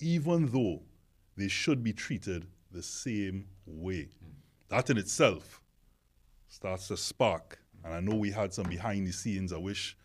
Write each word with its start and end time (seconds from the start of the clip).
even 0.00 0.46
though 0.46 0.82
they 1.36 1.48
should 1.48 1.82
be 1.82 1.92
treated 1.92 2.46
the 2.70 2.82
same 2.82 3.46
way. 3.66 4.08
That 4.68 4.90
in 4.90 4.98
itself 4.98 5.60
starts 6.48 6.88
to 6.88 6.96
spark. 6.96 7.58
And 7.84 7.94
I 7.94 8.00
know 8.00 8.14
we 8.14 8.30
had 8.30 8.52
some 8.52 8.68
behind 8.68 9.06
the 9.06 9.12
scenes. 9.12 9.52
I 9.52 9.58
wish, 9.58 9.96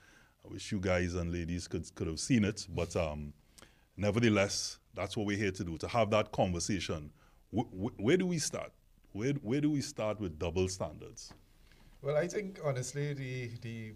I 0.44 0.52
wish 0.52 0.72
you 0.72 0.80
guys 0.80 1.14
and 1.14 1.32
ladies 1.32 1.68
could 1.68 1.94
could 1.96 2.08
have 2.08 2.20
seen 2.20 2.44
it. 2.44 2.66
But 2.70 2.96
um, 2.96 3.34
nevertheless, 3.96 4.80
that's 4.94 5.16
what 5.16 5.26
we're 5.26 5.38
here 5.38 5.52
to 5.52 5.64
do 5.64 5.78
to 5.78 5.88
have 5.88 6.10
that 6.12 6.32
conversation. 6.32 7.12
Wh- 7.56 7.70
wh- 7.72 8.00
where 8.00 8.18
do 8.18 8.26
we 8.26 8.40
start? 8.40 8.72
Where 9.12 9.34
where 9.34 9.62
do 9.62 9.70
we 9.70 9.82
start 9.82 10.20
with 10.20 10.40
double 10.40 10.68
standards? 10.70 11.34
Well, 12.02 12.16
I 12.16 12.28
think 12.28 12.60
honestly, 12.64 13.14
the 13.14 13.52
the 13.62 13.94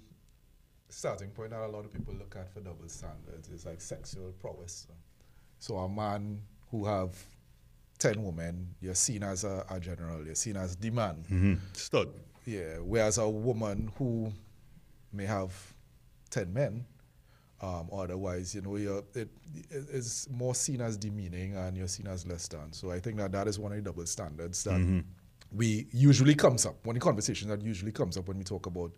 starting 0.90 1.30
point 1.30 1.52
that 1.52 1.62
a 1.62 1.68
lot 1.68 1.86
of 1.86 1.94
people 1.94 2.14
look 2.14 2.36
at 2.36 2.52
for 2.52 2.60
double 2.60 2.88
standards 2.88 3.50
is 3.50 3.66
like 3.66 3.82
sexual 3.82 4.32
prowess. 4.40 4.88
So 5.62 5.78
a 5.78 5.88
man 5.88 6.42
who 6.72 6.86
have 6.86 7.16
ten 8.00 8.24
women, 8.24 8.74
you're 8.82 8.96
seen 8.96 9.22
as 9.22 9.44
a, 9.44 9.64
a 9.70 9.80
general, 9.80 10.26
you're 10.26 10.34
seen 10.36 10.58
as 10.58 10.76
the 10.76 10.90
man. 10.90 11.24
Mm-hmm. 11.32 11.54
Stud. 11.74 12.10
Yeah. 12.46 12.78
Whereas 12.84 13.20
a 13.20 13.30
woman 13.30 13.92
who 13.98 14.34
may 15.14 15.26
have 15.26 15.54
ten 16.32 16.52
men, 16.52 16.84
um, 17.62 17.90
otherwise, 17.94 18.56
you 18.56 18.62
know, 18.62 18.76
you're, 18.78 19.04
it 19.14 19.30
is 19.70 20.28
more 20.32 20.56
seen 20.56 20.82
as 20.82 20.98
demeaning 20.98 21.56
and 21.56 21.78
you're 21.78 21.88
seen 21.88 22.08
as 22.08 22.26
less 22.26 22.48
than. 22.48 22.74
So 22.74 22.90
I 22.92 23.00
think 23.00 23.18
that 23.18 23.32
that 23.34 23.48
is 23.48 23.60
one 23.60 23.72
of 23.72 23.78
the 23.78 23.84
double 23.84 24.08
standards 24.08 24.64
that 24.64 24.80
Mm-hmm. 24.80 25.02
we 25.56 25.86
usually 25.92 26.34
comes 26.34 26.66
up, 26.66 26.84
one 26.88 26.96
of 26.96 27.02
the 27.02 27.06
conversations 27.06 27.52
that 27.52 27.62
usually 27.62 27.92
comes 27.92 28.18
up 28.18 28.28
when 28.28 28.40
we 28.40 28.44
talk 28.44 28.66
about 28.66 28.92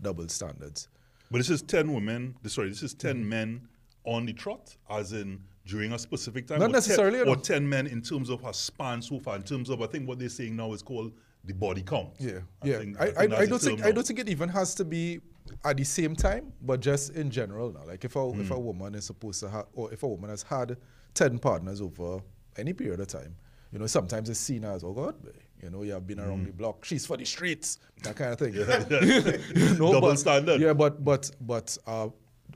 double 0.00 0.28
standards. 0.28 0.88
But 1.30 1.38
this 1.38 1.50
is 1.50 1.60
10 1.60 1.92
women, 1.92 2.36
sorry, 2.46 2.70
this 2.70 2.82
is 2.82 2.94
10 2.94 3.28
men 3.28 3.68
on 4.04 4.24
the 4.24 4.32
trot, 4.32 4.74
as 4.88 5.12
in 5.12 5.42
during 5.66 5.92
a 5.92 5.98
specific 5.98 6.46
time? 6.46 6.60
Not 6.60 6.70
or 6.70 6.72
necessarily, 6.72 7.18
10, 7.18 7.28
or 7.28 7.36
10 7.36 7.68
men 7.68 7.86
in 7.86 8.00
terms 8.00 8.30
of 8.30 8.44
a 8.44 8.54
span 8.54 9.02
so 9.02 9.18
far, 9.18 9.36
in 9.36 9.42
terms 9.42 9.68
of, 9.68 9.82
I 9.82 9.86
think 9.86 10.08
what 10.08 10.18
they're 10.18 10.28
saying 10.28 10.56
now 10.56 10.72
is 10.72 10.82
called 10.82 11.12
the 11.44 11.52
body 11.54 11.82
count. 11.82 12.10
Yeah, 12.18 12.38
I 12.62 12.66
yeah. 12.66 12.78
think- 12.78 13.00
I, 13.00 13.04
I, 13.06 13.22
I 13.22 13.46
don't 13.46 13.60
think 13.60 13.78
term 13.80 13.88
I 13.88 13.92
don't 13.92 14.06
think 14.06 14.18
it 14.18 14.28
even 14.28 14.48
has 14.48 14.74
to 14.76 14.84
be 14.84 15.20
at 15.64 15.76
the 15.76 15.84
same 15.84 16.16
time, 16.16 16.52
but 16.62 16.80
just 16.80 17.10
in 17.14 17.30
general 17.30 17.72
now. 17.72 17.82
Like 17.86 18.04
if 18.04 18.16
a 18.16 18.28
if 18.40 18.48
Hmm. 18.48 18.52
a 18.52 18.58
woman 18.58 18.94
is 18.96 19.04
supposed 19.04 19.40
to 19.40 19.48
have, 19.50 19.66
or 19.74 19.92
if 19.92 20.02
a 20.02 20.08
woman 20.08 20.30
has 20.30 20.42
had 20.42 20.76
ten 21.14 21.38
partners 21.38 21.80
over 21.80 22.20
any 22.56 22.72
period 22.72 22.98
of 23.00 23.06
time, 23.06 23.36
you 23.72 23.78
know, 23.78 23.86
sometimes 23.86 24.28
it's 24.28 24.40
seen 24.40 24.64
as 24.64 24.82
oh 24.82 24.92
God, 24.92 25.14
you 25.62 25.70
know, 25.70 25.82
you 25.82 25.92
have 25.92 26.04
been 26.06 26.18
around 26.18 26.40
Hmm. 26.40 26.44
the 26.46 26.52
block. 26.52 26.84
She's 26.84 27.06
for 27.06 27.16
the 27.16 27.24
streets, 27.24 27.78
that 28.02 28.16
kind 28.16 28.32
of 28.32 28.38
thing. 28.40 28.54
yeah. 28.54 28.84
you 29.54 29.74
know, 29.78 29.92
Double 29.92 30.00
but- 30.08 30.18
standard. 30.18 30.60
Yeah, 30.60 30.72
but 30.72 31.04
but 31.04 31.30
but 31.40 31.78
uh, 31.86 32.08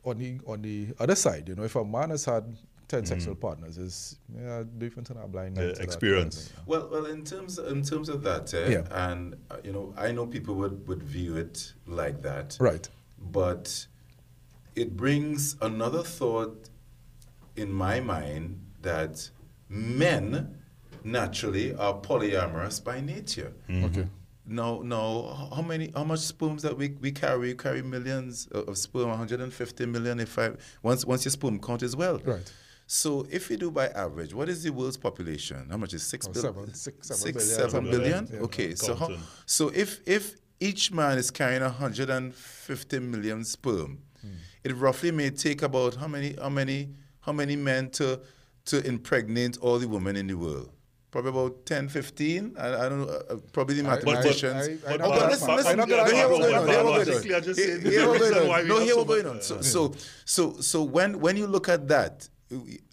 on 0.04 0.18
the 0.18 0.40
on 0.48 0.62
the 0.62 0.88
other 0.98 1.14
side, 1.14 1.48
you 1.48 1.54
know, 1.54 1.62
if 1.62 1.76
a 1.76 1.84
man 1.84 2.10
has 2.10 2.24
had 2.24 2.56
ten 2.90 3.06
sexual 3.06 3.34
partners, 3.36 3.78
is 3.78 4.18
yeah, 4.36 4.62
different 4.78 5.08
than 5.08 5.16
a 5.18 5.26
blind. 5.28 5.56
Yeah, 5.56 5.62
eye 5.62 5.66
to 5.66 5.68
that 5.68 5.76
kind 5.76 5.88
of 5.88 5.92
experience. 5.94 6.52
Well, 6.66 6.88
well, 6.92 7.06
in 7.06 7.24
terms 7.24 7.58
in 7.58 7.82
terms 7.82 8.08
of 8.08 8.22
that, 8.24 8.52
eh, 8.52 8.70
Yeah. 8.76 9.06
and 9.08 9.36
uh, 9.50 9.56
you 9.64 9.72
know, 9.72 9.94
I 9.96 10.12
know 10.12 10.26
people 10.26 10.54
would, 10.56 10.86
would 10.88 11.02
view 11.02 11.36
it 11.36 11.72
like 11.86 12.20
that. 12.22 12.56
Right. 12.60 12.88
but 13.32 13.86
it 14.76 14.96
brings 14.96 15.56
another 15.60 16.02
thought 16.02 16.68
in 17.56 17.70
my 17.72 18.00
mind 18.00 18.60
that 18.82 19.30
men 19.68 20.56
naturally 21.04 21.74
are 21.74 21.94
polyamorous 22.00 22.82
by 22.82 23.00
nature. 23.00 23.52
Okay. 23.70 24.06
No, 24.46 24.82
no. 24.82 25.48
How 25.54 25.62
many? 25.62 25.92
How 25.94 26.02
much 26.04 26.20
sperms 26.20 26.62
that 26.62 26.76
we, 26.76 26.88
we 27.00 27.12
carry? 27.12 27.38
We 27.38 27.54
carry 27.54 27.82
millions 27.82 28.46
of, 28.50 28.68
of 28.68 28.78
sperm. 28.78 29.08
150 29.08 29.86
million. 29.86 30.18
If 30.18 30.36
I 30.38 30.50
once 30.82 31.04
once 31.04 31.24
your 31.24 31.30
sperm 31.30 31.58
count 31.60 31.82
as 31.82 31.94
well. 31.94 32.18
Right. 32.24 32.52
So 32.92 33.24
if 33.30 33.48
you 33.50 33.56
do 33.56 33.70
by 33.70 33.86
average, 33.86 34.34
what 34.34 34.48
is 34.48 34.64
the 34.64 34.70
world's 34.70 34.96
population? 34.96 35.68
How 35.70 35.76
much 35.76 35.94
is 35.94 36.02
six 36.02 36.26
Oh, 36.26 36.32
bil- 36.32 36.42
seven- 36.42 36.74
six- 36.74 37.06
seven 37.06 37.22
six, 37.22 37.36
billion, 37.38 37.54
seven 37.56 37.70
something 37.70 37.92
like 37.92 38.02
billion? 38.02 38.28
Yeah. 38.32 38.40
Okay, 38.40 38.74
so 38.74 38.96
how, 38.96 39.08
so 39.46 39.68
if 39.72 40.00
if 40.06 40.34
each 40.58 40.90
man 40.90 41.16
is 41.16 41.30
carrying 41.30 41.62
150 41.62 42.98
million 42.98 43.44
sperm, 43.44 43.98
it 44.64 44.76
roughly 44.76 45.12
may 45.12 45.30
take 45.30 45.62
about 45.62 45.94
how 45.94 46.08
many 46.08 46.34
how 46.42 46.48
many 46.48 46.88
how 47.20 47.30
many 47.32 47.54
men 47.54 47.90
to 47.90 48.20
to 48.64 48.84
impregnate 48.84 49.56
all 49.58 49.78
the 49.78 49.86
women 49.86 50.16
in 50.16 50.26
the 50.26 50.34
world? 50.34 50.70
Probably 51.12 51.30
about 51.30 51.66
10, 51.66 51.88
15. 51.88 52.54
I, 52.58 52.86
I 52.86 52.88
don't 52.88 53.00
know. 53.02 53.08
Uh, 53.08 53.36
probably 53.52 53.80
the 53.80 53.88
I- 53.88 53.92
I- 53.92 53.94
mathematicians. 53.94 54.68
I- 54.68 54.72
I 54.72 54.96
But- 54.96 55.00
Oh, 55.00 55.10
but 55.10 55.18
that 55.20 55.30
listen, 55.30 55.56
listen. 55.56 55.70
I'm 55.72 55.78
not 55.78 55.88
gonna 55.88 55.96
no, 55.96 56.02
argue 56.02 56.16
here 56.16 56.28
we're 56.28 56.38
going 56.38 56.54
on. 56.54 56.68
Here 56.68 56.76
we're 56.78 56.82
going 56.82 57.00
on. 57.00 57.06
Here- 57.06 57.54
said 57.54 57.82
the 57.82 57.90
here 57.90 58.08
we're 58.08 58.18
going 58.18 58.34
on. 58.50 58.68
No, 58.68 58.74
have 58.78 58.84
here 58.88 58.96
we're 58.96 59.04
going 59.04 59.26
on. 59.26 59.42
So, 59.42 59.60
so, 59.60 59.94
so, 60.24 60.60
so 60.60 60.82
when 60.82 61.20
when 61.20 61.36
you 61.36 61.46
look 61.46 61.68
at 61.68 61.86
that, 61.88 62.28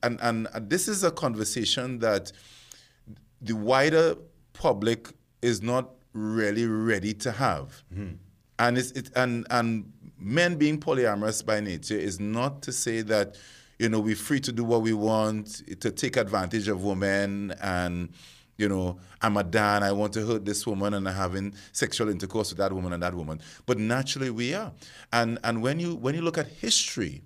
and 0.03 0.19
and 0.21 0.47
this 0.61 0.87
is 0.87 1.03
a 1.03 1.11
conversation 1.11 1.99
that 1.99 2.31
the 3.41 3.55
wider 3.55 4.15
public 4.53 5.09
is 5.41 5.61
not 5.61 5.89
really 6.13 6.65
ready 6.65 7.13
to 7.13 7.31
have. 7.31 7.83
And 8.59 8.77
it's 8.77 8.91
it, 8.91 9.11
and 9.15 9.45
and 9.49 9.91
men 10.19 10.55
being 10.55 10.79
polyamorous 10.79 11.45
by 11.45 11.59
nature 11.59 11.97
is 11.97 12.19
not 12.19 12.61
to 12.63 12.71
say 12.71 13.01
that 13.03 13.37
you 13.79 13.89
know 13.89 13.99
we're 13.99 14.15
free 14.15 14.39
to 14.39 14.51
do 14.51 14.63
what 14.63 14.81
we 14.81 14.93
want 14.93 15.61
to 15.79 15.91
take 15.91 16.17
advantage 16.17 16.67
of 16.67 16.83
women 16.83 17.53
and 17.61 18.09
you 18.57 18.67
know 18.67 18.97
I'm 19.21 19.37
a 19.37 19.43
Dan 19.43 19.83
I 19.83 19.91
want 19.91 20.13
to 20.13 20.25
hurt 20.25 20.43
this 20.45 20.65
woman 20.65 20.95
and 20.95 21.07
I'm 21.07 21.13
having 21.13 21.53
sexual 21.71 22.09
intercourse 22.09 22.49
with 22.49 22.57
that 22.57 22.73
woman 22.73 22.93
and 22.93 23.03
that 23.03 23.13
woman. 23.13 23.39
But 23.67 23.77
naturally 23.77 24.31
we 24.31 24.55
are. 24.55 24.71
And 25.13 25.37
and 25.43 25.61
when 25.61 25.79
you 25.79 25.95
when 25.95 26.15
you 26.15 26.21
look 26.23 26.39
at 26.39 26.47
history 26.47 27.21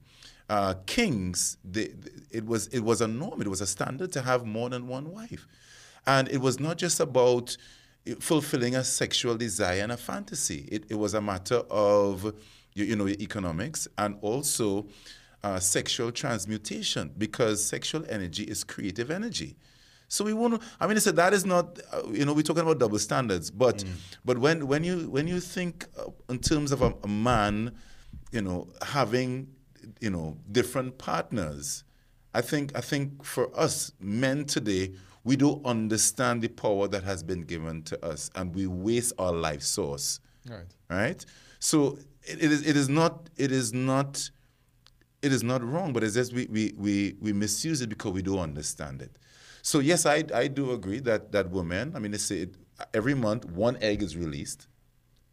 uh, 0.50 0.74
kings 0.86 1.56
they, 1.64 1.94
it 2.32 2.46
was 2.46 2.68
it 2.68 2.82
was 2.82 3.02
a 3.02 3.08
norm 3.08 3.42
it 3.42 3.48
was 3.48 3.62
a 3.62 3.68
standard 3.68 4.12
to 4.12 4.22
have 4.22 4.46
more 4.46 4.70
than 4.70 4.88
one 4.88 5.12
wife 5.12 5.48
and 6.06 6.28
it 6.30 6.40
was 6.40 6.60
not 6.60 6.78
just 6.78 7.00
about 7.00 7.58
fulfilling 8.20 8.76
a 8.76 8.84
sexual 8.84 9.38
desire 9.38 9.82
and 9.82 9.92
a 9.92 9.98
fantasy. 9.98 10.68
It, 10.72 10.86
it 10.90 10.96
was 10.96 11.14
a 11.14 11.22
matter 11.22 11.62
of, 11.70 12.34
you, 12.74 12.86
you 12.86 12.96
know, 12.96 13.08
economics 13.08 13.88
and 13.98 14.18
also 14.22 14.88
uh, 15.44 15.60
sexual 15.60 16.12
transmutation 16.12 17.12
because 17.18 17.64
sexual 17.64 18.04
energy 18.10 18.44
is 18.44 18.64
creative 18.64 19.12
energy. 19.12 19.56
So 20.08 20.26
we 20.26 20.34
want 20.34 20.60
to. 20.60 20.68
I 20.80 20.88
mean, 20.88 20.98
I 20.98 21.00
said 21.00 21.16
that 21.16 21.34
is 21.34 21.46
not. 21.46 21.80
Uh, 21.94 22.02
you 22.12 22.26
know, 22.26 22.34
we're 22.34 22.42
talking 22.42 22.64
about 22.64 22.80
double 22.80 23.00
standards, 23.00 23.50
but 23.50 23.86
but 24.26 24.38
when 24.38 24.68
when 24.68 24.84
you 24.84 25.10
when 25.10 25.26
you 25.26 25.40
think 25.40 25.86
uh, 25.98 26.10
in 26.28 26.40
terms 26.40 26.74
of 26.74 26.82
a, 26.82 26.94
a 27.04 27.08
man, 27.08 27.72
you 28.34 28.42
know, 28.42 28.68
having 28.82 29.48
you 30.02 30.10
know 30.10 30.36
different 30.52 30.98
partners, 30.98 31.86
I 32.34 32.42
think 32.42 32.72
I 32.76 32.82
think 32.82 33.24
for 33.24 33.50
us 33.58 33.92
men 34.00 34.46
today, 34.46 34.94
we 35.24 35.36
don't 35.36 35.66
understand 35.66 36.42
the 36.42 36.48
power 36.48 36.88
that 36.88 37.04
has 37.04 37.24
been 37.24 37.42
given 37.42 37.84
to 37.84 38.06
us, 38.06 38.30
and 38.36 38.54
we 38.56 38.68
waste 38.68 39.14
our 39.20 39.34
life 39.34 39.62
source. 39.62 40.20
Right. 40.50 40.66
Right. 40.90 41.26
So 41.60 42.00
it, 42.24 42.44
it 42.44 42.52
is 42.52 42.66
it 42.66 42.76
is 42.76 42.90
not 42.90 43.30
it 43.38 43.52
is 43.52 43.74
not 43.74 44.30
it 45.22 45.32
is 45.32 45.44
not 45.44 45.64
wrong, 45.64 45.94
but 45.94 46.04
it's 46.04 46.16
just 46.16 46.34
we, 46.34 46.48
we, 46.48 46.74
we, 46.78 47.16
we 47.22 47.32
misuse 47.32 47.82
it 47.82 47.90
because 47.90 48.12
we 48.12 48.24
don't 48.24 48.40
understand 48.40 49.04
it. 49.04 49.12
So 49.62 49.78
yes, 49.78 50.08
I, 50.08 50.24
I 50.34 50.48
do 50.48 50.72
agree 50.72 51.00
that 51.02 51.32
that 51.32 51.52
women. 51.52 51.94
I 51.96 52.00
mean, 52.00 52.12
they 52.12 52.18
say 52.18 52.38
it, 52.40 52.56
every 52.94 53.14
month 53.14 53.46
one 53.46 53.78
egg 53.82 54.02
is 54.02 54.18
released. 54.18 54.68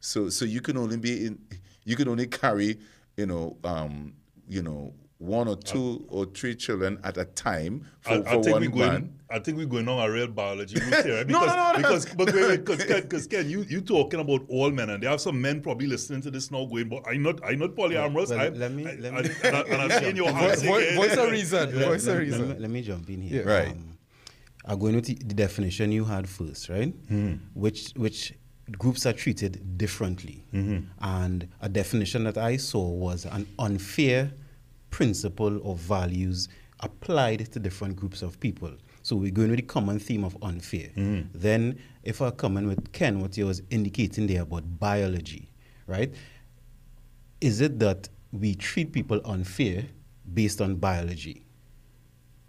So 0.01 0.29
so 0.29 0.45
you 0.45 0.61
can 0.61 0.77
only 0.77 0.99
be 0.99 1.27
in 1.27 1.39
you 1.85 1.97
can 1.97 2.09
only 2.09 2.27
carry 2.27 2.79
you 3.17 3.27
know 3.27 3.57
um, 3.65 4.13
you 4.47 4.63
know 4.63 4.93
one 5.19 5.49
or 5.49 5.53
uh, 5.53 5.61
two 5.65 6.05
or 6.09 6.25
three 6.27 6.55
children 6.55 6.99
at 7.03 7.17
a 7.19 7.25
time 7.25 7.85
for, 8.01 8.13
I, 8.13 8.15
I 8.19 8.23
for 8.35 8.43
think 8.43 8.53
one 8.53 8.61
we're 8.63 8.69
going. 8.71 8.89
man. 8.93 9.15
I 9.31 9.39
think 9.41 9.59
we're 9.59 9.67
going 9.67 9.89
on 9.89 9.99
a 10.09 10.11
real 10.11 10.29
biology 10.29 10.81
route 10.91 11.05
here 11.05 11.25
No, 11.25 11.41
because 11.41 11.47
no, 11.49 11.57
no, 11.57 11.73
no. 11.73 11.77
because 11.77 12.07
but 12.15 12.33
wait, 12.33 12.49
wait, 12.69 13.03
because 13.03 13.27
Ken, 13.27 13.51
you 13.51 13.63
you 13.69 13.81
talking 13.81 14.21
about 14.21 14.43
all 14.49 14.71
men, 14.71 14.91
and 14.91 15.03
there 15.03 15.11
are 15.11 15.19
some 15.19 15.41
men 15.41 15.61
probably 15.61 15.87
listening 15.87 16.23
to 16.23 16.31
this 16.31 16.51
now 16.51 16.65
going, 16.65 16.89
but 16.89 17.03
I'm 17.07 17.23
not 17.23 17.45
I'm 17.45 17.59
not 17.59 17.71
polyamorous. 17.75 18.31
Well, 18.31 18.41
I, 18.41 18.49
let 18.51 18.73
me- 18.73 18.87
I, 18.87 18.95
let 18.95 19.13
I, 19.15 19.23
me- 19.23 19.31
and, 19.45 19.57
I, 19.57 19.61
and 19.63 19.93
I'm 19.93 20.01
seeing 20.03 20.17
your 20.17 20.31
hands. 20.31 20.63
Voice, 20.63 20.85
saying, 20.85 20.97
voice 20.97 21.17
a 21.17 21.31
reason. 21.31 21.77
Let- 21.79 21.89
Voice 21.89 22.07
a 22.07 22.17
reason. 22.19 22.49
Let, 22.49 22.57
me, 22.57 22.63
let 22.63 22.71
me 22.71 22.83
jump 22.83 23.11
in 23.11 23.21
here. 23.21 23.43
Yeah. 23.45 23.53
Right. 23.53 23.77
I'm 24.65 24.79
going 24.79 24.95
with 24.97 25.07
the, 25.07 25.15
the 25.15 25.35
definition 25.35 25.91
you 25.93 26.05
had 26.05 26.29
first, 26.29 26.69
right? 26.69 26.95
Hmm. 27.09 27.35
Which 27.55 27.91
which 27.97 28.35
groups 28.73 29.05
are 29.05 29.13
treated 29.15 29.77
differently. 29.79 30.45
Mm-hmm. 30.55 30.87
And 31.01 31.49
a 31.61 31.69
definition 31.69 32.25
that 32.25 32.39
I 32.39 32.57
saw 32.59 32.87
was 32.89 33.25
an 33.27 33.47
unfair 33.59 34.33
principle 34.91 35.61
or 35.63 35.75
values 35.77 36.49
applied 36.81 37.51
to 37.53 37.59
different 37.59 37.97
groups 37.97 38.23
of 38.23 38.39
people. 38.41 38.73
So 39.03 39.17
we're 39.17 39.31
going 39.31 39.51
with 39.51 39.59
the 39.59 39.67
common 39.67 39.99
theme 39.99 40.25
of 40.25 40.37
unfair. 40.43 40.91
Mm. 40.97 41.29
Then 41.35 41.79
if 42.03 42.21
I 42.21 42.31
come 42.31 42.57
in 42.57 42.67
with 42.67 42.93
Ken, 42.93 43.21
what 43.21 43.35
he 43.35 43.43
was 43.43 43.63
indicating 43.71 44.27
there 44.27 44.43
about 44.43 44.79
biology, 44.79 45.49
right? 45.87 46.13
Is 47.41 47.61
it 47.61 47.79
that 47.79 48.09
we 48.33 48.55
treat 48.55 48.93
people 48.93 49.21
unfair 49.25 49.85
based 50.33 50.61
on 50.61 50.77
biology? 50.77 51.45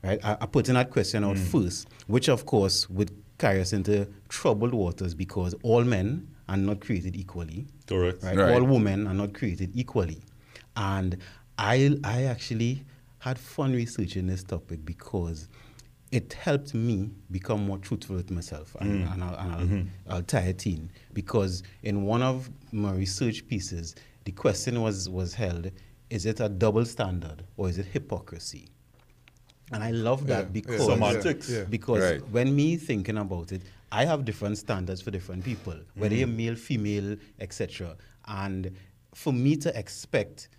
right? 0.03 0.19
I, 0.23 0.37
I 0.41 0.45
put 0.45 0.69
in 0.69 0.75
that 0.75 0.91
question 0.91 1.23
out 1.23 1.37
mm. 1.37 1.47
first, 1.47 1.87
which 2.07 2.29
of 2.29 2.45
course 2.45 2.89
would 2.89 3.11
carry 3.37 3.61
us 3.61 3.73
into 3.73 4.07
troubled 4.27 4.73
waters 4.73 5.13
because 5.13 5.55
all 5.63 5.83
men 5.83 6.27
are 6.47 6.57
not 6.57 6.81
created 6.81 7.15
equally, 7.15 7.67
Correct. 7.87 8.23
right? 8.23 8.37
Right. 8.37 8.53
All 8.53 8.63
women 8.63 9.07
are 9.07 9.13
not 9.13 9.33
created 9.33 9.71
equally, 9.73 10.21
and 10.75 11.17
I 11.59 11.97
I 12.03 12.23
actually 12.23 12.85
had 13.19 13.37
fun 13.37 13.73
researching 13.73 14.27
this 14.27 14.43
topic 14.43 14.85
because 14.85 15.47
it 16.11 16.33
helped 16.33 16.73
me 16.73 17.11
become 17.31 17.65
more 17.65 17.77
truthful 17.77 18.15
with 18.15 18.31
myself 18.31 18.75
and, 18.79 19.03
and, 19.07 19.23
I'll, 19.23 19.35
and 19.35 19.51
I'll, 19.53 19.59
Mm-hmm. 19.61 19.81
I'll 20.09 20.23
tie 20.23 20.39
it 20.55 20.65
in 20.65 20.89
because 21.13 21.61
in 21.83 22.03
one 22.03 22.23
of 22.23 22.49
my 22.71 22.93
research 22.93 23.45
pieces 23.47 23.95
the 24.23 24.31
question 24.31 24.81
was 24.81 25.07
was 25.09 25.33
held 25.33 25.69
is 26.09 26.25
it 26.25 26.39
a 26.39 26.49
double 26.49 26.85
standard 26.85 27.43
or 27.57 27.69
is 27.69 27.77
it 27.77 27.85
hypocrisy 27.85 28.69
and 29.71 29.83
I 29.83 29.91
love 29.91 30.25
that 30.27 30.35
Yeah, 30.35 30.39
yeah. 30.45 30.61
because 30.61 30.85
Semantics. 30.85 31.49
Yeah. 31.49 31.63
because 31.65 32.01
Right. 32.01 32.29
when 32.31 32.55
me 32.55 32.75
thinking 32.77 33.17
about 33.19 33.51
it, 33.51 33.61
I 33.91 34.03
have 34.05 34.25
different 34.25 34.57
standards 34.57 34.99
for 35.01 35.11
different 35.11 35.43
people, 35.45 35.75
whether 35.93 36.15
you're 36.15 36.27
male, 36.27 36.55
female, 36.55 37.17
etc. 37.39 37.95
And 38.27 38.71
for 39.13 39.31
me 39.31 39.55
to 39.57 39.69
expect 39.77 40.49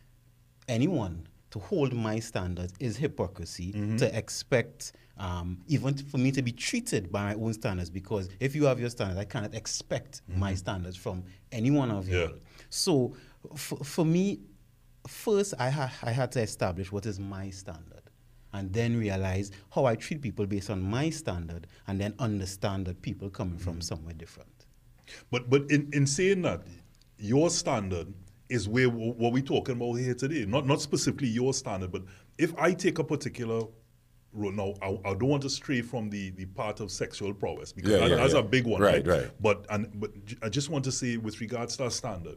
anyone 0.70 1.26
to 1.50 1.58
hold 1.58 1.92
my 1.92 2.20
standards 2.20 2.72
is 2.78 2.96
hypocrisy. 2.96 3.72
Mm-hmm. 3.72 3.96
To 3.96 4.16
expect 4.16 4.92
um, 5.18 5.58
even 5.66 5.96
for 5.96 6.18
me 6.18 6.30
to 6.32 6.42
be 6.42 6.52
treated 6.52 7.12
by 7.12 7.34
my 7.34 7.34
own 7.34 7.52
standards, 7.52 7.90
because 7.90 8.28
if 8.38 8.54
you 8.54 8.64
have 8.64 8.80
your 8.80 8.88
standards, 8.88 9.18
I 9.18 9.24
cannot 9.24 9.54
expect 9.54 10.22
my 10.28 10.52
mm-hmm. 10.52 10.56
standards 10.56 10.96
from 10.96 11.24
any 11.52 11.70
one 11.70 11.90
of 11.90 12.08
you. 12.08 12.20
Yeah. 12.20 12.28
So 12.70 13.14
for, 13.54 13.76
for 13.78 14.04
me, 14.04 14.40
first 15.06 15.54
I, 15.58 15.70
ha- 15.70 15.92
I 16.02 16.12
had 16.12 16.32
to 16.32 16.40
establish 16.40 16.90
what 16.92 17.04
is 17.04 17.18
my 17.18 17.50
standard 17.50 18.02
and 18.52 18.72
then 18.72 18.98
realize 18.98 19.50
how 19.74 19.84
I 19.84 19.94
treat 19.94 20.22
people 20.22 20.46
based 20.46 20.70
on 20.70 20.80
my 20.80 21.10
standard 21.10 21.66
and 21.86 22.00
then 22.00 22.14
understand 22.18 22.86
that 22.86 23.02
people 23.02 23.28
coming 23.28 23.58
from 23.58 23.74
mm-hmm. 23.74 23.80
somewhere 23.80 24.14
different. 24.14 24.66
But 25.30 25.50
but 25.50 25.62
in, 25.70 25.90
in 25.92 26.06
saying 26.06 26.42
that, 26.42 26.62
your 27.18 27.50
standard 27.50 28.14
is 28.50 28.68
where 28.68 28.88
what 28.90 29.32
we're 29.32 29.42
talking 29.42 29.76
about 29.76 29.94
here 29.94 30.14
today. 30.14 30.44
Not 30.44 30.66
not 30.66 30.80
specifically 30.80 31.28
your 31.28 31.54
standard, 31.54 31.92
but 31.92 32.02
if 32.38 32.52
I 32.58 32.72
take 32.72 32.98
a 32.98 33.04
particular 33.04 33.62
road 34.32 34.54
now, 34.54 34.74
I, 34.82 34.88
I 35.10 35.14
don't 35.14 35.28
want 35.28 35.42
to 35.42 35.50
stray 35.50 35.82
from 35.82 36.08
the, 36.10 36.30
the 36.30 36.46
part 36.46 36.80
of 36.80 36.90
sexual 36.90 37.32
prowess 37.34 37.72
because 37.72 37.90
Yeah, 37.92 37.98
that- 37.98 38.10
yeah, 38.10 38.16
that's 38.16 38.32
yeah. 38.34 38.40
a 38.40 38.42
big 38.42 38.66
one, 38.66 38.80
Right, 38.80 39.06
right? 39.06 39.22
right. 39.22 39.30
But 39.40 39.66
and 39.70 39.88
but 40.00 40.10
I 40.42 40.48
just 40.48 40.68
want 40.68 40.84
to 40.84 40.92
say 40.92 41.16
with 41.16 41.40
regards 41.40 41.76
to 41.78 41.84
our 41.84 41.90
standard, 41.90 42.36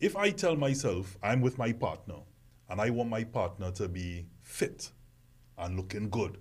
if 0.00 0.16
I 0.16 0.30
tell 0.30 0.56
myself 0.56 1.16
I'm 1.22 1.40
with 1.40 1.58
my 1.58 1.72
partner 1.72 2.16
and 2.68 2.80
I 2.80 2.90
want 2.90 3.08
my 3.10 3.24
partner 3.24 3.70
to 3.72 3.88
be 3.88 4.26
fit 4.42 4.90
and 5.58 5.76
looking 5.76 6.08
good. 6.10 6.38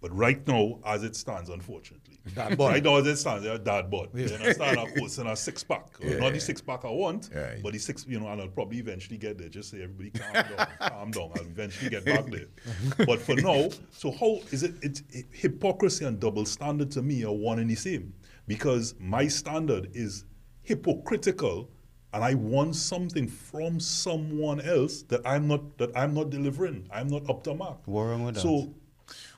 But 0.00 0.16
right 0.16 0.46
now, 0.46 0.78
as 0.86 1.02
it 1.02 1.16
stands, 1.16 1.50
unfortunately, 1.50 2.20
Dad 2.34 2.56
bod. 2.56 2.70
right 2.72 2.82
now 2.84 2.96
as 2.98 3.06
it 3.08 3.16
stands, 3.16 3.44
yeah, 3.44 3.58
dad 3.58 3.90
bod. 3.90 4.10
You 4.14 4.26
understand? 4.26 4.78
Of 4.78 4.94
course, 4.94 5.18
in 5.18 5.26
a 5.26 5.34
six 5.34 5.64
pack, 5.64 5.86
Yeah. 6.00 6.18
not 6.18 6.32
the 6.34 6.38
six 6.40 6.60
pack 6.60 6.84
I 6.84 6.90
want, 6.90 7.30
Right. 7.34 7.60
but 7.62 7.72
the 7.72 7.78
six, 7.80 8.06
you 8.06 8.20
know, 8.20 8.28
and 8.28 8.40
I'll 8.40 8.46
probably 8.48 8.78
eventually 8.78 9.18
get 9.18 9.38
there. 9.38 9.48
Just 9.48 9.70
say 9.70 9.82
everybody 9.82 10.10
calm 10.10 10.32
down, 10.32 10.66
calm 10.80 11.10
down. 11.10 11.30
I'll 11.34 11.42
eventually 11.42 11.90
get 11.90 12.04
back 12.04 12.26
there. 12.26 12.46
But 13.06 13.20
for 13.20 13.34
now, 13.34 13.70
so 13.90 14.12
how 14.12 14.40
is 14.52 14.62
it? 14.62 14.74
It's 14.82 15.02
it, 15.10 15.26
hypocrisy 15.32 16.04
and 16.04 16.20
double 16.20 16.44
standard 16.44 16.92
to 16.92 17.02
me 17.02 17.24
are 17.24 17.32
one 17.32 17.58
and 17.58 17.68
the 17.68 17.74
same 17.74 18.12
because 18.46 18.94
my 19.00 19.26
standard 19.26 19.90
is 19.94 20.24
hypocritical. 20.62 21.70
And 22.14 22.24
I 22.24 22.32
want 22.34 22.74
something 22.74 23.28
from 23.28 23.78
someone 23.78 24.62
else 24.62 25.02
that 25.10 25.20
I'm 25.26 25.46
not 25.46 25.76
that 25.76 25.90
I'm 25.94 26.14
not 26.14 26.30
delivering. 26.30 26.88
I'm 26.90 27.08
not 27.08 27.28
up 27.28 27.44
to 27.44 27.54
mark. 27.54 27.80
What 27.86 28.04
wrong 28.04 28.24
with 28.24 28.36
that? 28.36 28.40
So, 28.40 28.72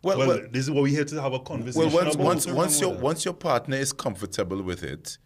Well, 0.03 0.19
well, 0.19 0.29
well- 0.29 0.41
this 0.51 0.65
is 0.65 0.71
what 0.71 0.83
we're 0.83 0.89
here 0.95 1.05
to 1.05 1.21
have 1.23 1.33
a 1.33 1.41
conversation 1.41 1.91
Well, 1.93 2.05
once 2.05 2.15
about. 2.15 2.25
once 2.27 2.47
once 2.47 2.81
your 2.81 2.95
once 2.95 3.25
your 3.25 3.35
partner 3.35 3.77
is 3.77 3.93
comfortable 3.93 4.63
with 4.63 4.83
it, 4.83 5.19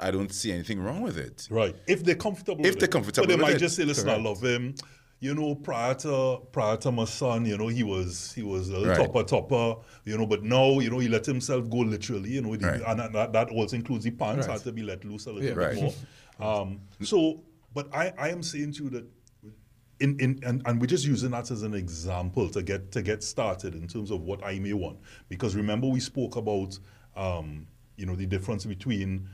I 0.00 0.10
don't 0.10 0.32
see 0.32 0.52
anything 0.52 0.78
wrong 0.80 1.02
with 1.02 1.16
it. 1.18 1.48
Right. 1.50 1.74
If 1.86 2.04
they're 2.04 2.14
comfortable 2.14 2.64
If 2.64 2.72
with 2.74 2.80
they're 2.80 2.88
it. 2.88 2.92
comfortable 2.92 3.26
But 3.26 3.28
they 3.30 3.36
with 3.36 3.42
might 3.42 3.56
it. 3.56 3.60
just 3.60 3.76
say, 3.76 3.84
listen, 3.84 4.08
I 4.08 4.16
love 4.16 4.42
him. 4.42 4.74
You 5.18 5.34
know, 5.34 5.54
prior 5.54 5.94
to 5.94 6.40
prior 6.52 6.76
to 6.76 6.92
my 6.92 7.06
son, 7.06 7.46
you 7.46 7.56
know, 7.56 7.68
he 7.68 7.82
was 7.82 8.32
he 8.34 8.42
was 8.42 8.68
a 8.68 8.72
little 8.72 8.88
Right. 8.88 8.96
topper 8.98 9.22
topper, 9.24 9.76
you 10.04 10.18
know, 10.18 10.26
but 10.26 10.42
now, 10.44 10.78
you 10.80 10.90
know, 10.90 10.98
he 10.98 11.08
let 11.08 11.24
himself 11.24 11.70
go 11.70 11.78
literally, 11.78 12.32
you 12.32 12.42
know, 12.42 12.54
the- 12.54 12.66
Right. 12.66 12.82
and 12.86 13.14
that, 13.14 13.32
that 13.32 13.48
also 13.50 13.76
includes 13.76 14.04
the 14.04 14.10
pants 14.10 14.46
Right. 14.46 14.52
had 14.52 14.62
to 14.64 14.72
be 14.72 14.82
let 14.82 15.04
loose 15.06 15.24
a 15.26 15.32
little 15.32 15.48
Yeah. 15.48 15.54
bit 15.54 15.58
Right. 15.80 15.94
more. 16.38 16.60
Um, 16.62 16.80
so 17.02 17.40
but 17.72 17.88
I, 17.94 18.12
I 18.18 18.28
am 18.28 18.42
saying 18.42 18.72
to 18.72 18.84
you 18.84 18.90
that 18.90 19.04
in, 20.00 20.18
in 20.20 20.38
and, 20.44 20.62
and 20.66 20.80
we're 20.80 20.86
just 20.86 21.06
using 21.06 21.30
that 21.30 21.50
as 21.50 21.62
an 21.62 21.74
example 21.74 22.48
to 22.50 22.62
get 22.62 22.92
to 22.92 23.02
get 23.02 23.22
started 23.22 23.74
in 23.74 23.88
terms 23.88 24.10
of 24.10 24.22
what 24.22 24.44
I 24.44 24.58
may 24.58 24.72
want. 24.72 24.98
Because 25.28 25.56
remember 25.56 25.86
we 25.86 26.00
spoke 26.00 26.36
about 26.36 26.78
um, 27.16 27.66
you 27.96 28.06
know 28.06 28.14
the 28.14 28.26
difference 28.26 28.64
between 28.66 29.28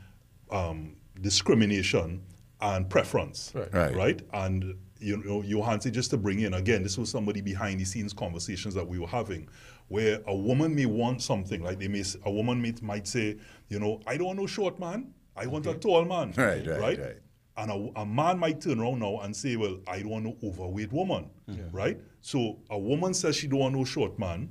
um, 0.50 0.96
discrimination 1.20 2.22
and 2.60 2.88
preference. 2.88 3.52
Right. 3.54 3.72
Right. 3.74 3.94
Right? 3.96 4.22
And 4.32 4.74
you 5.00 5.16
know, 5.16 5.42
Johansi, 5.42 5.90
just 5.90 6.10
to 6.10 6.16
bring 6.16 6.40
in 6.40 6.54
again, 6.54 6.84
this 6.84 6.96
was 6.96 7.10
somebody 7.10 7.40
behind 7.40 7.80
the 7.80 7.84
scenes 7.84 8.12
conversations 8.12 8.72
that 8.74 8.86
we 8.86 9.00
were 9.00 9.08
having, 9.08 9.48
where 9.88 10.20
a 10.28 10.34
woman 10.36 10.76
may 10.76 10.86
want 10.86 11.20
something, 11.22 11.60
like 11.60 11.80
they 11.80 11.88
may, 11.88 12.00
s- 12.00 12.16
a 12.24 12.30
woman 12.30 12.62
may, 12.62 12.72
might 12.82 13.08
say, 13.08 13.36
you 13.68 13.80
know, 13.80 14.00
I 14.06 14.16
don't 14.16 14.28
want 14.28 14.38
no 14.38 14.46
short 14.46 14.78
man, 14.78 15.12
I 15.34 15.46
want 15.48 15.66
a 15.66 15.74
tall 15.74 16.04
man, 16.04 16.32
Right, 16.36 16.64
right, 16.64 16.80
right. 16.80 17.16
And 17.56 17.70
a, 17.70 18.00
a 18.00 18.06
man 18.06 18.38
might 18.38 18.60
turn 18.62 18.81
around 18.81 19.00
now 19.00 19.19
and 19.20 19.37
say, 19.37 19.56
well, 19.56 19.78
I 19.87 19.99
don't 20.00 20.08
want 20.10 20.25
no 20.25 20.37
overweight 20.43 20.93
woman, 20.93 21.28
right? 21.70 21.99
So 22.22 22.58
a 22.70 22.78
woman 22.78 23.12
says 23.14 23.37
she 23.37 23.46
don't 23.46 23.58
want 23.60 23.75
no 23.75 23.84
short 23.84 24.19
man, 24.19 24.49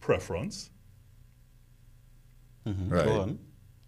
preference. 0.00 0.70
Mm-hmm. 2.66 2.88
Right. 2.92 3.04
Go 3.04 3.20
on. 3.20 3.38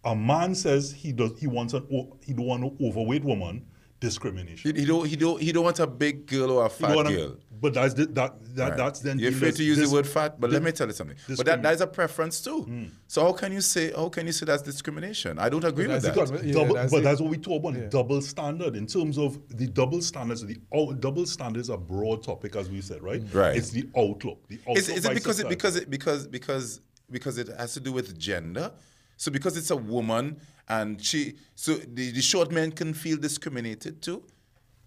A 0.05 0.14
man 0.14 0.55
says 0.55 0.93
he 0.93 1.12
does 1.12 1.38
he 1.38 1.46
wants 1.46 1.75
an 1.75 1.87
he 2.25 2.32
don't 2.32 2.46
want 2.46 2.62
no 2.62 2.76
overweight 2.81 3.25
woman, 3.25 3.66
discrimination. 4.00 4.74
He, 4.74 4.82
he 4.82 4.86
don't 4.86 5.06
he 5.06 5.16
don't 5.16 5.40
he 5.42 5.52
don't 5.52 5.64
want 5.64 5.80
a 5.80 5.86
big 5.86 6.26
girl 6.26 6.50
or 6.52 6.66
a 6.66 6.70
fat 6.70 6.90
know 6.90 6.96
what 6.96 7.08
girl. 7.08 7.36
But 7.60 7.74
that's 7.74 7.94
the, 7.94 8.06
that 8.06 8.54
that 8.54 8.68
Right. 8.68 8.76
that's 8.76 9.00
then 9.00 9.18
You're 9.18 9.30
afraid 9.32 9.56
to 9.56 9.64
use 9.64 9.78
dis- 9.78 9.88
the 9.90 9.94
word 9.94 10.06
fat, 10.06 10.38
but 10.40 10.50
let 10.50 10.62
me 10.62 10.70
tell 10.70 10.86
you 10.86 10.92
something. 10.92 11.16
But 11.36 11.44
that, 11.46 11.62
that 11.62 11.74
is 11.74 11.80
a 11.80 11.88
preference 11.88 12.40
too. 12.40 12.62
Hmm. 12.62 12.84
So 13.08 13.22
how 13.24 13.32
can 13.32 13.52
you 13.52 13.60
say 13.60 13.92
how 13.92 14.08
can 14.08 14.26
you 14.26 14.32
say 14.32 14.46
that's 14.46 14.62
discrimination? 14.62 15.38
I 15.40 15.48
don't 15.48 15.64
agree 15.64 15.88
with 15.88 16.02
that. 16.02 16.14
the 16.14 16.24
con- 16.26 16.46
yeah, 16.46 16.52
double, 16.52 16.74
that's 16.76 16.92
but 16.92 16.98
the- 16.98 17.02
that's 17.02 17.20
what 17.20 17.30
we 17.30 17.36
talk 17.38 17.60
about 17.64 17.74
yeah. 17.74 17.88
double 17.88 18.20
standard 18.22 18.76
in 18.76 18.86
terms 18.86 19.18
of 19.18 19.38
the 19.56 19.66
double 19.66 20.00
standards. 20.00 20.46
The 20.46 20.56
out, 20.72 21.00
double 21.00 21.26
standards 21.26 21.68
are 21.68 21.78
broad 21.78 22.22
topic, 22.22 22.54
as 22.54 22.70
we 22.70 22.80
said, 22.80 23.02
right? 23.02 23.22
Right. 23.32 23.56
It's 23.56 23.70
the 23.70 23.88
outlook. 23.96 24.46
The 24.48 24.60
outlook 24.60 24.78
Is, 24.78 24.88
is 24.88 25.04
it 25.04 25.14
because 25.14 25.40
it 25.40 25.48
because 25.48 25.74
it 25.76 25.90
because 25.90 26.28
because 26.28 26.80
because 27.10 27.38
it 27.38 27.48
has 27.58 27.74
to 27.74 27.80
do 27.80 27.90
with 27.90 28.16
gender? 28.18 28.70
So 29.16 29.32
because 29.32 29.56
it's 29.56 29.72
a 29.72 29.76
woman 29.76 30.36
and 30.68 31.02
she 31.02 31.34
so 31.54 31.74
the, 31.74 32.10
the 32.12 32.22
short 32.22 32.50
men 32.52 32.70
can 32.72 32.92
feel 32.94 33.16
discriminated 33.16 34.02
too? 34.02 34.22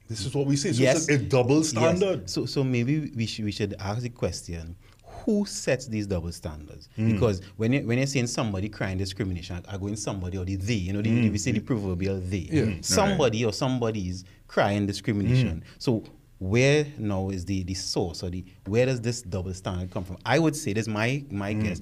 this 0.08 0.26
is 0.26 0.36
what 0.36 0.46
we 0.46 0.58
say. 0.58 0.74
So 0.74 0.82
yes. 0.84 1.08
it's 1.08 1.10
a, 1.10 1.14
a 1.14 1.18
double 1.18 1.60
Yes. 1.60 1.70
standard. 1.70 2.30
So, 2.30 2.46
so 2.46 2.66
maybe 2.66 3.12
we 3.16 3.26
should, 3.26 3.46
we 3.46 3.52
should 3.52 3.76
ask 3.80 4.02
the 4.02 4.10
question 4.10 4.76
who 5.06 5.46
sets 5.46 5.88
these 5.88 6.06
double 6.08 6.32
standards? 6.34 6.90
Hmm. 6.98 7.14
Because 7.14 7.42
when, 7.56 7.72
you, 7.72 7.82
when 7.88 7.98
you're 7.98 8.08
saying 8.08 8.28
somebody 8.28 8.68
crying 8.68 8.98
discrimination, 8.98 9.64
I 9.70 9.78
go 9.78 9.88
in 9.88 9.96
somebody 9.96 10.38
or 10.38 10.44
the 10.44 10.56
they, 10.58 10.74
you 10.74 10.92
know, 10.94 11.02
the, 11.02 11.10
Hmm. 11.10 11.32
we 11.32 11.38
say 11.38 11.52
the 11.52 11.62
proverbial 11.62 12.20
they. 12.20 12.50
Yeah. 12.52 12.74
Somebody 12.82 13.46
or 13.46 13.54
somebody's 13.54 14.26
crying 14.48 14.86
discrimination. 14.86 15.64
So, 15.80 16.04
where 16.40 16.86
now 16.98 17.30
is 17.30 17.46
the, 17.46 17.64
the 17.64 17.76
source 17.76 18.22
or 18.24 18.30
the 18.32 18.44
where 18.66 18.88
does 18.88 19.00
this 19.00 19.22
double 19.22 19.54
standard 19.54 19.92
come 19.92 20.04
from? 20.04 20.18
I 20.26 20.40
would 20.40 20.56
say 20.58 20.74
this 20.74 20.88
my 20.90 21.24
my 21.30 21.54
Hmm. 21.54 21.62
guess. 21.64 21.82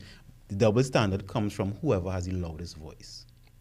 The 0.49 0.55
double 0.55 0.83
standard 0.83 1.25
comes 1.27 1.51
from 1.53 1.73
whoever 1.81 2.11
has 2.11 2.25
the 2.25 2.33
loudest 2.33 2.75
voice. 2.77 3.18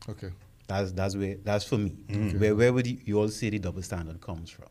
Okay. 0.08 0.30
That's 0.66 0.92
that's 0.92 1.16
where 1.16 1.36
that's 1.42 1.64
for 1.64 1.78
me. 1.78 1.90
Hmm. 2.10 2.38
Where 2.38 2.54
where 2.54 2.72
would 2.72 2.86
you, 2.86 2.98
you 3.04 3.18
all 3.18 3.28
say 3.28 3.50
the 3.50 3.58
double 3.58 3.82
standard 3.82 4.20
comes 4.20 4.50
from? 4.50 4.68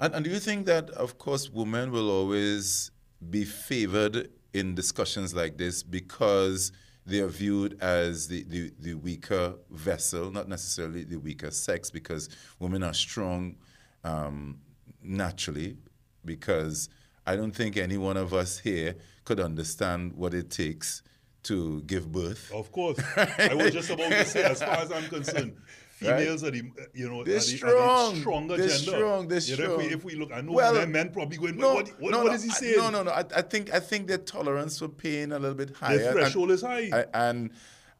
And, 0.00 0.14
and 0.14 0.24
do 0.24 0.30
you 0.30 0.38
think 0.38 0.66
that, 0.66 0.90
of 0.90 1.18
course, 1.18 1.50
women 1.50 1.92
will 1.92 2.10
always 2.10 2.90
be 3.28 3.44
favored 3.44 4.30
in 4.54 4.74
discussions 4.74 5.34
like 5.34 5.58
this 5.58 5.82
because 5.82 6.72
they 7.04 7.20
are 7.20 7.28
viewed 7.28 7.80
as 7.82 8.26
the, 8.26 8.44
the, 8.44 8.72
the 8.80 8.94
weaker 8.94 9.54
vessel, 9.70 10.30
not 10.30 10.48
necessarily 10.48 11.04
the 11.04 11.18
weaker 11.18 11.50
sex, 11.50 11.90
because 11.90 12.30
women 12.58 12.82
are 12.82 12.94
strong 12.94 13.56
um, 14.02 14.58
naturally? 15.02 15.76
Because 16.24 16.88
I 17.26 17.36
don't 17.36 17.54
think 17.54 17.76
any 17.76 17.98
one 17.98 18.16
of 18.16 18.32
us 18.32 18.58
here 18.58 18.96
could 19.24 19.38
understand 19.38 20.14
what 20.14 20.32
it 20.32 20.50
takes 20.50 21.02
to 21.44 21.80
give 21.82 22.10
birth. 22.12 22.50
Of 22.52 22.70
course. 22.72 22.98
I 23.16 23.54
was 23.54 23.72
just 23.72 23.90
about 23.90 24.10
to 24.10 24.24
say, 24.24 24.44
as 24.44 24.60
far 24.62 24.76
as 24.76 24.92
I'm 24.92 25.04
concerned, 25.08 25.56
females 25.92 26.44
are 26.44 26.50
the 26.50 26.62
you 26.94 27.08
know 27.08 27.24
They're 27.24 27.36
are 27.36 27.40
strong. 27.40 28.14
the 28.14 28.20
stronger 28.20 28.56
They're 28.56 28.68
gender. 28.68 28.96
strong. 28.96 29.28
They're 29.28 29.40
You 29.40 29.56
know, 29.56 29.72
if, 29.72 29.78
we, 29.78 29.84
if 29.94 30.04
we 30.04 30.14
look, 30.16 30.32
I 30.32 30.40
know 30.42 30.52
Well, 30.52 30.74
men, 30.74 30.92
men 30.92 31.10
probably 31.10 31.38
going. 31.38 31.56
No, 31.56 31.74
what, 31.74 31.88
what, 32.00 32.10
no, 32.12 32.24
what 32.24 32.34
is 32.34 32.42
he 32.42 32.50
saying? 32.50 32.76
No, 32.76 32.90
no, 32.90 33.02
no. 33.02 33.10
I, 33.10 33.24
I 33.34 33.42
think 33.42 33.72
I 33.72 33.80
think 33.80 34.06
their 34.06 34.18
tolerance 34.18 34.78
for 34.78 34.88
pain 34.88 35.32
a 35.32 35.38
little 35.38 35.56
bit 35.56 35.74
higher. 35.76 35.98
and- 35.98 36.12
threshold 36.12 36.50
is 36.50 36.62
high. 36.62 36.90
I- 36.92 37.06
and 37.28 37.50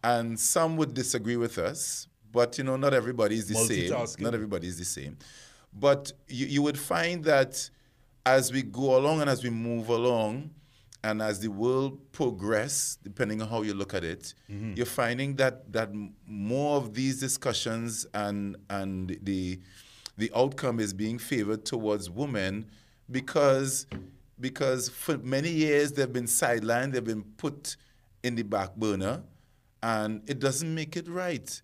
and 0.02 0.38
some 0.40 0.76
would 0.78 0.94
disagree 0.94 1.36
with 1.36 1.58
us, 1.58 2.08
but 2.32 2.56
you 2.58 2.64
know, 2.64 2.76
not 2.76 2.94
everybody 2.94 3.36
is 3.36 3.48
the 3.48 3.54
same. 3.54 3.90
Not 4.24 4.34
everybody 4.34 4.66
is 4.66 4.78
the 4.78 4.84
same. 4.84 5.18
But 5.72 6.12
you, 6.26 6.46
you 6.46 6.62
would 6.62 6.78
find 6.78 7.22
that 7.24 7.68
as 8.26 8.52
we 8.52 8.62
go 8.62 8.96
along 8.96 9.20
and 9.20 9.28
as 9.30 9.42
we 9.44 9.50
move 9.50 9.88
along, 9.88 10.50
and 11.02 11.22
as 11.22 11.40
the 11.40 11.48
world 11.48 11.98
progress, 12.12 12.98
depending 13.02 13.40
on 13.40 13.48
how 13.48 13.62
you 13.62 13.72
look 13.74 13.94
at 13.94 14.04
it, 14.04 14.34
Mm-hmm. 14.50 14.74
you're 14.76 14.86
finding 14.86 15.36
that 15.36 15.72
that 15.72 15.90
more 16.26 16.76
of 16.76 16.92
these 16.94 17.18
discussions 17.20 18.06
and 18.14 18.56
and 18.68 19.18
the 19.22 19.58
the 20.18 20.30
outcome 20.36 20.78
is 20.80 20.92
being 20.92 21.18
favored 21.18 21.64
towards 21.64 22.10
women 22.10 22.66
because 23.10 23.86
because 24.38 24.88
for 24.90 25.16
many 25.18 25.48
years 25.50 25.92
they've 25.92 26.12
been 26.12 26.26
sidelined, 26.26 26.92
they've 26.92 27.04
been 27.04 27.24
put 27.38 27.76
in 28.22 28.34
the 28.34 28.42
back 28.42 28.74
burner, 28.76 29.22
and 29.82 30.22
it 30.28 30.38
doesn't 30.38 30.74
make 30.74 30.96
it 30.96 31.08
right. 31.08 31.62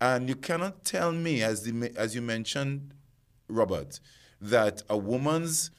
And 0.00 0.28
you 0.28 0.36
cannot 0.36 0.84
tell 0.84 1.10
me, 1.10 1.42
as 1.42 1.62
the 1.64 1.92
as 1.96 2.14
you 2.14 2.22
mentioned, 2.22 2.92
Robert, 3.48 3.98
that 4.40 4.82
a 4.88 4.96
woman's 4.96 5.70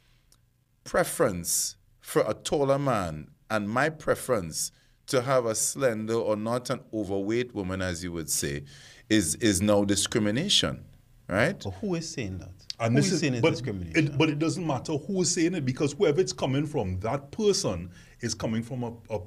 preference 0.83 1.76
for 2.07 2.23
a 2.25 2.33
taller 2.33 2.79
man 2.79 3.27
and 3.49 3.69
my 3.69 3.89
preference 3.89 4.71
to 5.07 5.21
have 5.21 5.45
a 5.45 5.53
slender 5.53 6.13
or 6.13 6.37
not 6.37 6.69
an 6.69 6.79
overweight 6.93 7.53
woman, 7.53 7.81
as 7.81 8.01
you 8.01 8.13
would 8.13 8.29
say, 8.29 8.63
is 9.09 9.35
is 9.35 9.61
now 9.61 9.83
discrimination, 9.83 10.85
right? 11.27 11.61
But 11.61 11.71
who 11.81 11.95
is 11.95 12.09
saying 12.09 12.37
that? 12.37 12.53
And 12.79 12.93
who 12.93 13.01
this 13.01 13.07
is 13.07 13.13
is, 13.13 13.19
saying 13.19 13.33
it's 13.33 13.41
but 13.41 13.49
discrimination? 13.49 14.07
It, 14.07 14.17
but 14.17 14.29
it 14.29 14.39
doesn't 14.39 14.65
matter 14.65 14.93
who 14.93 15.21
is 15.21 15.33
saying 15.33 15.53
it 15.53 15.65
because 15.65 15.91
whoever 15.91 16.21
it's 16.21 16.31
coming 16.31 16.65
from, 16.65 16.97
that 17.01 17.29
person 17.31 17.91
is 18.21 18.33
coming 18.33 18.63
from 18.63 18.83
a, 18.83 18.93
a 19.09 19.19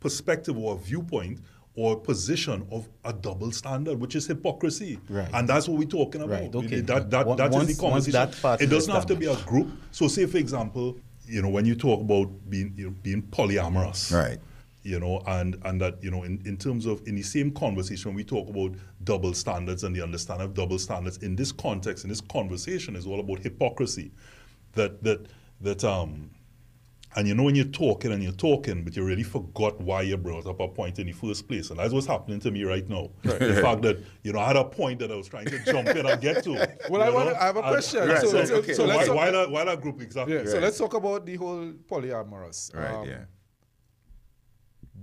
perspective 0.00 0.58
or 0.58 0.74
a 0.74 0.78
viewpoint 0.78 1.38
or 1.76 1.92
a 1.92 1.96
position 1.96 2.66
of 2.72 2.88
a 3.04 3.12
double 3.12 3.52
standard, 3.52 4.00
which 4.00 4.16
is 4.16 4.26
hypocrisy. 4.26 4.98
Right. 5.08 5.28
And 5.34 5.48
that's 5.48 5.68
what 5.68 5.78
we're 5.78 5.86
talking 5.86 6.22
about. 6.22 6.40
Right, 6.40 6.54
okay. 6.54 6.80
That, 6.80 7.10
that, 7.10 7.26
Once- 7.28 7.38
that 7.38 7.54
is 7.54 7.76
the 7.76 7.80
conversation. 7.80 8.12
that 8.12 8.42
part 8.42 8.60
it 8.60 8.64
is 8.64 8.70
doesn't 8.70 8.92
have 8.92 9.06
to 9.06 9.14
be 9.14 9.26
a 9.26 9.36
group. 9.42 9.70
So 9.92 10.08
say, 10.08 10.26
for 10.26 10.38
example, 10.38 10.98
you 11.26 11.42
know, 11.42 11.48
when 11.48 11.64
you 11.64 11.74
talk 11.74 12.00
about 12.00 12.28
being, 12.48 12.74
you 12.76 12.86
know, 12.86 12.94
being 13.02 13.22
polyamorous. 13.22 14.12
Right. 14.12 14.38
You 14.82 15.00
know, 15.00 15.22
and, 15.26 15.56
and 15.64 15.80
that, 15.80 16.02
you 16.02 16.10
know, 16.10 16.24
in, 16.24 16.42
in 16.44 16.58
terms 16.58 16.84
of, 16.84 17.00
in 17.08 17.14
the 17.14 17.22
same 17.22 17.50
conversation, 17.52 18.12
we 18.12 18.22
talk 18.22 18.50
about 18.50 18.72
double 19.02 19.32
standards 19.32 19.82
and 19.82 19.96
the 19.96 20.02
understanding 20.02 20.44
of 20.44 20.52
double 20.52 20.78
standards. 20.78 21.16
In 21.18 21.34
this 21.36 21.52
context, 21.52 22.04
in 22.04 22.10
this 22.10 22.20
conversation, 22.20 22.94
is 22.94 23.06
all 23.06 23.18
about 23.18 23.38
hypocrisy. 23.38 24.12
That, 24.74 25.02
that, 25.02 25.26
that, 25.62 25.84
um, 25.84 26.28
and 27.16 27.28
you 27.28 27.34
know 27.34 27.44
when 27.44 27.54
you're 27.54 27.64
talking 27.66 28.12
and 28.12 28.22
you're 28.22 28.32
talking, 28.32 28.82
but 28.84 28.96
you 28.96 29.04
really 29.04 29.22
forgot 29.22 29.80
why 29.80 30.02
you 30.02 30.16
brought 30.16 30.46
up 30.46 30.58
a 30.60 30.68
point 30.68 30.98
in 30.98 31.06
the 31.06 31.12
first 31.12 31.46
place. 31.46 31.70
And 31.70 31.78
that's 31.78 31.92
what's 31.92 32.06
happening 32.06 32.40
to 32.40 32.50
me 32.50 32.64
right 32.64 32.88
now. 32.88 33.10
The 33.22 33.58
fact 33.62 33.82
that, 33.82 34.02
you 34.24 34.32
know, 34.32 34.40
I 34.40 34.48
had 34.48 34.56
a 34.56 34.64
point 34.64 34.98
that 34.98 35.12
I 35.12 35.14
was 35.14 35.28
trying 35.28 35.46
to 35.46 35.58
jump 35.64 35.88
in 35.88 36.04
and 36.06 36.20
get 36.20 36.42
to. 36.44 36.52
Well, 36.90 37.02
I 37.02 37.10
wanna- 37.10 37.34
I 37.40 37.44
have 37.46 37.56
a 37.56 37.60
And- 37.60 37.68
question. 37.68 38.02
and 38.10 38.18
So- 38.18 38.26
So, 38.30 38.44
so- 38.44 38.54
okay. 38.56 38.72
so 38.74 38.82
so 38.82 38.86
let's 38.86 39.08
why, 39.08 39.30
talk- 39.30 39.50
why, 39.50 39.64
that, 39.64 39.80
group 39.80 40.00
exactly? 40.02 40.34
Yeah, 40.34 40.44
so 40.46 40.58
let's 40.58 40.76
talk 40.78 40.94
about 40.94 41.24
the 41.26 41.36
whole 41.36 41.72
polyamorous. 41.88 42.74
Right. 42.74 42.90
Um, 42.94 43.08
yeah. 43.08 43.24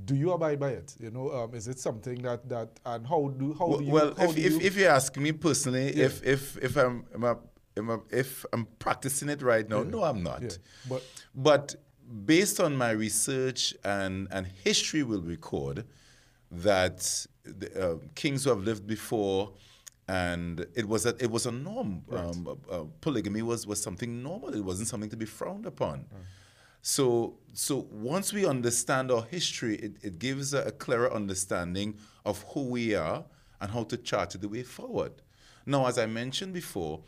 Do 0.05 0.15
you 0.15 0.31
abide 0.31 0.59
by 0.59 0.71
it? 0.71 0.95
You 0.99 1.11
know, 1.11 1.31
um, 1.31 1.53
is 1.53 1.67
it 1.67 1.79
something 1.79 2.21
that 2.23 2.47
that 2.49 2.69
and 2.85 3.05
how 3.05 3.29
do 3.37 3.53
how 3.57 3.67
Well, 3.67 3.77
do 3.79 3.85
you 3.85 3.91
well, 3.91 4.13
how 4.17 4.29
if, 4.29 4.35
do 4.35 4.41
if, 4.41 4.51
you, 4.53 4.59
if 4.61 4.77
you 4.77 4.85
ask 4.85 5.15
me 5.17 5.31
personally, 5.31 5.95
Yeah. 5.95 6.05
if 6.05 6.23
if 6.25 6.57
if 6.57 6.75
I'm, 6.75 7.05
am 7.13 7.23
I- 7.25 7.35
am 7.77 7.91
I- 7.91 7.97
if 8.09 8.45
I'm 8.51 8.65
practicing 8.79 9.29
it 9.29 9.41
right 9.41 9.67
now, 9.69 9.83
no, 9.83 10.03
I'm 10.03 10.23
not. 10.23 10.41
yeah, 10.41 10.49
but 10.89 11.03
But 11.35 11.75
based 12.25 12.59
on 12.59 12.75
my 12.75 12.91
research 12.91 13.73
and, 13.83 14.27
and 14.31 14.47
history 14.63 15.03
will 15.03 15.21
record 15.21 15.85
that 16.51 17.25
the, 17.43 17.91
uh, 17.91 17.97
kings 18.15 18.43
who 18.43 18.49
have 18.49 18.63
lived 18.63 18.85
before 18.85 19.51
and 20.07 20.65
it 20.75 20.87
was 20.87 21.05
a, 21.05 21.15
it 21.19 21.31
was 21.31 21.45
a 21.45 21.51
norm. 21.51 22.03
Um, 22.11 22.47
uh, 22.47 22.73
uh, 22.73 22.83
polygamy 22.99 23.41
was, 23.41 23.65
was 23.65 23.81
something 23.81 24.21
normal. 24.21 24.53
It 24.53 24.63
wasn't 24.63 24.89
something 24.89 25.09
to 25.09 25.15
be 25.15 25.25
frowned 25.25 25.65
upon. 25.65 26.05
So 26.81 27.37
so 27.53 27.87
once 27.91 28.33
we 28.33 28.45
understand 28.45 29.11
our 29.11 29.23
history, 29.23 29.75
it, 29.75 29.93
it 30.01 30.19
gives 30.19 30.53
a, 30.53 30.63
a 30.63 30.71
clearer 30.71 31.13
understanding 31.13 31.97
of 32.25 32.43
who 32.49 32.63
we 32.63 32.95
are 32.95 33.23
and 33.59 33.71
how 33.71 33.83
to 33.83 33.97
chart 33.97 34.31
the 34.31 34.49
way 34.49 34.63
forward. 34.63 35.13
Now, 35.65 35.85
as 35.85 35.97
I 35.97 36.07
mentioned 36.07 36.53
before, 36.53 37.01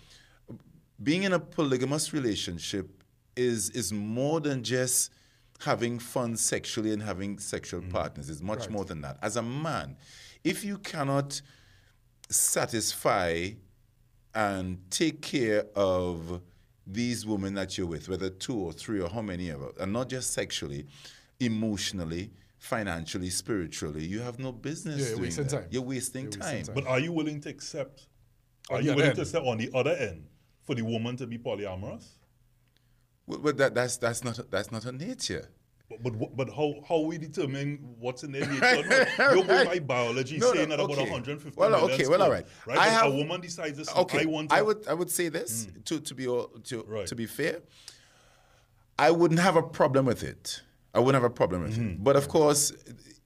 being 1.01 1.23
in 1.23 1.33
a 1.33 1.39
polygamous 1.39 2.13
relationship 2.13 3.02
is 3.35 3.69
is 3.71 3.91
more 3.91 4.39
than 4.39 4.63
just 4.63 5.11
having 5.59 5.99
fun 5.99 6.35
sexually 6.35 6.91
and 6.91 7.01
having 7.01 7.39
sexual 7.39 7.81
mm-hmm. 7.81 7.91
partners. 7.91 8.29
It's 8.29 8.41
much 8.41 8.69
more 8.69 8.85
than 8.85 9.01
that. 9.01 9.17
As 9.21 9.37
a 9.37 9.41
man, 9.41 9.95
if 10.43 10.65
you 10.65 10.77
cannot 10.77 11.41
satisfy 12.29 13.51
and 14.35 14.79
take 14.89 15.21
care 15.21 15.65
of 15.75 16.41
these 16.85 17.25
women 17.25 17.53
that 17.53 17.77
you're 17.77 17.87
with, 17.87 18.09
whether 18.09 18.29
two 18.29 18.57
or 18.57 18.73
three 18.73 18.99
or 18.99 19.09
how 19.09 19.21
many 19.21 19.51
ever, 19.51 19.71
and 19.79 19.93
not 19.93 20.09
just 20.09 20.33
sexually, 20.33 20.85
emotionally, 21.39 22.31
financially, 22.57 23.29
spiritually, 23.29 24.03
you 24.03 24.19
have 24.19 24.39
no 24.39 24.51
business 24.51 24.99
Yeah, 24.99 25.05
you're 25.05 25.15
doing 25.15 25.21
wasting 25.23 25.43
that. 25.45 25.51
time. 25.51 25.67
You're 25.69 25.81
wasting 25.81 26.23
You're 26.23 26.31
time. 26.31 26.41
wasting 26.41 26.65
time. 26.73 26.83
But 26.83 26.87
are 26.89 26.99
you 26.99 27.11
willing 27.11 27.39
to 27.41 27.49
accept? 27.49 28.07
Are 28.69 28.77
On 28.77 28.83
you 28.83 28.91
willing 28.91 29.11
other 29.11 29.15
to 29.15 29.21
accept 29.21 29.45
on 29.45 29.57
the 29.57 29.69
other 29.73 29.91
end 29.91 30.25
for 30.63 30.75
the 30.75 30.81
woman 30.81 31.15
to 31.17 31.27
be 31.27 31.37
polyamorous? 31.37 32.05
But 33.27 33.57
that, 33.57 33.73
that's 33.75 33.97
that's 33.97 34.23
not 34.23 34.39
that's 34.51 34.71
not 34.71 34.83
her 34.83 34.91
nature. 34.91 35.47
But 35.89 36.17
but, 36.19 36.35
but 36.35 36.49
how 36.49 36.73
how 36.87 36.99
we 36.99 37.17
determine 37.17 37.79
what's 37.99 38.23
in 38.23 38.31
their 38.31 38.45
nature? 38.45 39.05
No, 39.19 39.33
You're 39.33 39.43
going 39.45 39.67
by 39.67 39.79
biology 39.79 40.37
No, 40.37 40.47
no, 40.47 40.53
saying 40.55 40.69
that 40.69 40.79
about 40.79 40.91
okay. 40.91 41.09
150 41.09 41.57
Well, 41.59 41.69
million 41.69 41.91
okay, 41.91 42.07
well, 42.07 42.21
all 42.23 42.31
right. 42.31 42.45
right. 42.65 42.77
I 42.77 42.87
have- 42.87 43.07
a 43.07 43.15
woman 43.15 43.39
decides 43.41 43.77
this. 43.77 43.93
Okay, 43.95 44.23
I 44.23 44.25
want. 44.25 44.49
To, 44.49 44.55
I 44.55 44.61
would 44.61 44.87
I 44.87 44.93
would 44.93 45.09
say 45.11 45.29
this 45.29 45.67
to 45.85 45.99
to 45.99 46.15
be 46.15 46.27
all, 46.27 46.47
to 46.65 46.83
Right. 46.87 47.07
to 47.07 47.15
be 47.15 47.25
fair. 47.25 47.59
I 48.99 49.11
wouldn't 49.11 49.39
have 49.39 49.55
a 49.55 49.63
problem 49.63 50.05
with 50.05 50.23
it. 50.23 50.61
I 50.93 50.99
wouldn't 50.99 51.21
have 51.21 51.29
a 51.31 51.33
problem 51.33 51.63
with 51.63 51.73
Mm-hmm. 51.73 51.89
it. 51.89 52.03
But 52.03 52.15
of 52.15 52.27
course, 52.27 52.71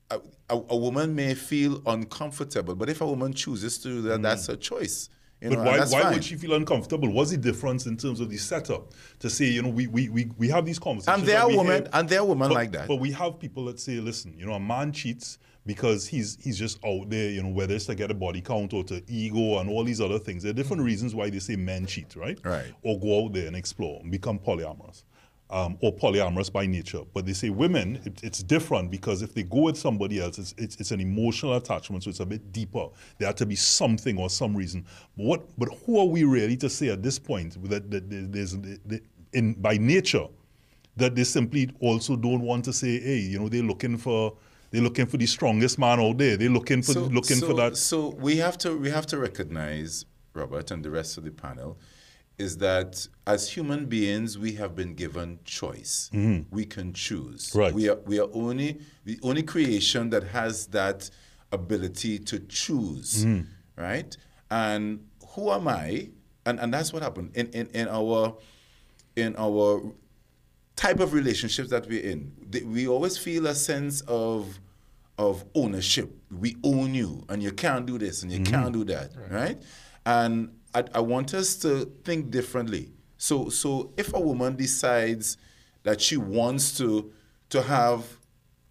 a, 0.09 0.19
a, 0.49 0.55
a 0.69 0.77
woman 0.77 1.13
may 1.15 1.33
feel 1.33 1.81
uncomfortable. 1.85 2.75
But 2.75 2.89
if 2.89 3.01
a 3.01 3.05
woman 3.05 3.33
chooses 3.33 3.77
to 3.79 3.87
do 3.89 4.01
that, 4.03 4.21
that's 4.21 4.47
her 4.47 4.55
choice. 4.55 5.09
You. 5.41 5.49
But 5.49 5.59
know, 5.59 5.63
why, 5.65 5.79
why 5.79 6.01
fine. 6.01 6.13
would 6.13 6.23
she 6.23 6.35
feel 6.35 6.53
uncomfortable? 6.53 7.11
What's 7.11 7.31
the 7.31 7.37
difference 7.37 7.85
in 7.85 7.95
terms 7.95 8.19
of 8.19 8.29
the 8.29 8.37
setup? 8.37 8.93
To 9.19 9.29
say, 9.29 9.45
you 9.45 9.61
know, 9.61 9.69
we, 9.69 9.87
we, 9.87 10.09
we, 10.09 10.31
we 10.37 10.49
have 10.49 10.65
these 10.65 10.79
conversations. 10.79 11.19
And 11.19 11.27
there 11.27 11.41
are 11.41 11.47
women, 11.47 11.83
hear- 11.83 11.89
and 11.93 12.09
there 12.09 12.19
are 12.21 12.25
women 12.25 12.49
but, 12.49 12.55
like 12.55 12.71
that. 12.71 12.87
But 12.87 12.95
we 12.95 13.11
have 13.11 13.39
people 13.39 13.65
that 13.65 13.79
say, 13.79 13.99
listen, 13.99 14.35
you 14.37 14.45
know, 14.45 14.53
a 14.53 14.59
man 14.59 14.91
cheats 14.91 15.37
because 15.67 16.07
he's 16.07 16.37
he's 16.41 16.57
just 16.57 16.83
out 16.83 17.09
there, 17.09 17.29
you 17.29 17.43
know, 17.43 17.49
whether 17.49 17.75
it's 17.75 17.85
to 17.85 17.93
get 17.93 18.09
a 18.09 18.13
body 18.13 18.41
count 18.41 18.73
or 18.73 18.83
to 18.85 19.03
ego 19.07 19.59
and 19.59 19.69
all 19.69 19.83
these 19.83 20.01
other 20.01 20.17
things. 20.17 20.41
There 20.41 20.49
are 20.49 20.53
different 20.53 20.81
hmm. 20.81 20.87
reasons 20.87 21.13
why 21.13 21.29
they 21.29 21.39
say 21.39 21.55
men 21.55 21.85
cheat, 21.85 22.15
right? 22.15 22.39
Right. 22.43 22.73
Or 22.81 22.99
go 22.99 23.25
out 23.25 23.33
there 23.33 23.45
and 23.45 23.55
explore 23.55 23.99
and 24.01 24.09
become 24.09 24.39
polyamorous. 24.39 25.03
Um, 25.49 25.77
or 25.79 25.95
polyamorous 25.95 26.51
by 26.51 26.65
nature. 26.65 27.03
But 27.13 27.25
they 27.25 27.31
say 27.31 27.49
women, 27.49 28.01
it, 28.03 28.21
it's 28.21 28.43
different 28.43 28.91
because 28.91 29.21
if 29.21 29.33
they 29.33 29.43
go 29.43 29.61
with 29.61 29.77
somebody 29.77 30.19
else, 30.19 30.37
it's, 30.39 30.53
it's, 30.57 30.75
it's 30.75 30.91
an 30.91 30.99
emotional 30.99 31.55
attachment, 31.55 32.03
so 32.03 32.09
it's 32.09 32.19
a 32.19 32.25
bit 32.25 32.51
deeper. 32.51 32.89
There 33.17 33.27
had 33.27 33.37
to 33.37 33.45
be 33.45 33.55
something 33.55 34.17
or 34.19 34.29
some 34.29 34.57
reason. 34.57 34.85
But 35.15 35.25
what? 35.25 35.57
But 35.57 35.69
who 35.85 35.99
are 35.99 36.05
we 36.05 36.25
really 36.25 36.57
to 36.57 36.69
say 36.69 36.89
at 36.89 37.01
this 37.01 37.17
point 37.17 37.53
that, 37.69 37.89
that 37.91 38.09
there- 38.09 38.27
there's 38.27 38.57
that 38.57 39.01
in 39.31 39.53
by 39.53 39.77
nature 39.77 40.27
that 40.97 41.15
they 41.15 41.23
simply 41.23 41.69
also 41.79 42.15
don't 42.15 42.41
want 42.41 42.65
to 42.65 42.73
say, 42.73 42.99
hey, 42.99 43.19
you 43.19 43.39
know, 43.39 43.47
they're 43.47 43.63
looking 43.63 43.97
for 43.97 44.33
they're 44.71 44.81
looking 44.81 45.05
for 45.05 45.17
the 45.17 45.25
strongest 45.25 45.79
man 45.79 45.99
out 45.99 46.17
there. 46.17 46.35
They're 46.35 46.49
looking 46.49 46.81
for 46.81 46.93
looking 46.93 47.37
so, 47.37 47.47
for 47.47 47.53
that. 47.53 47.77
So 47.77 48.09
we 48.09 48.37
have 48.37 48.57
to 48.59 48.77
we 48.77 48.89
have 48.89 49.05
to 49.07 49.17
recognize 49.17 50.05
Robert 50.33 50.71
and 50.71 50.83
the 50.83 50.89
rest 50.89 51.17
of 51.17 51.23
the 51.23 51.31
panel 51.31 51.77
is 52.37 52.57
that 52.57 53.07
as 53.25 53.49
human 53.49 53.87
beings 53.87 54.37
we 54.37 54.53
have 54.53 54.75
been 54.75 54.93
given 54.93 55.39
choice. 55.43 56.09
We 56.51 56.65
can 56.65 56.93
choose. 56.93 57.49
Mm-hmm. 57.49 57.59
Right. 57.59 57.73
We 57.73 57.89
are 57.89 57.99
we 58.05 58.19
are 58.19 58.29
only 58.33 58.79
the 59.05 59.19
only 59.23 59.43
creation 59.43 60.09
that 60.11 60.23
has 60.23 60.67
that 60.67 61.09
ability 61.51 62.19
to 62.19 62.39
choose. 62.39 63.25
Mm-hmm. 63.25 63.81
Right? 63.81 64.15
And 64.51 65.05
who 65.29 65.51
am 65.51 65.67
I? 65.67 66.09
And 66.45 66.59
and 66.59 66.73
that's 66.73 66.93
what 66.93 67.01
happened 67.01 67.31
in 67.35 67.47
in, 67.47 67.67
in 67.67 67.87
our 67.87 68.37
in 69.15 69.35
our 69.37 69.93
type 70.77 70.99
of 70.99 71.11
relationships 71.13 71.71
that 71.71 71.87
we're 71.87 72.03
in, 72.03 72.31
we 72.65 72.87
always 72.87 73.17
feel 73.17 73.47
a 73.47 73.55
sense 73.55 74.01
of 74.01 74.59
of 75.17 75.43
ownership. 75.55 76.15
We 76.31 76.55
own 76.63 76.93
you, 76.93 77.25
and 77.27 77.41
you 77.41 77.51
can't 77.51 77.85
do 77.85 77.97
this, 77.97 78.21
and 78.21 78.31
you 78.31 78.43
can't 78.43 78.71
do 78.71 78.83
that, 78.85 79.11
right? 79.31 79.61
And 80.05 80.56
I, 80.77 80.83
I 80.93 80.99
want 80.99 81.33
us 81.33 81.55
to 81.57 81.91
think 82.03 82.29
differently. 82.29 82.91
So, 83.17 83.49
so 83.49 83.91
if 83.97 84.13
a 84.13 84.19
woman 84.19 84.55
decides 84.55 85.37
that 85.83 86.01
she 86.01 86.17
wants 86.17 86.77
to 86.77 87.11
to 87.49 87.61
have 87.61 88.16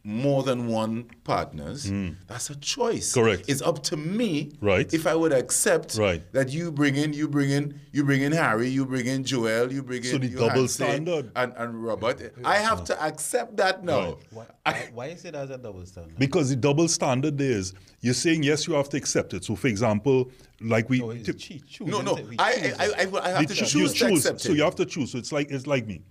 more 0.09 0.45
than 0.45 0.69
one 0.69 1.05
partners, 1.25 1.89
hmm. 1.89 2.11
that's 2.29 2.49
a 2.49 2.55
choice. 2.55 3.13
Correct. 3.13 3.43
It's 3.49 3.61
up 3.61 3.83
to 3.85 3.97
me, 3.97 4.53
Right. 4.61 4.93
If 4.95 5.05
I 5.05 5.17
would 5.17 5.33
accept 5.33 5.97
Right. 5.99 6.23
that 6.33 6.51
you 6.51 6.71
bring 6.71 6.95
in, 6.95 7.13
you 7.13 7.27
bring 7.27 7.51
in, 7.51 7.81
you 7.93 8.05
bring 8.05 8.23
in 8.23 8.31
Harry, 8.31 8.69
you 8.69 8.87
bring 8.87 9.07
in 9.07 9.25
Joel, 9.25 9.73
you 9.73 9.83
bring 9.83 10.05
in 10.05 10.11
So 10.13 10.19
the 10.19 10.29
Johanse 10.29 10.39
double 10.49 10.69
standard. 10.69 11.33
and, 11.35 11.53
and 11.57 11.83
Robert. 11.83 12.33
I 12.45 12.59
have 12.59 12.85
to 12.85 13.03
accept 13.03 13.57
that 13.57 13.83
now. 13.83 14.05
Right. 14.05 14.17
Why, 14.31 14.47
why, 14.65 14.89
why 14.95 15.07
is 15.07 15.25
it 15.25 15.35
as 15.35 15.51
a 15.51 15.59
double 15.59 15.85
standard? 15.85 16.17
Because 16.19 16.51
the 16.51 16.57
double 16.57 16.87
standard 16.87 17.41
is 17.41 17.75
you're 18.01 18.15
saying 18.15 18.45
yes, 18.45 18.69
you 18.69 18.75
have 18.75 18.89
to 18.91 18.97
accept 18.97 19.35
it. 19.35 19.45
So, 19.45 19.57
for 19.57 19.67
example, 19.67 20.31
like 20.61 20.89
we 20.89 21.01
No, 21.01 21.11
it's 21.11 21.27
tip- 21.27 21.39
cheat, 21.39 21.67
choose, 21.67 21.89
No, 21.89 22.01
no. 22.01 22.15
We 22.15 22.37
I, 22.39 22.53
choose 22.53 22.75
I, 22.79 22.85
it. 22.87 23.15
I, 23.15 23.19
I 23.25 23.29
have 23.31 23.49
the 23.49 23.55
to 23.55 23.61
cho- 23.61 23.67
choose, 23.67 24.01
you 24.01 24.09
to 24.09 24.15
accept 24.15 24.41
So 24.41 24.53
it. 24.53 24.57
you 24.57 24.63
have 24.63 24.77
to 24.77 24.87
choose. 24.87 25.11
So 25.11 25.19
it's 25.19 25.33
like 25.33 25.51
it's 25.51 25.67
like 25.67 25.85
me. 25.89 26.03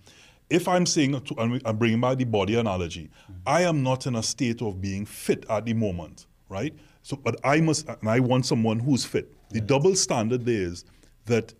If 0.48 0.68
I'm 0.68 0.86
saying, 0.86 1.20
to, 1.20 1.60
I'm 1.64 1.76
bringing 1.76 2.00
back 2.00 2.18
the 2.18 2.24
body 2.24 2.54
analogy, 2.54 3.10
I 3.46 3.62
am 3.62 3.82
not 3.82 4.06
in 4.06 4.14
a 4.14 4.22
state 4.22 4.62
of 4.62 4.80
being 4.80 5.04
fit 5.04 5.44
at 5.50 5.64
the 5.64 5.74
moment, 5.74 6.26
right? 6.48 6.74
So, 7.02 7.16
but 7.16 7.36
I 7.44 7.60
must, 7.60 7.88
and 7.88 8.08
I 8.08 8.20
want 8.20 8.46
someone 8.46 8.78
who's 8.78 9.04
fit. 9.04 9.32
The 9.50 9.60
double 9.60 9.94
standard 9.94 10.44
there 10.44 10.62
is 10.62 10.84
that 11.26 11.54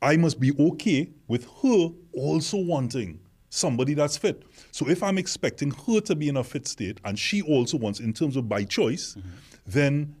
I 0.00 0.16
must 0.16 0.40
be 0.40 0.52
okay 0.58 1.10
with 1.28 1.46
her 1.62 1.88
also 2.12 2.58
wanting 2.58 3.20
somebody 3.48 3.94
that's 3.94 4.16
fit. 4.16 4.42
So 4.70 4.88
if 4.88 5.02
I'm 5.02 5.18
expecting 5.18 5.70
her 5.70 6.00
to 6.00 6.14
be 6.16 6.28
in 6.28 6.36
a 6.36 6.44
fit 6.44 6.66
state 6.66 6.98
and 7.04 7.18
she 7.18 7.42
also 7.42 7.76
wants, 7.76 8.00
in 8.00 8.12
terms 8.12 8.36
of 8.36 8.48
by 8.48 8.64
choice, 8.64 9.14
mm-hmm. 9.14 9.28
then 9.66 10.16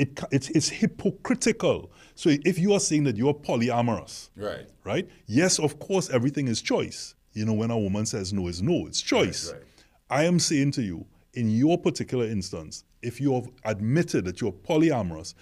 it, 0.00 0.18
it's, 0.32 0.48
it's 0.50 0.68
hypocritical. 0.68 1.90
So 2.14 2.30
if 2.44 2.58
you 2.58 2.72
are 2.72 2.80
saying 2.80 3.04
that 3.04 3.16
you're 3.16 3.34
polyamorous, 3.34 4.30
Right. 4.36 4.68
right? 4.84 5.08
Yes, 5.26 5.58
of 5.58 5.78
course, 5.78 6.10
everything 6.10 6.48
is 6.48 6.60
choice. 6.62 7.14
You 7.32 7.44
know, 7.44 7.52
when 7.52 7.70
a 7.70 7.78
woman 7.78 8.06
says 8.06 8.32
no, 8.32 8.48
is 8.48 8.60
no, 8.62 8.86
it's 8.86 9.00
choice. 9.00 9.52
right. 9.52 9.62
I 10.10 10.24
am 10.24 10.38
saying 10.38 10.72
to 10.72 10.82
you, 10.82 11.06
in 11.34 11.48
your 11.50 11.78
particular 11.78 12.24
instance, 12.26 12.84
if 13.02 13.20
you 13.20 13.32
have 13.34 13.48
admitted 13.64 14.24
that 14.24 14.40
you're 14.40 14.52
polyamorous 14.52 15.34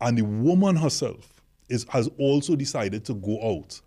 and 0.00 0.16
the 0.16 0.22
woman 0.24 0.76
herself 0.76 1.42
is, 1.68 1.84
has 1.90 2.08
also 2.18 2.54
decided 2.54 3.04
to 3.06 3.14
go 3.14 3.40
out, 3.42 3.80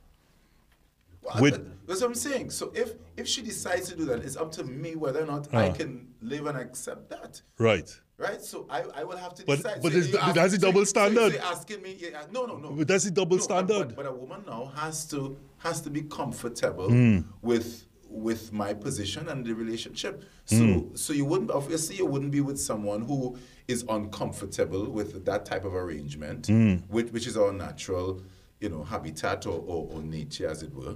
Well, 1.22 1.42
With- 1.42 1.88
that's 1.88 2.02
what 2.02 2.08
I'm 2.08 2.16
saying. 2.16 2.50
So 2.52 2.72
if 2.76 2.94
if 3.18 3.28
she 3.28 3.42
decides 3.42 3.90
to 3.90 3.96
do 3.96 4.06
that, 4.06 4.20
it's 4.24 4.38
up 4.38 4.52
to 4.54 4.64
me 4.64 4.96
whether 4.96 5.22
or 5.24 5.26
not 5.26 5.54
I 5.54 5.68
Uh. 5.70 5.74
can 5.74 6.08
live 6.22 6.46
and 6.48 6.58
accept 6.58 7.10
that. 7.10 7.42
right? 7.60 7.90
Right, 8.20 8.42
so 8.42 8.66
I, 8.68 8.82
I 8.96 9.04
will 9.04 9.18
have 9.18 9.36
to 9.36 9.46
But- 9.46 9.58
decide. 9.58 9.82
but 9.82 9.92
so 9.92 9.98
is 10.00 10.16
ask- 10.16 10.34
that's 10.34 10.54
so- 10.56 10.60
double 10.60 10.82
so- 10.86 10.86
so 10.86 10.90
standard. 10.90 11.34
you're 11.34 11.42
asking 11.44 11.84
me, 11.84 11.98
yeah, 12.00 12.24
no, 12.32 12.46
no, 12.48 12.58
no. 12.58 12.72
But 12.72 12.88
that's 12.88 13.04
the 13.04 13.12
double 13.12 13.38
No, 13.38 13.44
standard. 13.44 13.90
But, 13.90 13.96
but 13.96 14.06
a 14.08 14.12
woman 14.12 14.42
now 14.48 14.72
has 14.76 15.06
to 15.10 15.38
has 15.60 15.82
to 15.82 15.90
be 15.92 16.02
comfortable 16.04 16.90
Hmm. 16.90 17.20
with 17.42 17.84
with 18.10 18.54
my 18.54 18.74
position 18.74 19.28
and 19.28 19.46
the 19.46 19.54
relationship. 19.54 20.24
So 20.46 20.56
Hmm. 20.64 20.96
so 20.96 21.14
you 21.14 21.26
wouldn't 21.26 21.52
obviously 21.52 21.98
you 21.98 22.06
wouldn't 22.08 22.32
be 22.32 22.42
with 22.42 22.60
someone 22.60 23.02
who 23.04 23.38
is 23.68 23.86
uncomfortable 23.88 24.86
with 24.90 25.26
that 25.26 25.46
type 25.46 25.64
of 25.66 25.76
arrangement, 25.76 26.48
Hmm. 26.48 26.76
which 26.90 27.12
which 27.12 27.28
is 27.28 27.38
our 27.38 27.54
natural, 27.54 28.24
you 28.62 28.70
know, 28.70 28.84
habitat 28.84 29.46
or, 29.46 29.60
or, 29.68 29.90
or 29.92 30.02
nature 30.02 30.48
as 30.48 30.64
it 30.64 30.74
were. 30.74 30.96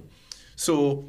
So 0.56 1.04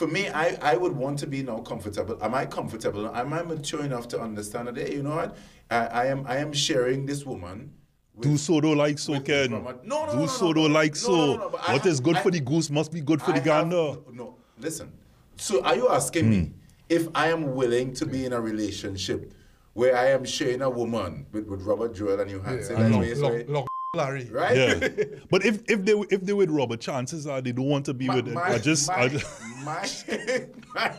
for 0.00 0.06
me, 0.06 0.30
I, 0.30 0.56
I 0.62 0.76
would 0.78 0.96
want 0.96 1.18
to 1.18 1.26
be 1.26 1.42
now 1.42 1.58
comfortable. 1.58 2.16
Am 2.22 2.34
I 2.34 2.46
comfortable? 2.46 3.14
Am 3.14 3.34
I 3.34 3.42
mature 3.42 3.84
enough 3.84 4.08
to 4.08 4.20
understand 4.28 4.68
that? 4.68 4.78
Hey, 4.78 4.94
you 4.94 5.02
know 5.02 5.14
what? 5.16 5.36
I, 5.70 5.76
I 6.02 6.04
am 6.06 6.20
I 6.26 6.36
am 6.38 6.52
sharing 6.54 7.04
this 7.04 7.26
woman. 7.26 7.70
with- 8.14 8.26
Do 8.26 8.38
so 8.38 8.62
do 8.62 8.74
like 8.74 8.98
so, 8.98 9.20
Ken. 9.20 9.52
with 9.62 9.84
No, 9.84 10.06
no, 10.06 10.12
Do 10.12 10.16
no, 10.16 10.22
no, 10.22 10.26
so 10.26 10.52
do 10.54 10.62
no, 10.68 10.74
like 10.80 10.92
no, 10.94 11.06
so. 11.08 11.12
no, 11.16 11.36
no, 11.36 11.48
but 11.50 11.60
what 11.60 11.82
have- 11.82 11.86
is 11.86 12.00
good 12.00 12.16
for 12.24 12.30
the 12.30 12.40
goose 12.40 12.70
must 12.70 12.90
be 12.92 13.02
good 13.02 13.20
for 13.20 13.32
I 13.32 13.38
the 13.40 13.50
have- 13.52 13.68
gander. 13.68 14.00
no, 14.20 14.36
listen. 14.58 14.90
So 15.36 15.62
are 15.68 15.76
you 15.76 15.86
asking 15.90 16.24
Hmm. 16.24 16.30
me 16.30 16.52
if 16.88 17.06
I 17.14 17.28
am 17.28 17.54
willing 17.54 17.92
to 18.00 18.06
be 18.06 18.24
in 18.24 18.32
a 18.32 18.40
relationship 18.40 19.34
where 19.74 19.94
I 20.04 20.06
am 20.16 20.24
sharing 20.24 20.62
a 20.62 20.70
woman 20.70 21.26
with, 21.32 21.46
with 21.46 21.60
Robert 21.70 21.94
Joel 21.94 22.20
and 22.20 22.30
you 22.30 22.40
had 22.40 22.64
say 22.64 22.72
Yeah, 22.72 22.82
that 22.84 22.90
long, 22.90 23.00
way, 23.02 23.14
long, 23.14 23.20
sorry, 23.30 23.44
long 23.44 23.66
Larry. 23.94 24.24
right? 24.30 24.56
Yeah, 24.56 24.88
but 25.30 25.44
if 25.44 25.62
if 25.68 25.84
they 25.84 25.92
if 26.10 26.20
they 26.20 26.32
with 26.32 26.48
Robert, 26.50 26.80
chances 26.80 27.26
are 27.26 27.40
they 27.40 27.50
don't 27.50 27.64
want 27.68 27.86
to 27.86 27.94
be 27.94 28.06
My, 28.06 28.14
with. 28.16 28.28
my, 28.28 28.42
I 28.42 28.58
just, 28.58 28.86
my, 28.88 28.94
I 28.94 29.08
just 29.08 29.40
my, 29.64 29.88
my, 30.74 30.94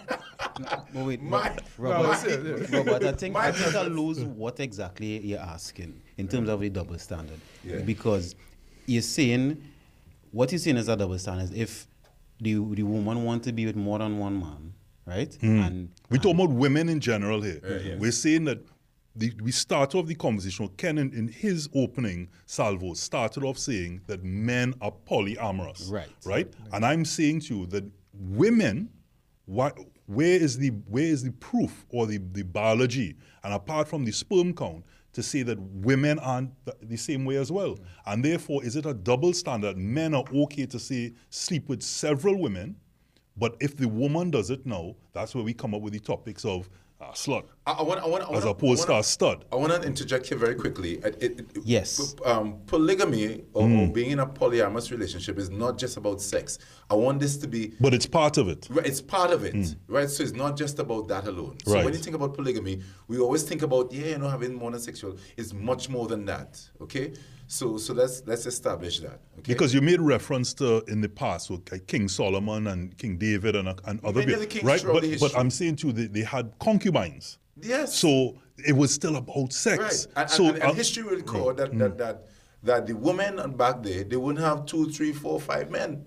But 0.94 1.06
wait, 1.06 1.22
My- 1.22 1.56
Robert, 1.78 2.02
No, 2.02 2.08
my- 2.10 2.26
it's- 2.28 2.70
yeah. 2.72 2.78
Robert, 2.78 3.04
I 3.06 3.12
think, 3.14 3.36
I 3.38 3.52
think 3.54 3.76
I 3.76 3.84
lose 3.84 4.20
what 4.20 4.60
exactly 4.60 5.20
you're 5.26 5.40
asking 5.40 6.02
in 6.18 6.28
terms 6.28 6.50
of 6.50 6.60
the 6.60 6.70
double 6.70 7.00
standard. 7.00 7.40
Yeah. 7.64 7.78
Because 7.80 8.36
you're 8.88 9.02
saying, 9.02 9.64
what 10.32 10.52
you're 10.52 10.60
saying 10.60 10.76
is 10.76 10.90
a 10.90 10.98
double 10.98 11.18
standard. 11.18 11.54
If 11.56 11.88
the, 12.42 12.56
the 12.56 12.84
woman 12.84 13.24
want 13.24 13.44
to 13.46 13.54
be 13.54 13.66
with 13.68 13.78
more 13.78 14.00
than 14.00 14.18
one 14.20 14.38
man, 14.38 14.74
right? 15.06 15.34
Hmm. 15.40 15.62
And 15.62 15.90
we 16.10 16.20
talk 16.20 16.36
about 16.36 16.50
women 16.50 16.90
in 16.90 17.00
general 17.00 17.42
here. 17.42 17.62
Yeah, 17.64 17.78
yes. 17.92 18.00
We're 18.02 18.12
saying 18.12 18.44
that 18.46 18.60
the, 19.16 19.34
we 19.42 19.52
start 19.52 19.94
off 19.96 20.08
the 20.08 20.16
conversation. 20.16 20.70
Ken, 20.78 20.98
in, 20.98 21.14
in 21.14 21.28
his 21.28 21.70
opening 21.76 22.30
salvo, 22.46 22.94
started 22.94 23.44
off 23.44 23.58
saying 23.58 24.02
that 24.08 24.24
men 24.24 24.74
are 24.82 24.94
polyamorous. 25.10 25.92
Right. 25.92 26.10
Right. 26.26 26.54
And 26.72 26.86
I'm 26.86 27.06
saying 27.06 27.42
to 27.42 27.56
you 27.56 27.66
that 27.68 27.84
women, 28.14 28.90
why, 29.46 29.72
where 30.06 30.40
is 30.40 30.58
the 30.58 30.70
where 30.70 31.04
is 31.04 31.24
the 31.24 31.32
proof 31.32 31.86
or 31.90 32.08
the, 32.08 32.18
the 32.18 32.44
biology, 32.44 33.16
and 33.44 33.54
apart 33.54 33.88
from 33.88 34.06
the 34.06 34.12
sperm 34.12 34.54
count, 34.54 34.86
to 35.14 35.24
say 35.24 35.44
that 35.44 35.60
women 35.60 36.20
aren't 36.20 36.52
th- 36.66 36.78
the 36.82 36.98
same 36.98 37.26
way 37.26 37.36
as 37.36 37.52
well? 37.52 37.76
Mm. 37.76 37.86
And 38.06 38.26
therefore, 38.26 38.64
is 38.64 38.76
it 38.76 38.86
a 38.86 38.94
double 38.94 39.34
standard? 39.34 39.78
Men 39.78 40.14
are 40.14 40.24
okay 40.34 40.66
to 40.68 40.80
say 40.80 41.14
sleep 41.30 41.68
with 41.68 41.82
several 41.82 42.38
women, 42.38 42.78
but 43.36 43.56
if 43.60 43.76
the 43.76 43.88
woman 43.88 44.32
does 44.32 44.50
it 44.50 44.66
now, 44.66 44.96
that's 45.12 45.36
where 45.36 45.44
we 45.44 45.54
come 45.54 45.74
up 45.74 45.82
with 45.82 45.94
the 45.94 46.00
topics 46.00 46.46
of 46.46 46.70
uh, 47.02 47.12
slut 47.14 47.44
I, 47.66 47.72
I 47.74 47.82
want, 47.84 48.00
I 48.02 48.08
want, 48.08 48.24
I 48.24 48.28
want, 48.28 48.38
as 48.38 48.46
opposed 48.46 48.86
to 48.88 48.98
a 48.98 49.04
stud. 49.04 49.46
I 49.52 49.56
want 49.56 49.72
to 49.74 49.82
interject 49.84 50.28
here 50.28 50.38
very 50.38 50.56
quickly. 50.56 50.94
It- 50.94 51.18
it- 51.22 51.40
it- 51.40 51.58
Yes. 51.64 52.16
Um, 52.26 52.58
polygamy 52.66 53.44
or, 53.54 53.64
or 53.64 53.68
Hmm. 53.88 53.92
being 53.92 54.12
in 54.12 54.20
a 54.20 54.26
polyamorous 54.26 54.90
relationship 54.92 55.38
is 55.38 55.50
not 55.50 55.78
just 55.78 55.96
about 55.98 56.22
sex. 56.22 56.58
I 56.90 56.96
want 56.96 57.20
this 57.20 57.38
to 57.38 57.48
be. 57.48 57.74
But 57.80 57.94
it's 57.94 58.08
part 58.08 58.38
of 58.38 58.48
it. 58.48 58.68
Right, 58.70 58.86
it's 58.86 59.02
part 59.02 59.32
of 59.32 59.44
it, 59.46 59.76
right? 59.88 60.10
So 60.10 60.24
it's 60.24 60.34
not 60.34 60.58
just 60.58 60.80
about 60.80 61.08
that 61.10 61.28
alone. 61.28 61.58
So. 61.66 61.74
Right. 61.74 61.86
when 61.86 61.94
you 61.94 62.00
think 62.00 62.16
about 62.16 62.34
polygamy, 62.34 62.82
we 63.08 63.20
always 63.20 63.44
think 63.44 63.62
about 63.62 63.92
yeah, 63.94 64.08
you 64.08 64.18
know, 64.18 64.30
having 64.30 64.54
more 64.56 64.72
than 64.72 64.80
sexual. 64.80 65.18
It's 65.38 65.54
much 65.54 65.88
more 65.90 66.08
than 66.08 66.26
that. 66.26 66.60
Okay, 66.82 67.14
so 67.52 67.78
so 67.78 67.94
let's 67.94 68.24
let's 68.26 68.46
establish 68.46 69.00
that. 69.02 69.20
Okay, 69.40 69.54
Because 69.54 69.74
you 69.74 69.82
made 69.82 70.00
reference 70.00 70.54
to 70.54 70.84
in 70.88 71.02
the 71.02 71.10
past 71.10 71.50
with 71.50 71.70
like 71.72 71.86
King 71.86 72.08
Solomon 72.08 72.68
and 72.68 72.98
King 72.98 73.18
David 73.18 73.58
and, 73.58 73.68
and 73.86 74.04
other 74.06 74.26
Many 74.26 74.46
people, 74.46 74.70
right? 74.70 74.82
But, 74.84 75.04
but. 75.20 75.38
I'm 75.38 75.50
saying 75.50 75.76
too, 75.76 75.92
they, 75.92 76.06
they 76.08 76.22
had 76.22 76.54
concubines. 76.60 77.40
yes, 77.62 77.94
So 77.94 78.38
it 78.66 78.72
was 78.72 78.94
still 78.94 79.18
about 79.18 79.52
sex. 79.52 80.06
and, 80.06 80.14
and- 80.18 80.30
so 80.30 80.46
and, 80.48 80.56
and 80.60 80.64
uh, 80.64 80.74
history 80.74 81.04
will 81.04 81.18
record 81.18 81.58
that, 81.58 81.78
that 81.78 81.98
that 81.98 82.28
that 82.64 82.86
the 82.88 82.94
women 82.94 83.34
back 83.58 83.84
there 83.84 84.06
they 84.06 84.16
wouldn't 84.16 84.44
have 84.46 84.66
two, 84.66 84.90
three, 84.90 85.12
four, 85.12 85.38
five 85.40 85.70
men. 85.70 86.06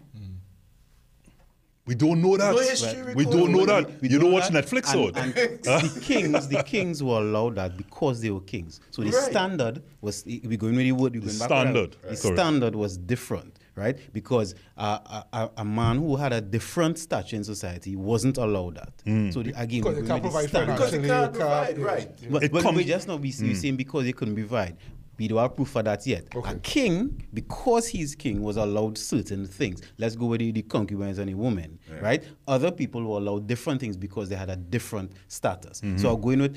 We 1.87 1.95
don't 1.95 2.23
know 2.23 2.37
that. 2.37 2.55
No 2.55 2.61
history 2.61 3.15
we 3.15 3.25
don't 3.25 3.53
know 3.53 3.67
that. 3.67 4.01
We 4.01 4.09
you 4.09 4.19
don't 4.19 4.31
know 4.31 4.35
watch 4.37 4.49
that, 4.49 4.65
Netflix 4.65 4.93
and, 4.95 5.01
or 5.01 5.19
and 5.21 5.35
the 5.65 6.01
kings, 6.03 6.49
the 6.49 6.63
kings 6.63 7.03
were 7.03 7.19
allowed 7.19 7.57
that 7.57 7.77
because 7.77 8.21
they 8.23 8.31
were 8.31 8.41
kings. 8.41 8.81
So 8.91 9.03
the 9.03 9.11
Right. 9.11 9.31
standard 9.31 9.83
was 10.01 10.25
we 10.25 10.57
going 10.57 10.77
with 10.77 10.85
the 10.87 10.93
word. 10.93 11.13
The 11.13 11.19
going 11.21 11.39
back 11.39 11.49
standard, 11.49 11.93
The. 11.93 12.07
Correct. 12.07 12.19
standard 12.21 12.75
was 12.75 12.97
different, 12.97 13.59
right? 13.77 13.99
Because 14.15 14.55
uh, 14.79 14.99
a, 15.33 15.37
a, 15.37 15.51
a 15.59 15.65
man 15.65 15.99
who 15.99 16.17
had 16.17 16.33
a 16.33 16.41
different 16.41 16.99
stature 16.99 17.37
in 17.37 17.45
society 17.45 17.97
wasn't 17.97 18.39
allowed 18.39 18.77
that. 18.77 18.93
Hmm. 19.05 19.31
So 19.31 19.43
the, 19.43 19.51
again, 19.51 19.83
Because 19.83 19.97
we 19.97 20.03
you 20.03 20.07
going 20.09 20.23
can't 20.23 20.23
with 20.23 20.33
provide 20.33 20.49
standard. 20.49 20.73
Because 20.77 20.93
you 20.95 21.01
can't 21.03 21.33
provide, 21.35 21.79
right. 21.79 22.11
But, 22.31 22.45
It 22.45 22.53
but 22.53 22.63
comes- 22.63 22.77
we 22.79 22.85
just 22.85 23.09
not 23.09 23.21
be 23.21 23.31
mm. 23.31 23.55
saying 23.57 23.77
because 23.77 24.07
he 24.07 24.13
couldn't 24.15 24.35
provide. 24.37 24.77
We 25.19 25.29
don't 25.29 25.39
have 25.39 25.55
proof 25.55 25.69
for 25.69 25.83
that 25.83 26.07
yet. 26.07 26.25
Okay. 26.35 26.51
A 26.51 26.55
king, 26.59 27.25
because 27.33 27.87
he's 27.89 28.15
king, 28.15 28.43
was 28.43 28.57
allowed 28.57 28.99
certain 28.99 29.47
things. 29.47 29.81
Let's 29.99 30.17
go 30.17 30.27
with 30.27 30.41
the, 30.41 30.51
the 30.53 30.63
concubines 30.63 31.19
and 31.19 31.29
the 31.29 31.35
women, 31.35 31.79
right? 32.01 32.25
Other 32.49 32.71
people 32.71 33.03
were 33.05 33.19
allowed 33.19 33.47
different 33.47 33.81
things 33.81 33.97
because 33.97 34.29
they 34.29 34.37
had 34.37 34.51
a 34.51 34.57
different 34.57 35.13
status. 35.29 35.81
Mm-hmm. 35.81 35.99
So 35.99 36.15
I'm 36.15 36.21
going 36.21 36.41
with 36.41 36.57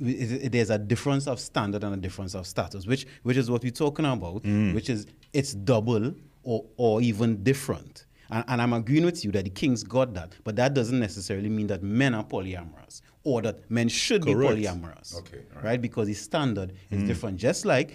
it- 0.00 0.44
it- 0.46 0.52
there's 0.52 0.70
a 0.70 0.78
difference 0.78 1.26
of 1.26 1.38
standard 1.38 1.84
and 1.84 1.94
a 1.94 1.96
difference 1.96 2.34
of 2.34 2.46
status, 2.46 2.86
which 2.86 3.06
which 3.22 3.36
is 3.36 3.50
what 3.50 3.62
we're 3.62 3.70
talking 3.70 4.04
about, 4.04 4.42
mm. 4.42 4.74
which 4.74 4.90
is 4.90 5.06
it's 5.32 5.54
double 5.54 6.14
or 6.42 6.64
or 6.76 7.00
even 7.00 7.42
different. 7.42 8.06
And, 8.30 8.44
and 8.48 8.62
I'm 8.62 8.72
agreeing 8.72 9.04
with 9.04 9.24
you 9.24 9.32
that 9.32 9.44
the 9.44 9.50
kings 9.50 9.82
got 9.82 10.14
that, 10.14 10.34
but 10.44 10.56
that 10.56 10.74
doesn't 10.74 10.98
necessarily 10.98 11.48
mean 11.48 11.66
that 11.68 11.82
men 11.82 12.14
are 12.14 12.24
polyamorous 12.24 13.02
or 13.24 13.42
that 13.42 13.70
men 13.70 13.88
should 13.88 14.22
Correct. 14.22 14.56
be 14.56 14.62
polyamorous. 14.62 15.18
Okay, 15.18 15.40
right. 15.54 15.64
right. 15.64 15.82
Because 15.82 16.06
the 16.06 16.14
standard 16.14 16.72
is 16.90 17.00
hmm. 17.00 17.06
different. 17.06 17.36
Just 17.38 17.64
like, 17.64 17.94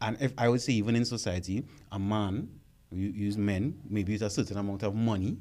and 0.00 0.16
if 0.20 0.32
I 0.36 0.48
would 0.48 0.60
say 0.60 0.74
even 0.74 0.96
in 0.96 1.04
society, 1.04 1.64
a 1.92 1.98
man, 1.98 2.48
you 2.92 3.08
use 3.08 3.38
men, 3.38 3.78
maybe 3.88 4.12
with 4.12 4.22
a 4.22 4.30
certain 4.30 4.58
amount 4.58 4.82
of 4.82 4.94
money, 4.94 5.36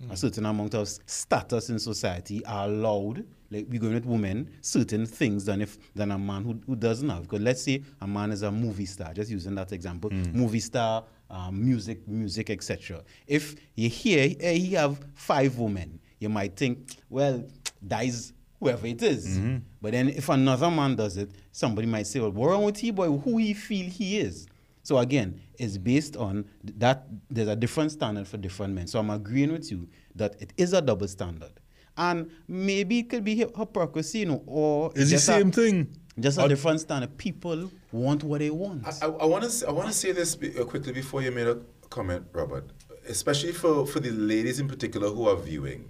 a 0.00 0.04
hmm. 0.06 0.14
certain 0.14 0.46
amount 0.46 0.74
of 0.74 0.88
status 1.06 1.68
in 1.70 1.78
society 1.78 2.44
are 2.46 2.66
allowed, 2.66 3.24
like 3.50 3.66
we're 3.68 3.80
going 3.80 3.94
with 3.94 4.06
women, 4.06 4.50
certain 4.60 5.06
things 5.06 5.44
than 5.44 5.60
if 5.60 5.78
than 5.94 6.10
a 6.10 6.18
man 6.18 6.44
who, 6.44 6.60
who 6.66 6.76
doesn't 6.76 7.08
have. 7.08 7.22
Because 7.22 7.40
let's 7.40 7.62
say 7.62 7.82
a 8.00 8.06
man 8.06 8.30
is 8.30 8.42
a 8.42 8.50
movie 8.50 8.86
star, 8.86 9.12
just 9.14 9.30
using 9.30 9.54
that 9.56 9.72
example, 9.72 10.10
hmm. 10.10 10.22
movie 10.32 10.60
star, 10.60 11.04
um, 11.30 11.64
music, 11.64 12.06
music, 12.06 12.50
etc. 12.50 13.02
If 13.26 13.54
you 13.74 13.88
hear 13.88 14.34
eh, 14.40 14.52
he 14.52 14.74
have 14.74 14.98
five 15.14 15.58
women, 15.58 15.98
you 16.18 16.28
might 16.28 16.56
think, 16.56 16.96
well, 17.10 17.44
that 17.82 18.04
is 18.04 18.32
whoever 18.60 18.86
it 18.86 19.02
is. 19.02 19.38
But 19.82 19.92
then 19.92 20.08
if 20.08 20.28
another 20.28 20.70
man 20.70 20.96
does 20.96 21.16
it, 21.16 21.30
somebody 21.52 21.86
might 21.86 22.06
say, 22.06 22.20
well, 22.20 22.30
what 22.30 22.48
wrong 22.50 22.64
with 22.64 22.78
he 22.78 22.90
boy? 22.90 23.10
Who 23.10 23.38
he 23.38 23.54
feel 23.54 23.90
he 23.90 24.18
is? 24.18 24.46
So 24.82 24.98
again, 24.98 25.40
it's 25.58 25.78
based 25.78 26.16
on 26.16 26.44
that 26.76 27.06
there's 27.30 27.48
a 27.48 27.56
different 27.56 27.90
standard 27.92 28.28
for 28.28 28.36
different 28.36 28.74
men. 28.74 28.86
So 28.86 28.98
I'm 28.98 29.10
agreeing 29.10 29.52
with 29.52 29.70
you 29.70 29.88
that 30.14 30.40
it 30.40 30.52
is 30.58 30.72
a 30.74 30.82
double 30.82 31.08
standard. 31.08 31.52
And 31.96 32.30
maybe 32.48 32.98
it 32.98 33.08
could 33.08 33.24
be 33.24 33.34
hypocrisy, 33.36 34.20
you 34.20 34.26
know, 34.26 34.42
or 34.46 34.88
It's 34.94 35.04
the 35.10 35.16
just 35.16 35.28
a- 35.28 35.32
same 35.32 35.50
thing. 35.52 35.96
Just 36.18 36.38
a 36.38 36.48
different 36.48 36.80
standard. 36.80 37.16
People 37.18 37.70
want 37.90 38.22
what 38.22 38.38
they 38.38 38.50
want. 38.50 38.86
I, 39.02 39.06
I 39.06 39.24
want 39.26 39.50
to 39.50 39.68
I 39.68 39.72
want 39.72 39.88
to 39.88 39.94
say 39.94 40.12
this 40.12 40.36
uh, 40.36 40.64
quickly 40.64 40.92
before 40.92 41.22
you 41.22 41.30
made 41.32 41.46
a 41.48 41.58
comment, 41.90 42.26
Robert. 42.32 42.70
Especially 43.08 43.52
for, 43.52 43.86
for 43.86 44.00
the 44.00 44.10
ladies 44.10 44.60
in 44.60 44.68
particular 44.68 45.08
who 45.10 45.28
are 45.28 45.36
viewing. 45.36 45.88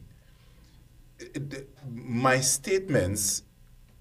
It- 1.18 1.52
it- 1.52 1.68
my 1.92 2.40
statements 2.40 3.42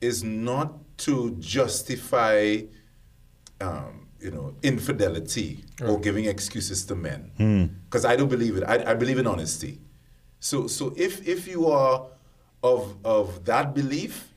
is 0.02 0.24
not 0.24 0.98
to 1.00 1.32
justify, 1.40 2.62
um, 3.62 4.08
you 4.20 4.32
know, 4.32 4.56
infidelity 4.64 5.64
or 5.82 6.00
giving 6.00 6.26
excuses 6.26 6.86
to 6.86 6.96
men, 6.96 7.32
because 7.86 8.06
I 8.06 8.16
don't 8.16 8.30
believe 8.30 8.58
it. 8.58 8.64
I, 8.64 8.92
I 8.92 8.94
believe 8.96 9.18
in 9.20 9.28
honesty. 9.28 9.80
So 10.40 10.68
so 10.68 10.94
if 10.98 11.26
if 11.28 11.48
you 11.48 11.68
are 11.68 12.08
of 12.64 12.96
of 13.06 13.46
that 13.46 13.74
belief, 13.76 14.33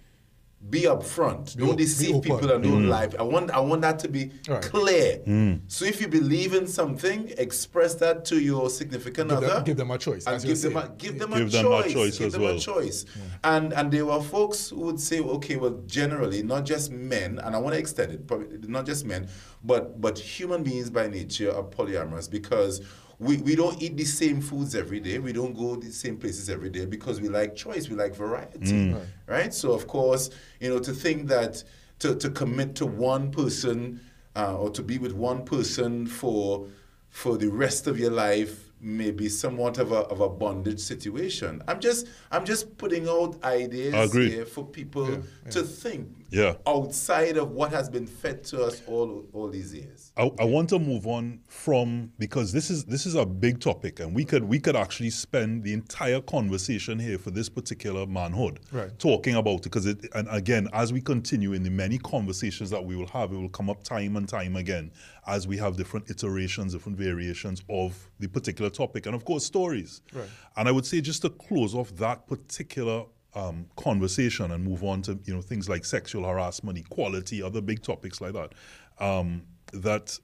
be 0.69 0.83
upfront. 0.83 1.57
Be 1.57 1.65
don't 1.65 1.75
mm. 1.75 1.79
deceive 1.79 2.23
people 2.23 2.51
and 2.51 2.63
don't 2.65 2.89
lie. 2.89 3.09
I 3.19 3.23
want 3.23 3.51
I 3.51 3.61
want 3.61 3.83
that 3.83 3.99
to 4.01 4.09
be 4.09 4.31
Right. 4.49 4.63
clear. 4.63 5.21
Mm. 5.27 5.61
So 5.69 5.85
if 5.85 6.01
you 6.01 6.09
believe 6.09 6.55
in 6.55 6.67
something, 6.67 7.33
express 7.39 7.95
that 7.97 8.25
to 8.27 8.41
your 8.41 8.69
significant 8.71 9.31
Give 9.31 9.41
them- 9.41 9.51
other. 9.51 9.63
give 9.65 9.77
them 9.77 9.91
a 9.91 9.99
choice, 9.99 10.27
And 10.27 10.37
as 10.37 10.45
you're 10.45 10.55
give 10.55 10.63
them 10.63 10.77
a, 10.77 10.81
saying. 10.87 10.95
give 10.99 11.19
them 11.19 11.31
Give 11.31 11.47
a 11.47 11.51
them 11.51 11.67
a 11.67 11.83
choice. 11.83 11.93
choice 11.93 12.19
give 12.19 12.27
as 12.29 12.33
them 12.33 12.43
well. 12.43 12.57
a 12.57 12.59
choice. 12.59 13.05
And 13.45 13.73
and 13.73 13.93
there 13.93 14.07
were 14.07 14.21
folks 14.23 14.71
who 14.71 14.81
would 14.81 15.01
say, 15.01 15.21
okay, 15.21 15.57
well, 15.57 15.81
generally, 15.87 16.43
not 16.43 16.65
just 16.65 16.91
men, 16.91 17.39
and 17.39 17.55
I 17.55 17.59
want 17.59 17.75
to 17.75 17.79
extend 17.79 18.13
it, 18.13 18.27
probably 18.27 18.59
not 18.67 18.87
just 18.87 19.05
men, 19.05 19.29
but 19.63 20.01
but 20.01 20.19
human 20.19 20.63
beings 20.63 20.91
by 20.91 21.07
nature 21.07 21.55
are 21.55 21.63
polyamorous 21.63 22.31
because 22.31 22.81
we, 23.19 23.39
we 23.39 23.57
don't 23.57 23.81
eat 23.83 23.97
the 23.97 24.05
same 24.05 24.41
foods 24.41 24.75
every 24.75 25.01
day. 25.01 25.19
We 25.19 25.33
don't 25.33 25.55
go 25.55 25.77
the 25.77 25.91
same 25.91 26.17
places 26.19 26.51
every 26.51 26.71
day 26.71 26.85
because 26.85 27.21
we 27.21 27.29
like 27.29 27.57
choice, 27.57 27.89
we 27.89 27.97
like 27.97 28.15
variety. 28.15 28.95
Right. 29.27 29.55
So 29.55 29.73
of 29.73 29.87
course, 29.87 30.31
you 30.61 30.69
know, 30.69 30.79
to 30.81 30.93
think 30.93 31.29
that 31.29 31.63
to, 32.01 32.15
to 32.17 32.31
commit 32.31 32.75
to 32.77 32.87
one 32.87 33.31
person 33.31 34.01
uh, 34.35 34.57
or 34.57 34.71
to 34.71 34.83
be 34.83 34.99
with 34.99 35.13
one 35.13 35.45
person 35.45 36.07
for 36.07 36.69
for 37.09 37.39
the 37.39 37.49
rest 37.49 37.87
of 37.87 37.99
your 37.99 38.11
life 38.11 38.71
may 38.79 39.11
be 39.11 39.27
somewhat 39.29 39.79
of 39.79 39.91
a, 39.91 40.01
of 40.01 40.21
a 40.21 40.29
bondage 40.29 40.81
situation. 40.81 41.63
I'm 41.67 41.81
just 41.81 42.07
I'm 42.31 42.45
just 42.45 42.77
putting 42.77 43.09
out 43.09 43.43
ideas 43.43 43.95
here 44.31 44.45
for 44.45 44.65
people 44.67 45.07
to 45.51 45.63
think 45.63 46.16
Yeah. 46.31 46.55
outside 46.67 47.37
of 47.37 47.51
what 47.53 47.71
has 47.73 47.89
been 47.89 48.07
fed 48.07 48.43
to 48.45 48.63
us 48.65 48.83
all 48.87 49.25
all 49.33 49.49
these 49.49 49.73
years. 49.75 50.13
I, 50.17 50.31
I 50.41 50.45
want 50.45 50.69
to 50.71 50.79
move 50.79 51.07
on 51.07 51.41
from 51.47 52.13
because 52.19 52.53
this 52.53 52.71
is 52.71 52.85
this 52.85 53.07
is 53.07 53.15
a 53.15 53.25
big 53.27 53.61
topic 53.61 54.01
and 54.01 54.15
we 54.15 54.25
could 54.25 54.45
we 54.45 54.59
could 54.59 54.77
actually 54.77 55.11
spend 55.11 55.63
the 55.63 55.73
entire 55.73 56.21
conversation 56.21 56.99
here 56.99 57.19
for 57.19 57.31
this 57.31 57.49
particular 57.49 58.07
manhood 58.07 58.61
Right. 58.73 58.97
talking 58.99 59.35
about 59.37 59.57
it 59.61 59.63
because 59.65 59.87
it 59.87 60.07
and 60.15 60.27
again 60.31 60.69
as 60.73 60.93
we 60.93 61.01
continue 61.01 61.53
in 61.53 61.63
the 61.63 61.71
many 61.71 61.99
conversations 61.99 62.71
that 62.71 62.85
we 62.85 62.97
will 62.97 63.07
have 63.09 63.33
it 63.33 63.37
will 63.37 63.49
come 63.49 63.71
up 63.71 63.83
time 63.83 64.17
and 64.17 64.29
time 64.29 64.57
again 64.57 64.91
as 65.27 65.47
we 65.47 65.57
have 65.59 65.77
different 65.77 66.11
iterations 66.11 66.73
different 66.73 66.99
variations 66.99 67.63
of 67.69 68.09
the 68.21 68.29
particular 68.29 68.71
topic 68.71 69.07
and 69.07 69.15
of 69.15 69.25
course 69.25 69.45
stories 69.45 70.01
Right. 70.13 70.29
and 70.57 70.69
I 70.69 70.73
would 70.73 70.87
say 70.87 71.01
just 71.01 71.23
to 71.23 71.31
close 71.31 71.75
off 71.75 71.95
that 71.97 72.27
particular 72.27 73.05
um, 73.37 73.67
conversation 73.77 74.51
and 74.51 74.65
move 74.65 74.83
on 74.83 75.03
to 75.03 75.19
you 75.25 75.35
know 75.35 75.43
things 75.43 75.69
like 75.69 75.85
sexual 75.85 76.25
harassment, 76.25 76.79
equality, 76.79 77.43
other 77.43 77.61
big 77.61 77.83
topics 77.83 78.21
like 78.21 78.33
that. 78.33 78.53
Um, 78.99 79.43
that 79.73 80.19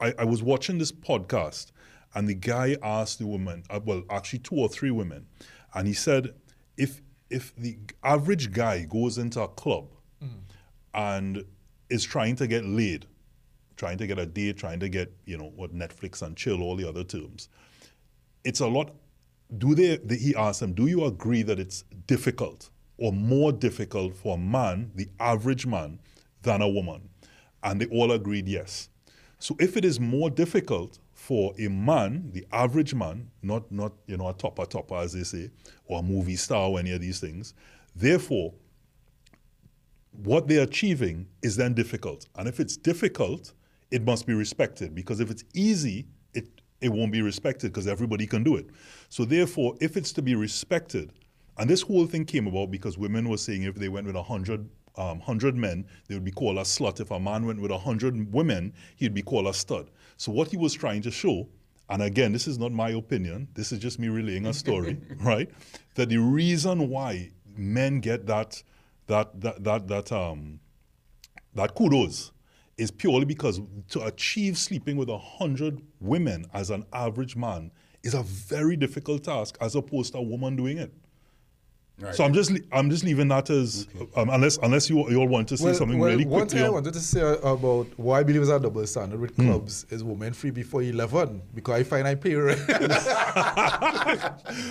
I, 0.00 0.14
I 0.18 0.24
was 0.24 0.42
watching 0.42 0.78
this 0.78 0.92
podcast 0.92 1.72
and 2.14 2.28
the 2.28 2.34
guy 2.34 2.76
asked 2.82 3.18
the 3.18 3.26
woman, 3.26 3.64
uh, 3.70 3.80
well, 3.84 4.02
actually 4.10 4.40
two 4.40 4.56
or 4.56 4.68
three 4.68 4.90
women, 4.90 5.26
and 5.74 5.88
he 5.88 5.94
said, 5.94 6.34
if 6.76 7.00
if 7.30 7.56
the 7.56 7.78
average 8.04 8.52
guy 8.52 8.84
goes 8.84 9.18
into 9.18 9.40
a 9.40 9.48
club 9.48 9.86
and 10.92 11.44
is 11.90 12.04
trying 12.04 12.36
to 12.36 12.46
get 12.46 12.64
laid, 12.64 13.06
trying 13.76 13.98
to 13.98 14.06
get 14.06 14.18
a 14.18 14.26
date, 14.26 14.58
trying 14.58 14.80
to 14.80 14.88
get 14.88 15.12
you 15.24 15.38
know 15.38 15.50
what 15.56 15.74
Netflix 15.74 16.22
and 16.22 16.36
chill, 16.36 16.62
all 16.62 16.76
the 16.76 16.88
other 16.88 17.04
terms, 17.04 17.48
it's 18.44 18.60
a 18.60 18.66
lot. 18.66 18.94
Do 19.58 19.74
they? 19.74 19.96
the- 19.96 20.16
He 20.16 20.34
asked 20.34 20.60
them, 20.60 20.72
"Do 20.74 20.86
you 20.86 21.04
agree 21.04 21.42
that 21.42 21.58
it's 21.58 21.84
difficult 22.06 22.70
or 22.96 23.12
more 23.12 23.52
difficult 23.52 24.16
for 24.16 24.36
a 24.36 24.38
man, 24.40 24.92
the 24.94 25.08
average 25.20 25.66
man, 25.66 26.00
than 26.42 26.62
a 26.62 26.68
woman?" 26.68 27.08
And 27.62 27.80
they 27.80 27.86
all 27.86 28.12
agreed 28.12 28.48
yes. 28.48 28.88
So 29.38 29.56
if 29.60 29.76
it 29.76 29.84
is 29.84 30.00
more 30.00 30.30
difficult 30.30 30.98
for 31.12 31.54
a 31.58 31.68
man, 31.68 32.30
the 32.32 32.46
average 32.52 32.94
man, 32.94 33.30
not 33.42 33.70
not 33.70 33.92
you 34.06 34.16
know 34.16 34.28
a 34.28 34.34
topper 34.34 34.66
topper 34.66 34.96
as 34.96 35.12
they 35.12 35.24
say, 35.24 35.50
or 35.86 36.00
a 36.00 36.02
movie 36.02 36.36
star 36.36 36.68
or 36.70 36.78
any 36.78 36.92
of 36.92 37.00
these 37.00 37.20
things, 37.20 37.54
therefore 37.94 38.54
what 40.22 40.46
they're 40.46 40.62
achieving 40.62 41.26
is 41.42 41.56
then 41.56 41.74
difficult. 41.74 42.26
And 42.36 42.46
if 42.46 42.60
it's 42.60 42.76
difficult, 42.76 43.52
it 43.90 44.04
must 44.04 44.26
be 44.26 44.34
respected 44.34 44.94
because 44.94 45.20
if 45.20 45.30
it's 45.30 45.44
easy, 45.54 46.06
it, 46.84 46.92
won't 46.92 47.12
be 47.12 47.22
respected 47.22 47.72
because 47.72 47.86
everybody 47.86 48.26
can 48.26 48.42
do 48.42 48.56
it. 48.56 48.66
So 49.08 49.24
therefore, 49.24 49.74
if 49.80 49.96
it's 49.96 50.12
to 50.12 50.22
be 50.22 50.34
respected, 50.34 51.12
and 51.58 51.68
this 51.70 51.82
whole 51.82 52.06
thing 52.06 52.24
came 52.24 52.46
about 52.46 52.70
because 52.70 52.98
women 52.98 53.28
were 53.28 53.36
saying 53.36 53.62
if 53.62 53.76
they 53.76 53.88
went 53.88 54.06
with 54.06 54.16
100, 54.16 54.68
um, 54.96 55.18
100 55.18 55.56
men, 55.56 55.86
they 56.08 56.14
would 56.14 56.24
be 56.24 56.30
called 56.30 56.58
a 56.58 56.62
slut. 56.62 57.00
If 57.00 57.10
a 57.10 57.20
man 57.20 57.46
went 57.46 57.60
with 57.60 57.70
100 57.70 58.32
women, 58.32 58.72
he'd 58.96 59.14
be 59.14 59.22
called 59.22 59.46
a 59.46 59.54
stud. 59.54 59.90
So 60.16 60.32
what 60.32 60.48
he 60.48 60.56
was 60.56 60.74
trying 60.74 61.02
to 61.02 61.10
show, 61.10 61.48
and 61.88 62.02
again, 62.02 62.32
this 62.32 62.46
is 62.46 62.58
not 62.58 62.72
my 62.72 62.90
opinion, 62.90 63.48
this 63.54 63.72
is 63.72 63.78
just 63.78 63.98
me 63.98 64.08
relaying 64.08 64.46
a 64.46 64.54
story, 64.54 64.98
right? 65.20 65.50
That 65.94 66.08
the 66.08 66.18
reason 66.18 66.88
why 66.88 67.30
men 67.56 68.00
get 68.00 68.26
that 68.26 68.62
that 69.06 69.40
that 69.40 69.62
that 69.64 69.88
that 69.88 70.12
um 70.12 70.60
that 71.54 71.74
kudos 71.74 72.32
is 72.76 72.90
purely 72.90 73.24
because 73.24 73.60
to 73.90 74.02
achieve 74.04 74.58
sleeping 74.58 74.96
with 74.96 75.08
a 75.08 75.18
hundred 75.18 75.80
women 76.00 76.44
as 76.52 76.70
an 76.70 76.84
average 76.92 77.36
man 77.36 77.70
is 78.02 78.14
a 78.14 78.22
very 78.22 78.76
difficult 78.76 79.24
task 79.24 79.56
as 79.60 79.74
opposed 79.76 80.12
to 80.12 80.18
a 80.18 80.22
woman 80.22 80.56
doing 80.56 80.78
it. 80.78 80.92
Right. 82.00 82.12
So 82.12 82.24
I'm 82.24 82.34
just 82.34 82.50
le- 82.50 82.58
I'm 82.72 82.90
just 82.90 83.04
leaving 83.04 83.28
that 83.28 83.48
as 83.50 83.86
um, 84.16 84.28
unless 84.28 84.56
unless 84.64 84.90
you 84.90 85.08
you 85.08 85.20
all 85.20 85.28
want 85.28 85.46
to 85.50 85.56
say 85.56 85.72
something 85.74 86.00
really 86.00 86.24
quick. 86.24 86.28
one 86.28 86.40
quickly. 86.40 86.58
thing 86.58 86.66
I 86.66 86.70
wanted 86.70 86.92
to 86.94 86.98
say 86.98 87.20
about 87.20 87.86
why 87.96 88.18
I 88.18 88.22
believe 88.24 88.42
it's 88.42 88.50
a 88.50 88.58
double 88.58 88.84
standard 88.88 89.20
with 89.20 89.36
Hmm. 89.36 89.50
clubs 89.50 89.86
is 89.90 90.02
women 90.02 90.32
free 90.32 90.50
before 90.50 90.82
11 90.82 91.40
because 91.54 91.78
I 91.78 91.84
find 91.84 92.08
I 92.08 92.16
pay 92.16 92.34
rent. 92.34 92.60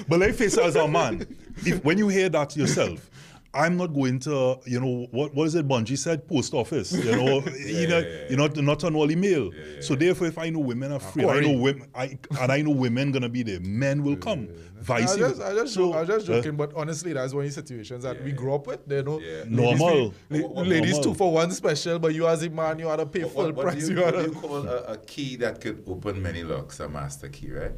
but 0.07 0.19
let 0.19 0.29
me 0.31 0.31
face 0.35 0.57
it 0.57 0.63
as 0.65 0.75
a 0.75 0.85
man. 0.87 1.25
If, 1.65 1.83
when 1.85 1.97
you 1.97 2.09
hear 2.09 2.27
that 2.29 2.55
yourself, 2.57 3.09
I'm 3.55 3.77
not 3.77 3.93
going 3.93 4.17
to, 4.21 4.59
you 4.65 4.79
know, 4.79 5.07
what, 5.11 5.33
what 5.35 5.45
is 5.45 5.53
it 5.53 5.67
Bungie 5.67 5.97
said? 5.97 6.27
Post 6.27 6.53
office. 6.55 6.91
You 6.91 7.11
know, 7.15 7.39
you 7.65 7.87
know, 7.87 7.99
you're 8.29 8.37
not, 8.39 8.55
not 8.57 8.83
on 8.83 8.95
all 8.95 9.11
email. 9.11 9.51
so 9.79 9.93
therefore, 9.95 10.25
if 10.27 10.37
I 10.39 10.49
know 10.49 10.59
women 10.59 10.91
are 10.91 10.99
free, 10.99 11.23
I 11.25 11.39
know 11.41 11.51
women, 11.59 11.87
I, 11.93 12.17
and 12.39 12.51
I 12.51 12.61
know 12.63 12.71
women 12.71 13.11
gonna 13.11 13.29
be 13.29 13.43
there, 13.43 13.59
men 13.59 14.03
will 14.03 14.15
come. 14.17 14.47
Vice 14.79 15.13
I 15.13 15.17
just, 15.19 15.35
versa. 15.37 15.45
I 15.51 15.53
just, 15.53 15.73
So, 15.75 15.91
joke, 15.91 15.95
I 15.95 16.03
just 16.05 16.29
uh, 16.29 16.33
joking, 16.35 16.55
but 16.57 16.73
honestly, 16.75 17.13
that's 17.13 17.33
one 17.33 17.45
of 17.45 17.49
the 17.49 17.61
situations 17.61 18.03
that 18.03 18.21
we 18.23 18.31
grew 18.31 18.53
up 18.55 18.65
with. 18.67 18.85
They 18.87 19.01
know, 19.03 19.19
Yeah. 19.19 19.43
ladies 19.47 19.49
Normal. 19.51 20.11
free- 20.29 20.41
la- 20.41 20.47
Normal. 20.47 20.65
ladies 20.65 20.99
two 20.99 21.13
for 21.13 21.31
one 21.31 21.51
special, 21.51 21.99
but 21.99 22.13
you 22.13 22.27
as 22.27 22.43
a 22.43 22.49
man, 22.49 22.79
you 22.79 22.87
had 22.87 22.97
to 22.97 23.05
pay 23.05 23.23
What, 23.23 23.33
full 23.33 23.45
what, 23.45 23.55
what 23.55 23.65
price. 23.67 23.87
do 23.87 23.93
you, 23.93 23.99
you 23.99 24.03
what 24.05 24.15
do 24.15 24.21
you 24.23 24.31
call 24.31 24.67
a, 24.67 24.77
a 24.93 24.97
key 24.97 25.35
that 25.37 25.61
could 25.61 25.83
open 25.87 26.21
many 26.21 26.43
locks? 26.43 26.79
A 26.79 26.89
master 26.89 27.29
key, 27.29 27.51
right? 27.51 27.71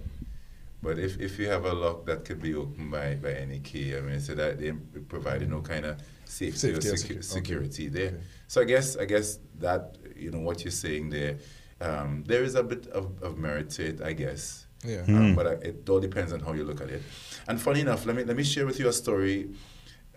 But 0.86 1.00
if, 1.00 1.20
if 1.20 1.40
you 1.40 1.48
have 1.48 1.66
a 1.66 1.74
lock 1.74 2.06
that 2.06 2.26
could 2.26 2.42
be 2.42 2.54
opened 2.54 2.92
by, 2.92 3.16
by 3.16 3.34
any 3.46 3.60
key, 3.60 3.98
I 3.98 4.02
mean, 4.02 4.20
so 4.20 4.36
that 4.36 4.60
they 4.60 4.72
provided 5.10 5.50
no 5.50 5.62
kind 5.62 5.86
of 5.86 5.98
safety, 6.26 6.58
Safety 6.60 6.90
or 6.90 6.94
or 6.94 6.96
secu- 6.96 7.06
secu- 7.06 7.12
okay. 7.12 7.22
security 7.22 7.88
there. 7.90 8.08
Okay. 8.08 8.22
So 8.48 8.62
I 8.62 8.66
guess 8.66 8.96
I 9.04 9.06
guess 9.06 9.40
that 9.66 9.98
you 10.16 10.30
know 10.32 10.40
what 10.48 10.64
you're 10.64 10.72
saying 10.86 11.10
there, 11.10 11.38
um, 11.82 12.24
there 12.28 12.44
is 12.44 12.54
a 12.56 12.64
bit 12.64 12.88
of, 12.88 13.06
of 13.24 13.38
merit 13.38 13.72
to 13.72 13.82
it, 13.92 14.02
I 14.02 14.14
guess. 14.14 14.68
Yeah. 14.86 15.04
Um, 15.08 15.34
but 15.36 15.48
I, 15.48 15.52
it 15.70 15.90
all 15.90 16.00
depends 16.00 16.32
on 16.32 16.40
how 16.40 16.54
you 16.54 16.64
look 16.64 16.82
at 16.82 16.90
it. 16.90 17.02
And 17.48 17.60
funny 17.60 17.82
enough, 17.82 18.06
let 18.06 18.16
me 18.16 18.24
let 18.24 18.38
me 18.38 18.44
share 18.44 18.66
with 18.68 18.80
you 18.80 18.88
a 18.88 18.94
story. 18.94 19.50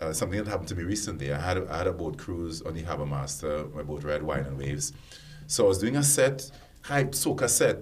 Uh, 0.00 0.12
something 0.12 0.38
that 0.38 0.48
happened 0.48 0.68
to 0.68 0.76
me 0.76 0.85
recently. 0.85 1.33
I 1.33 1.40
had 1.40 1.57
a, 1.57 1.72
I 1.72 1.78
had 1.78 1.87
a 1.88 1.92
boat 1.92 2.18
cruise 2.18 2.62
on 2.62 2.74
the 2.74 2.83
Harbour 2.83 3.07
Master. 3.07 3.64
My 3.74 3.83
boat 3.83 4.04
ride 4.04 4.22
Wine 4.22 4.44
and 4.44 4.57
Waves. 4.57 4.92
So 5.48 5.64
I 5.64 5.68
was 5.68 5.78
doing 5.78 5.96
a 5.96 6.04
set, 6.04 6.48
hype 6.83 7.12
soca 7.12 7.48
set. 7.48 7.78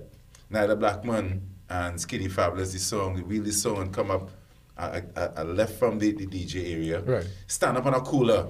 Nailah 0.51 0.79
Blackman 0.79 1.42
and 1.71 2.01
Skinny 2.01 2.29
Fabulous, 2.29 2.73
the 2.73 2.79
song, 2.79 3.17
the 3.17 3.23
wheelie 3.23 3.53
song, 3.53 3.79
and 3.79 3.93
come 3.93 4.11
up. 4.11 4.31
I, 4.79 5.03
I, 5.17 5.29
I 5.39 5.43
left 5.43 5.79
from 5.79 5.99
the, 5.99 6.13
the 6.13 6.27
DJ 6.27 6.71
area, 6.75 7.01
Right. 7.01 7.27
stand 7.47 7.79
up 7.79 7.87
on 7.87 7.95
a 7.95 8.01
cooler. 8.01 8.47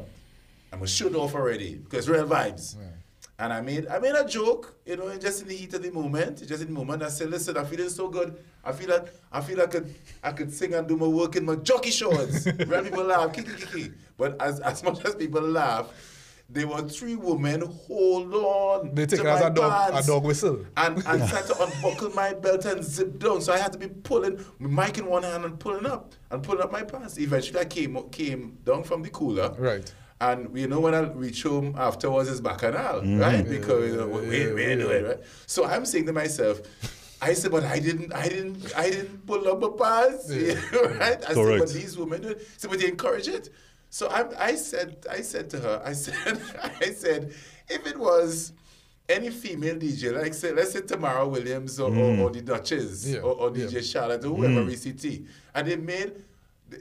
I 0.73 0.77
was 0.77 0.91
shut 0.93 1.15
off 1.15 1.35
already 1.35 1.75
because 1.77 2.09
real 2.09 2.27
vibes. 2.27 2.77
Right. 2.77 2.87
And 3.39 3.53
I 3.53 3.61
made 3.61 3.87
I 3.89 3.99
made 3.99 4.15
a 4.15 4.25
joke, 4.27 4.75
you 4.87 4.97
know, 4.97 5.15
just 5.19 5.43
in 5.43 5.49
the 5.49 5.55
heat 5.55 5.73
of 5.75 5.83
the 5.83 5.91
moment, 5.93 6.39
just 6.49 6.63
in 6.63 6.69
the 6.69 6.73
moment. 6.73 7.03
I 7.03 7.09
said, 7.09 7.31
"Listen, 7.31 7.57
I'm 7.59 7.67
feeling 7.67 7.91
so 7.91 8.09
good. 8.09 8.37
I 8.65 8.73
feel 8.73 8.89
like 8.89 9.13
I 9.31 9.41
feel 9.43 9.59
like 9.59 9.69
I 9.69 9.73
could 9.73 9.95
I 10.25 10.33
could 10.33 10.53
sing 10.53 10.73
and 10.75 10.89
do 10.89 10.97
my 10.97 11.07
work 11.07 11.37
in 11.37 11.45
my 11.45 11.57
jockey 11.57 11.91
shorts." 11.91 12.47
Real 12.67 12.83
people 12.83 13.05
laugh, 13.05 13.33
kiki 13.35 13.53
kiki. 13.53 13.93
But 14.17 14.41
as 14.41 14.61
as 14.61 14.83
much 14.83 15.05
as 15.05 15.15
people 15.17 15.43
laugh, 15.43 15.93
there 16.49 16.69
were 16.69 16.83
three 16.83 17.17
women. 17.17 17.63
Hold 17.63 18.35
on, 18.35 18.95
They 18.95 19.07
take 19.07 19.21
to 19.21 19.27
it 19.27 19.31
as 19.31 19.41
my 19.41 19.47
a 19.49 19.51
dog, 19.51 19.93
pants 19.93 20.09
a 20.09 20.11
dog 20.11 20.25
whistle. 20.25 20.65
and 20.77 20.97
and 21.07 21.29
tried 21.29 21.47
to 21.47 21.63
unbuckle 21.63 22.11
my 22.11 22.35
belt 22.35 22.65
and 22.65 22.85
zip 22.85 23.19
down. 23.19 23.41
So 23.41 23.53
I 23.53 23.59
had 23.59 23.73
to 23.73 23.79
be 23.79 23.89
pulling 23.89 24.45
my 24.59 24.87
mic 24.87 24.99
in 24.99 25.07
one 25.07 25.25
hand 25.25 25.45
and 25.45 25.59
pulling 25.59 25.87
up 25.87 26.15
and 26.31 26.43
pulling 26.43 26.63
up 26.63 26.73
my 26.73 26.83
pants. 26.83 27.19
Eventually, 27.19 27.61
I 27.61 27.65
came 27.65 27.97
came 28.11 28.59
down 28.65 28.85
from 28.85 29.03
the 29.03 29.11
cooler. 29.11 29.55
Right. 29.59 29.93
And 30.21 30.57
you 30.57 30.67
know 30.67 30.81
when 30.81 30.95
I 30.95 31.01
reach 31.01 31.43
home 31.43 31.75
afterwards 31.77 32.31
is 32.31 32.41
bacchanal, 32.41 33.03
mm. 33.03 33.21
right? 33.21 33.47
Because 33.47 33.83
uh, 33.83 33.87
you 33.87 33.97
know, 33.97 34.07
wait, 34.07 34.55
wait, 34.55 34.79
wait, 34.79 35.03
right? 35.03 35.19
So 35.47 35.67
I'm 35.67 35.85
saying 35.85 36.07
to 36.07 36.13
myself, 36.13 36.63
I 37.21 37.35
said, 37.35 37.51
but 37.51 37.65
I 37.65 37.79
didn't, 37.79 38.15
I 38.15 38.29
didn't, 38.29 38.73
I 38.77 38.91
didn't 38.91 39.27
pull 39.27 39.47
up 39.49 39.63
a 39.63 39.71
pass, 39.73 40.31
right? 40.31 41.23
I 41.29 41.35
said, 41.35 41.59
but 41.59 41.69
these 41.71 41.99
women 41.99 42.23
do 42.23 42.29
it. 42.31 42.49
So, 42.57 42.69
but 42.69 42.79
they 42.79 42.89
encourage 42.89 43.29
it. 43.29 43.51
So 43.97 44.09
I, 44.09 44.49
I 44.49 44.55
said, 44.57 45.07
I 45.11 45.23
said 45.23 45.49
to 45.49 45.59
her, 45.59 45.81
I 45.83 45.95
said, 45.95 46.15
I 46.83 46.91
said, 46.93 47.33
if 47.67 47.87
it 47.87 47.99
was, 47.99 48.53
any 49.09 49.31
female 49.31 49.77
DJ, 49.77 50.13
like 50.13 50.35
say, 50.35 50.53
let's 50.53 50.73
say 50.73 50.83
Tamara 50.83 51.27
Williams 51.27 51.81
or, 51.81 51.89
or, 51.89 52.13
mm. 52.13 52.21
or 52.21 52.29
the 52.29 52.43
Duchess 52.43 53.07
Yeah, 53.07 53.21
or, 53.21 53.33
or 53.37 53.57
yeah. 53.57 53.65
DJ 53.65 53.91
Charlotte 53.91 54.23
or 54.27 54.37
whoever 54.37 54.65
mm. 54.67 54.71
ECT, 54.71 55.25
and 55.55 55.67
they 55.67 55.77
made 55.77 56.13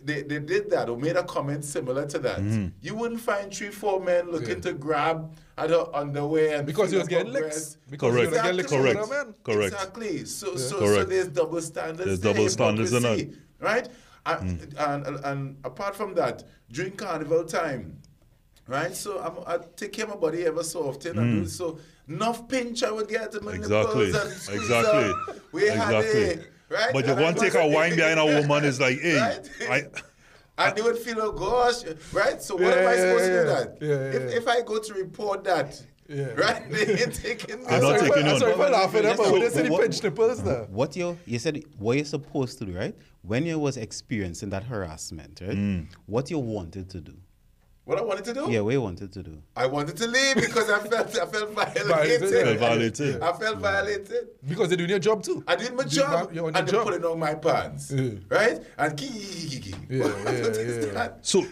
they, 0.04 0.24
they 0.24 0.40
did 0.40 0.70
that 0.72 0.90
or 0.90 0.98
made 0.98 1.16
a 1.16 1.24
comment 1.24 1.64
similar 1.64 2.06
to 2.06 2.20
that. 2.20 2.40
Mm. 2.40 2.74
You 2.82 2.96
wouldn't 2.96 3.22
find 3.22 3.54
three, 3.54 3.70
four 3.70 4.02
men 4.02 4.30
looking 4.30 4.58
Yeah. 4.58 4.72
to 4.72 4.74
grab 4.74 5.32
at 5.58 5.70
her 5.70 5.86
underwear 5.94 6.58
and 6.58 6.66
Because 6.66 6.92
he 6.92 6.98
was 6.98 7.08
getting 7.08 7.32
licks. 7.32 7.78
Because 7.90 8.12
Correct. 8.14 8.34
getting 8.34 8.66
Correct. 8.66 9.44
Correct. 9.44 9.74
Exactly. 9.74 10.26
So, 10.26 10.58
so, 10.58 10.58
so 10.58 10.80
Correct. 10.80 11.10
there's 11.10 11.28
double 11.30 11.62
standards. 11.62 12.06
There's 12.06 12.20
there, 12.20 12.34
double 12.34 12.50
standards 12.50 12.92
in 12.92 13.04
hypocrisy. 13.04 13.38
Right? 13.62 13.88
And, 14.26 14.74
and, 14.78 15.06
and, 15.08 15.26
and 15.26 15.58
apart 15.64 15.96
from 15.96 16.16
that, 16.16 16.44
during 16.72 16.94
carnival 16.94 17.44
time, 17.46 18.00
right? 18.68 18.96
So 18.96 19.20
I'm, 19.20 19.34
I 19.46 19.64
take 19.76 19.94
care 19.94 20.06
of 20.06 20.12
my 20.12 20.18
body 20.18 20.46
ever 20.46 20.64
so 20.64 20.88
often. 20.90 21.20
And 21.20 21.44
do 21.44 21.48
so 21.48 21.78
enough 22.08 22.48
pinch 22.48 22.84
I 22.84 22.92
would 22.92 23.08
get 23.08 23.32
to 23.34 23.42
my 23.42 23.54
Mm. 23.54 23.56
Exactly. 23.58 24.12
nipples 24.12 24.48
and 24.50 24.58
Exactly. 24.60 25.10
up. 25.12 25.36
We 25.52 25.68
had 25.68 25.76
Exactly. 25.76 26.22
it, 26.22 26.52
right? 26.70 26.94
But 26.94 27.06
you 27.06 27.12
And 27.12 27.20
I 27.20 27.24
want 27.24 27.38
to 27.38 27.44
take 27.44 27.54
a 27.56 27.68
wine 27.68 27.96
behind 27.96 28.20
a 28.20 28.26
woman 28.26 28.66
is 28.66 28.80
like, 28.80 29.00
hey, 29.00 29.16
Right? 29.20 29.50
I, 30.58 30.68
and 30.68 30.76
they 30.78 30.82
would 30.82 30.98
feel, 30.98 31.22
oh 31.22 31.32
gosh, 31.32 31.84
right? 32.12 32.42
So 32.42 32.56
what 32.56 32.74
Yeah, 32.74 32.82
am 32.82 32.88
I 32.88 32.94
yeah, 32.96 33.02
supposed 33.02 33.26
to 33.26 33.32
yeah. 33.32 33.40
do 33.42 33.46
that? 33.46 33.78
Yeah, 33.82 34.18
if, 34.18 34.34
if 34.42 34.48
I 34.48 34.62
go 34.62 34.80
to 34.80 34.94
report 34.94 35.44
that, 35.44 35.82
Yeah. 36.08 36.26
right? 36.38 36.70
They 36.70 37.02
ain't 37.02 37.16
taking 37.16 37.60
me. 37.60 37.66
They're 37.68 37.82
not 37.82 38.00
sorry 38.00 38.00
taking 38.00 38.14
for, 38.14 38.20
you 38.20 38.26
I'm 38.26 38.34
on. 38.34 38.40
sorry 38.40 38.54
for 38.54 38.70
laughing 38.70 39.06
at 39.06 39.18
So- 39.18 39.24
but 39.24 39.34
we 39.34 39.40
didn't 39.40 39.54
see 39.54 39.60
but 39.62 39.66
the 39.66 39.72
what- 39.72 39.82
pinch 39.82 40.04
nipples 40.04 40.44
there. 40.44 40.64
What 40.70 40.96
you 40.96 41.18
you 41.26 41.40
said 41.40 41.64
what 41.80 41.96
you're 41.98 42.06
supposed 42.06 42.60
to 42.60 42.66
do, 42.66 42.78
right? 42.78 42.96
When 43.24 43.46
you 43.46 43.58
was 43.58 43.78
experiencing 43.78 44.50
that 44.52 44.64
harassment, 44.64 45.42
right? 45.42 45.58
Mm. 45.58 45.88
What 46.06 46.30
you 46.30 46.38
wanted 46.40 46.90
to 46.92 47.02
do. 47.02 47.14
What 47.86 48.00
I 48.00 48.02
wanted 48.02 48.26
to 48.26 48.34
do? 48.34 48.48
Yeah, 48.50 48.62
what 48.62 48.72
you 48.72 48.82
wanted 48.82 49.12
to 49.14 49.22
do. 49.22 49.38
I 49.56 49.68
wanted 49.68 49.96
to 49.98 50.08
leave 50.08 50.36
because 50.38 50.72
I 50.72 50.80
felt 50.80 51.16
I 51.16 51.26
felt 51.28 51.52
Violated. 51.54 51.86
violated. 51.88 52.30
Felt 52.32 52.60
violated. 52.60 53.22
I 53.22 53.34
felt 53.34 53.60
violated. 53.60 54.28
Because 54.48 54.70
they're 54.70 54.78
doing 54.78 54.90
your 54.90 54.98
job 54.98 55.22
too. 55.22 55.44
I 55.48 55.56
did 55.56 55.76
my 55.76 55.84
job 55.84 56.34
you're 56.34 56.48
on 56.48 56.56
and 56.56 56.58
your 56.58 56.66
they 56.66 56.72
job. 56.72 56.86
put 56.88 56.94
it 56.96 57.06
on 57.06 57.20
my 57.20 57.36
pants, 57.36 57.92
Yeah. 57.92 58.10
right? 58.30 58.60
And. 58.80 59.00
Yeah, 59.00 59.08
yeah, 59.90 60.06
is 60.30 60.86
yeah. 60.88 60.94
that? 60.94 61.20
So 61.22 61.44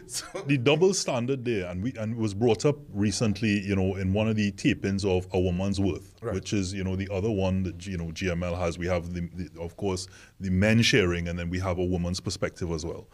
the 0.47 0.57
double 0.57 0.95
standard 0.95 1.45
there, 1.45 1.67
and 1.69 1.83
we 1.83 1.93
and 1.99 2.15
was 2.15 2.33
brought 2.33 2.65
up 2.65 2.77
recently, 2.93 3.59
you 3.59 3.75
know, 3.75 3.95
in 3.97 4.11
one 4.11 4.27
of 4.27 4.35
the 4.35 4.51
tapings 4.53 5.05
of 5.05 5.27
A 5.33 5.39
Woman's 5.39 5.79
Worth, 5.79 6.15
Right. 6.19 6.33
which 6.33 6.51
is 6.51 6.73
you 6.73 6.83
know 6.83 6.95
the 6.95 7.09
other 7.11 7.29
one 7.29 7.61
that 7.61 7.85
you 7.85 7.97
know 7.97 8.05
GML 8.05 8.57
has. 8.57 8.79
We 8.79 8.87
have 8.87 9.13
the, 9.13 9.29
the 9.35 9.61
of 9.61 9.77
course 9.77 10.07
the 10.39 10.49
men 10.49 10.81
sharing, 10.81 11.27
and 11.27 11.37
then 11.37 11.51
we 11.51 11.59
have 11.59 11.77
a 11.77 11.85
woman's 11.85 12.19
perspective 12.19 12.71
as 12.71 12.83
well, 12.83 13.07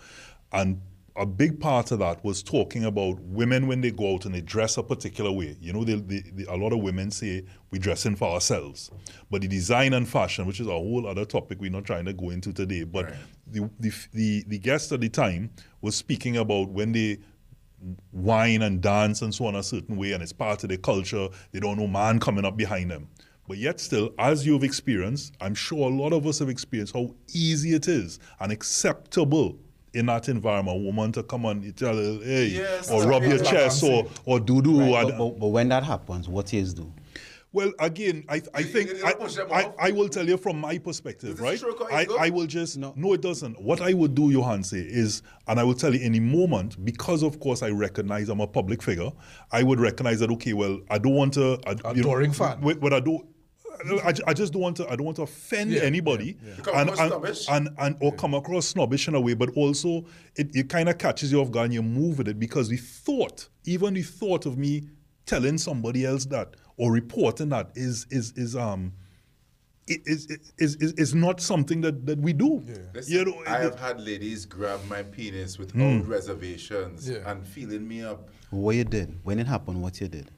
and. 0.53 0.79
A 1.19 1.25
big 1.25 1.59
part 1.59 1.91
of 1.91 1.99
that 1.99 2.23
was 2.23 2.41
talking 2.41 2.85
about 2.85 3.19
women 3.19 3.67
when 3.67 3.81
they 3.81 3.91
go 3.91 4.13
out 4.13 4.25
and 4.25 4.33
they 4.33 4.39
dress 4.39 4.77
a 4.77 4.83
particular 4.83 5.31
way. 5.33 5.57
You 5.59 5.73
know, 5.73 5.83
they, 5.83 5.95
they, 5.95 6.21
they, 6.33 6.45
a 6.45 6.55
lot 6.55 6.71
of 6.71 6.79
women 6.79 7.11
say 7.11 7.43
we 7.71 7.77
dressing 7.77 8.15
for 8.15 8.29
ourselves, 8.29 8.89
but 9.29 9.41
the 9.41 9.49
design 9.49 9.93
and 9.93 10.07
fashion, 10.07 10.45
which 10.45 10.61
is 10.61 10.67
a 10.67 10.71
whole 10.71 11.05
other 11.05 11.25
topic 11.25 11.59
we're 11.59 11.71
not 11.71 11.83
trying 11.83 12.05
to 12.05 12.13
go 12.13 12.29
into 12.29 12.53
today. 12.53 12.85
But 12.85 13.05
Right. 13.05 13.15
the, 13.47 13.69
the, 13.81 13.93
the, 14.13 14.43
the 14.47 14.59
guest 14.59 14.93
at 14.93 15.01
the 15.01 15.09
time 15.09 15.49
was 15.81 15.93
speaking 15.95 16.37
about 16.37 16.69
when 16.69 16.93
they 16.93 17.17
wine 18.13 18.61
and 18.61 18.81
dance 18.81 19.21
and 19.21 19.35
so 19.35 19.45
on 19.45 19.55
a 19.55 19.63
certain 19.63 19.97
way, 19.97 20.13
and 20.13 20.23
it's 20.23 20.31
part 20.33 20.63
of 20.63 20.69
their 20.69 20.77
culture. 20.77 21.27
They 21.51 21.59
don't 21.59 21.77
know 21.77 21.87
man 21.87 22.19
coming 22.19 22.45
up 22.45 22.55
behind 22.55 22.91
them. 22.91 23.09
But 23.45 23.57
yet, 23.57 23.79
still, 23.81 24.13
as 24.19 24.45
you've 24.45 24.63
experienced, 24.63 25.33
I'm 25.41 25.55
sure 25.55 25.89
a 25.89 25.93
lot 25.93 26.13
of 26.13 26.25
us 26.27 26.39
have 26.39 26.49
experienced 26.49 26.93
how 26.93 27.15
easy 27.33 27.73
it 27.73 27.87
is 27.87 28.19
and 28.39 28.51
acceptable 28.51 29.57
in 29.93 30.07
that 30.07 30.29
environment. 30.29 30.77
A 30.77 30.81
woman 30.81 31.11
to 31.13 31.23
come 31.23 31.45
and 31.45 31.75
tell 31.75 31.95
her, 31.95 32.19
hey, 32.23 32.47
Yes, 32.47 32.89
or 32.89 33.07
rub 33.07 33.23
your 33.23 33.43
chest 33.43 33.83
or, 33.83 34.07
or 34.25 34.39
do 34.39 34.61
doo. 34.61 34.79
Right, 34.79 35.05
and 35.05 35.09
but, 35.09 35.17
but, 35.17 35.39
but 35.39 35.47
when 35.47 35.69
that 35.69 35.83
happens, 35.83 36.27
what 36.27 36.51
you 36.53 36.63
do? 36.65 36.93
well, 37.51 37.71
again, 37.79 38.23
I, 38.29 38.41
I 38.53 38.61
think 38.61 38.91
I, 39.03 39.13
I. 39.51 39.73
I 39.87 39.91
will 39.91 40.07
tell 40.07 40.27
you 40.27 40.37
from 40.37 40.59
my 40.59 40.77
perspective, 40.77 41.39
right? 41.39 41.59
I. 41.91 42.05
I 42.19 42.29
will 42.29 42.45
just 42.45 42.77
no. 42.77 42.93
no, 42.95 43.13
it 43.13 43.21
doesn't. 43.21 43.59
What 43.59 43.81
I 43.81 43.93
would 43.93 44.13
do, 44.13 44.29
Johan, 44.29 44.63
say 44.63 44.77
is, 44.77 45.23
and 45.47 45.59
I 45.59 45.63
will 45.63 45.73
tell 45.73 45.93
you 45.93 45.99
in 45.99 46.13
a 46.13 46.19
moment, 46.19 46.83
because 46.85 47.23
of 47.23 47.39
course 47.39 47.63
I 47.63 47.71
recognize 47.71 48.29
I'm 48.29 48.39
a 48.39 48.47
public 48.47 48.83
figure. 48.83 49.09
I 49.51 49.63
would 49.63 49.79
recognize 49.79 50.19
that. 50.19 50.29
Okay, 50.29 50.53
well, 50.53 50.79
I 50.91 50.99
don't 50.99 51.15
want 51.15 51.33
to. 51.35 51.59
I, 51.65 51.71
you 51.93 52.03
know, 52.03 52.11
Adoring 52.11 52.33
fan. 52.33 52.59
But, 52.61 52.79
but 52.79 52.93
I 52.93 52.99
do. 52.99 53.27
I, 54.03 54.13
I 54.27 54.33
just 54.33 54.51
don't 54.53 54.61
want 54.61 54.77
to. 54.77 54.87
I 54.89 54.95
don't 54.95 55.05
want 55.05 55.15
to 55.17 55.23
offend 55.23 55.71
Yeah, 55.71 55.81
anybody, 55.81 56.37
yeah, 56.45 56.53
yeah. 56.65 56.81
And, 56.81 56.89
and, 56.91 57.39
and 57.49 57.69
and 57.77 57.95
or 58.01 58.13
come 58.13 58.33
across 58.33 58.67
snobbish 58.67 59.07
in 59.07 59.15
a 59.15 59.21
way, 59.21 59.33
but 59.35 59.49
also 59.55 60.05
it, 60.35 60.55
it 60.55 60.69
kind 60.69 60.89
of 60.89 60.97
catches 60.97 61.31
you 61.31 61.39
off 61.41 61.51
guard 61.51 61.65
and 61.65 61.73
you 61.73 61.81
move 61.83 62.17
with 62.17 62.27
it 62.27 62.39
because 62.39 62.67
the 62.69 62.77
thought, 62.77 63.47
even 63.65 63.93
the 63.93 64.01
thought 64.03 64.45
of 64.45 64.57
me 64.57 64.89
telling 65.25 65.57
somebody 65.57 66.05
else 66.05 66.25
that 66.25 66.55
or 66.77 66.91
reporting 66.91 67.49
that 67.49 67.71
is 67.75 68.05
is 68.09 68.33
is 68.35 68.55
um 68.55 68.93
i- 69.89 70.01
is 70.05 70.27
is 70.57 70.75
is, 70.77 70.93
is 70.93 71.15
not 71.15 71.39
something 71.39 71.81
that, 71.81 72.05
that 72.05 72.19
we 72.19 72.33
do. 72.33 72.63
Listen, 72.93 73.13
You 73.13 73.25
know, 73.25 73.43
I 73.47 73.57
it- 73.59 73.63
have 73.63 73.79
had 73.79 74.01
ladies 74.01 74.45
grab 74.45 74.79
my 74.89 75.03
penis 75.03 75.57
without 75.57 76.01
Hmm. 76.03 76.09
reservations 76.09 77.07
Yeah. 77.09 77.29
and 77.31 77.45
feeling 77.47 77.87
me 77.87 78.03
up. 78.03 78.29
What 78.49 78.75
you 78.75 78.83
did? 78.83 79.19
When 79.23 79.39
it 79.39 79.47
happened, 79.47 79.81
what 79.81 80.01
you 80.01 80.07
did? 80.07 80.31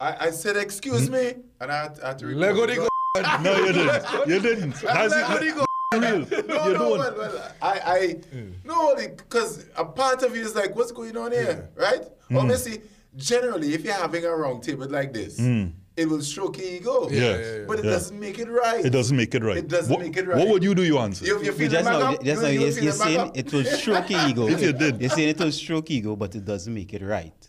I, 0.00 0.26
I 0.26 0.30
said, 0.30 0.56
excuse 0.56 1.06
Hmm. 1.08 1.12
me, 1.14 1.34
and 1.60 1.72
I 1.72 1.82
had, 1.82 2.00
I 2.00 2.08
had 2.08 2.18
to 2.20 2.26
report 2.26 2.40
Lego 2.56 2.62
it. 2.64 2.66
the 2.68 2.76
go. 2.76 2.88
no, 3.42 3.56
you 3.66 3.72
didn't. 3.72 4.28
You 4.28 4.40
didn't. 4.40 4.72
Has 4.88 5.10
Lego 5.12 5.44
it, 5.44 5.54
go. 5.56 5.64
real. 5.94 6.00
No, 6.02 6.16
you 6.18 6.42
no, 6.46 6.72
don't. 6.74 6.98
well, 6.98 7.14
well, 7.18 7.52
I, 7.62 7.80
I, 7.84 8.16
no, 8.64 8.94
because 8.94 9.66
a 9.76 9.84
part 9.84 10.22
of 10.22 10.36
you 10.36 10.42
is 10.42 10.54
like, 10.54 10.76
what's 10.76 10.92
going 10.92 11.16
on 11.16 11.32
here, 11.32 11.68
right? 11.74 12.04
Hmm. 12.28 12.36
Obviously, 12.36 12.82
generally, 13.16 13.74
if 13.74 13.84
you're 13.84 13.94
having 13.94 14.24
a 14.24 14.30
round 14.30 14.62
table 14.62 14.86
like 14.88 15.12
this, 15.12 15.38
it 15.40 16.08
will 16.08 16.20
stroke 16.22 16.58
your 16.58 16.66
ego. 16.68 17.08
Yeah, 17.10 17.20
yeah, 17.20 17.36
yeah. 17.38 17.64
But 17.66 17.80
it 17.80 17.86
yeah. 17.86 17.90
doesn't 17.90 18.20
make 18.20 18.38
it 18.38 18.48
right. 18.48 18.84
It 18.84 18.90
doesn't 18.90 19.16
make 19.16 19.34
it 19.34 19.42
right. 19.42 19.56
It 19.56 19.66
doesn't 19.66 19.92
what, 19.92 20.04
make 20.04 20.16
it 20.16 20.28
right. 20.28 20.36
What 20.36 20.48
would 20.48 20.62
you 20.62 20.74
do, 20.76 20.84
you 20.84 20.98
answer? 20.98 21.24
You, 21.24 21.38
you 21.38 21.46
You 21.46 21.52
feel 21.52 21.70
just 21.70 21.84
the 21.86 21.90
now, 21.98 22.12
up? 22.12 22.22
just 22.22 22.42
now, 22.42 22.48
you, 22.48 22.60
you're, 22.60 22.68
you 22.68 22.74
feel 22.74 22.84
you're 22.84 22.92
saying 22.92 23.18
up? 23.20 23.36
it 23.36 23.52
will 23.52 23.64
stroke 23.64 24.08
your 24.10 24.28
ego. 24.28 24.46
If 24.46 24.62
you 24.62 24.72
did. 24.72 25.00
You're 25.00 25.10
saying 25.10 25.30
it 25.30 25.38
will 25.40 25.50
stroke 25.50 25.90
ego, 25.90 26.14
but 26.14 26.34
it 26.36 26.44
doesn't 26.44 26.72
make 26.72 26.94
it 26.94 27.02
right. 27.02 27.47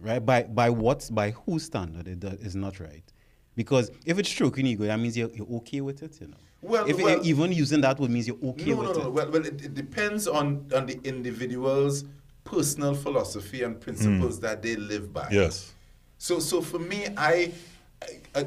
Right? 0.00 0.24
By 0.24 0.44
by 0.44 0.70
what? 0.70 1.08
By 1.12 1.32
whose 1.32 1.64
standard 1.64 2.08
it 2.08 2.20
do, 2.20 2.28
is 2.28 2.54
not 2.54 2.80
right. 2.80 3.04
Because 3.58 3.90
if 4.06 4.20
it's 4.20 4.28
stroking 4.28 4.66
ego, 4.66 4.84
that 4.84 5.00
means 5.00 5.16
you're, 5.16 5.30
you're 5.30 5.48
okay 5.56 5.80
with 5.80 6.04
it, 6.04 6.20
you 6.20 6.28
know. 6.28 6.36
Well, 6.62 6.88
if 6.88 6.96
well- 6.96 7.20
even 7.26 7.52
using 7.52 7.80
that 7.80 7.98
word 7.98 8.10
means 8.10 8.28
you're 8.28 8.36
okay 8.36 8.70
no, 8.70 8.76
with 8.76 8.88
no, 8.88 8.92
no. 8.92 9.08
it. 9.08 9.12
Well, 9.12 9.30
well 9.32 9.44
it, 9.44 9.64
it 9.64 9.74
depends 9.74 10.28
on, 10.28 10.70
on 10.74 10.86
the 10.86 11.00
individual's 11.02 12.04
personal 12.44 12.94
philosophy 12.94 13.64
and 13.64 13.80
principles 13.80 14.36
hmm. 14.36 14.42
that 14.42 14.62
they 14.62 14.76
live 14.76 15.12
by. 15.12 15.28
yes. 15.30 15.72
So, 16.18 16.40
so 16.40 16.60
for 16.60 16.78
me, 16.78 17.06
I, 17.16 17.52
I, 18.02 18.06
I, 18.34 18.46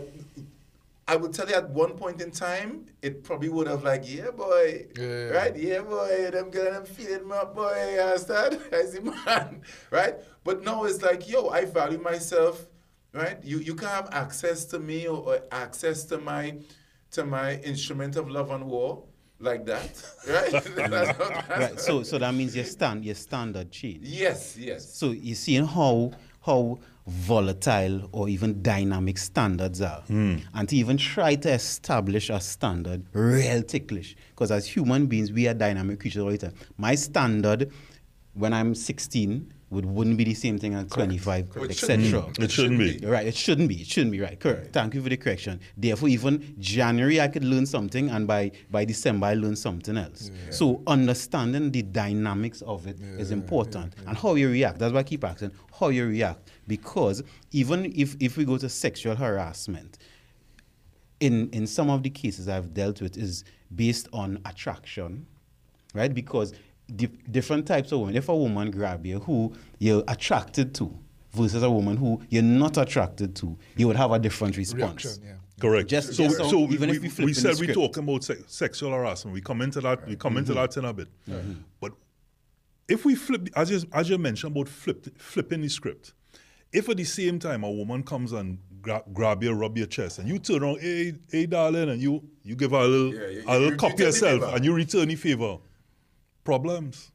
I 1.11 1.15
would 1.17 1.33
tell 1.33 1.47
you 1.49 1.55
at 1.55 1.69
one 1.69 1.93
point 2.03 2.21
in 2.21 2.31
time, 2.31 2.85
it 3.01 3.23
probably 3.27 3.49
would 3.49 3.67
have 3.67 3.83
like, 3.83 4.03
yeah, 4.17 4.31
boy, 4.31 4.87
Yeah. 4.97 5.29
right, 5.39 5.55
yeah, 5.67 5.81
boy, 5.81 6.29
them 6.31 6.49
girl, 6.49 6.71
them 6.75 6.85
feeling 6.85 7.27
my 7.27 7.43
boy, 7.43 7.75
you 7.95 7.99
understand? 8.01 8.59
I 8.71 8.83
see, 8.85 8.99
man, 9.01 9.61
right? 9.91 10.15
But 10.45 10.63
now 10.63 10.77
it's 10.85 11.01
like, 11.01 11.27
yo, 11.29 11.49
I 11.49 11.65
value 11.65 11.99
myself, 11.99 12.65
right? 13.13 13.37
You, 13.43 13.57
you 13.59 13.75
can 13.75 13.89
have 13.89 14.07
access 14.13 14.63
to 14.71 14.79
me 14.79 15.07
or, 15.07 15.17
or 15.29 15.39
access 15.51 16.05
to 16.05 16.17
my, 16.17 16.57
to 17.11 17.25
my 17.25 17.55
instrument 17.71 18.15
of 18.15 18.29
love 18.29 18.49
and 18.51 18.63
war 18.65 19.03
like 19.39 19.65
that, 19.65 19.91
right? 20.29 20.53
Right. 21.59 21.79
So 21.79 22.03
so 22.03 22.17
that 22.19 22.33
means 22.33 22.55
your 22.55 22.63
stand 22.65 23.03
your 23.03 23.15
standard 23.15 23.69
change. 23.71 24.07
yes, 24.07 24.55
yes. 24.57 24.81
So 24.99 25.11
you're 25.11 25.35
seeing 25.35 25.65
how 25.65 26.11
how 26.45 26.79
volatile 27.11 28.09
or 28.11 28.29
even 28.29 28.61
dynamic 28.61 29.17
standards 29.17 29.81
are. 29.81 30.01
Hmm. 30.07 30.37
And 30.53 30.67
to 30.69 30.75
even 30.75 30.97
try 30.97 31.35
to 31.35 31.51
establish 31.51 32.29
a 32.29 32.39
standard, 32.39 33.03
real 33.13 33.61
ticklish. 33.63 34.15
Because 34.29 34.51
as 34.51 34.65
human 34.65 35.07
beings, 35.07 35.31
we 35.31 35.47
are 35.47 35.53
dynamic 35.53 35.99
creatures 35.99 36.23
all 36.23 36.31
the 36.31 36.37
time. 36.37 36.53
My 36.77 36.95
standard 36.95 37.71
when 38.33 38.53
I'm 38.53 38.73
16 38.73 39.53
would, 39.71 39.85
wouldn't 39.85 40.17
be 40.17 40.25
the 40.25 40.33
same 40.33 40.57
thing 40.57 40.73
at 40.73 40.89
25, 40.89 41.47
It 41.69 41.73
shouldn't 41.75 42.05
etc. 42.05 42.31
be. 42.37 42.43
It 42.43 42.51
shouldn't 42.51 42.79
be. 42.79 43.07
Right, 43.07 43.27
it 43.27 43.35
shouldn't 43.35 43.69
be. 43.69 43.75
It 43.75 43.87
shouldn't 43.87 44.11
be 44.11 44.19
right. 44.19 44.37
Correct. 44.39 44.73
Thank 44.73 44.93
you 44.93 45.01
for 45.01 45.09
the 45.09 45.17
correction. 45.17 45.61
Therefore, 45.77 46.09
even 46.09 46.55
January 46.59 47.21
I 47.21 47.29
could 47.29 47.43
learn 47.43 47.65
something, 47.65 48.09
and 48.09 48.27
by 48.27 48.51
by 48.69 48.83
December 48.83 49.27
I 49.27 49.33
learn 49.33 49.55
something 49.55 49.97
else. 49.97 50.29
So 50.49 50.81
understanding 50.87 51.71
the 51.71 51.83
dynamics 51.83 52.61
of 52.63 52.85
it 52.85 52.99
is 53.17 53.31
important, 53.31 53.93
and 54.05 54.17
how 54.17 54.35
you 54.35 54.49
react. 54.49 54.79
That's 54.79 54.93
why 54.93 54.99
I 54.99 55.03
keep 55.03 55.23
asking 55.23 55.51
how 55.79 55.87
you 55.87 56.05
react, 56.07 56.50
because 56.75 57.21
even 57.51 57.79
if 58.03 58.09
if 58.19 58.31
we 58.37 58.43
go 58.45 58.57
to 58.57 58.69
sexual 58.69 59.15
harassment, 59.25 59.97
in 61.19 61.49
in 61.51 61.67
some 61.67 61.89
of 61.89 62.01
the 62.03 62.09
cases 62.09 62.47
I've 62.47 62.73
dealt 62.73 63.01
with 63.01 63.17
is 63.17 63.43
based 63.83 64.07
on 64.13 64.39
attraction, 64.45 65.25
right? 65.93 66.13
Because 66.21 66.53
di- 66.95 67.07
different 67.37 67.65
types 67.67 67.91
of 67.91 67.99
women. 67.99 68.15
If 68.15 68.29
a 68.29 68.35
woman 68.45 68.71
grab 68.71 69.05
you 69.05 69.19
who 69.19 69.53
you're 69.79 70.03
attracted 70.07 70.73
to 70.75 70.85
versus 71.33 71.63
a 71.63 71.69
woman 71.77 71.97
who 71.97 72.21
you're 72.29 72.41
not 72.63 72.77
attracted 72.77 73.35
to, 73.41 73.57
you 73.75 73.87
would 73.87 73.97
have 73.97 74.11
a 74.11 74.19
different 74.19 74.55
response. 74.57 75.03
Reaction, 75.05 75.23
yeah. 75.25 75.35
Correct. 75.59 75.89
Just- 75.89 76.13
so, 76.15 76.23
just 76.23 76.37
so 76.37 76.49
so 76.49 76.59
even 76.75 76.89
we, 76.89 76.95
if 76.97 77.01
we 77.03 77.07
we, 77.07 77.09
flip 77.09 77.27
in 77.27 77.33
the 77.33 77.41
said 77.41 77.49
we 77.51 77.67
script. 77.67 77.73
talking 77.73 78.03
about 78.03 78.23
se- 78.23 78.43
sexual 78.47 78.91
harassment. 78.91 79.33
We 79.33 79.41
come 79.41 79.61
into 79.61 79.81
that. 79.81 80.07
We 80.07 80.15
come 80.15 80.33
Mm-hmm. 80.33 80.39
into 80.39 80.53
that 80.53 80.77
in 80.77 80.85
a 80.85 80.93
bit. 80.93 81.09
But 81.81 81.91
if 82.87 83.05
we 83.05 83.13
flip, 83.15 83.47
as 83.55 83.69
you, 83.69 83.79
as 83.93 84.09
you 84.09 84.17
mentioned 84.17 84.53
about 84.55 84.67
flip, 84.67 84.99
flipping 85.17 85.61
the 85.61 85.69
script, 85.69 86.13
if 86.73 86.87
at 86.89 86.97
the 86.97 87.03
same 87.03 87.39
time 87.39 87.63
a 87.63 87.71
woman 87.71 88.03
comes 88.03 88.31
and 88.31 88.57
gra- 88.81 89.03
grab 89.13 89.43
your, 89.43 89.55
rub 89.55 89.77
your 89.77 89.87
chest, 89.87 90.19
and 90.19 90.27
you 90.27 90.39
turn 90.39 90.63
around, 90.63 90.79
hey, 90.81 91.13
hey, 91.31 91.45
darling, 91.45 91.89
and 91.89 92.01
you 92.01 92.23
you 92.43 92.55
give 92.55 92.71
her 92.71 92.77
a 92.77 92.87
little, 92.87 93.13
Yeah, 93.13 93.27
you- 93.27 93.43
a 93.47 93.53
little 93.53 93.71
you 93.71 93.77
cup 93.77 93.91
return 93.91 93.97
the 93.97 94.03
yourself, 94.05 94.55
and 94.55 94.65
you 94.65 94.73
return 94.73 95.07
the 95.07 95.15
favor. 95.15 95.57
Problems. 96.43 97.11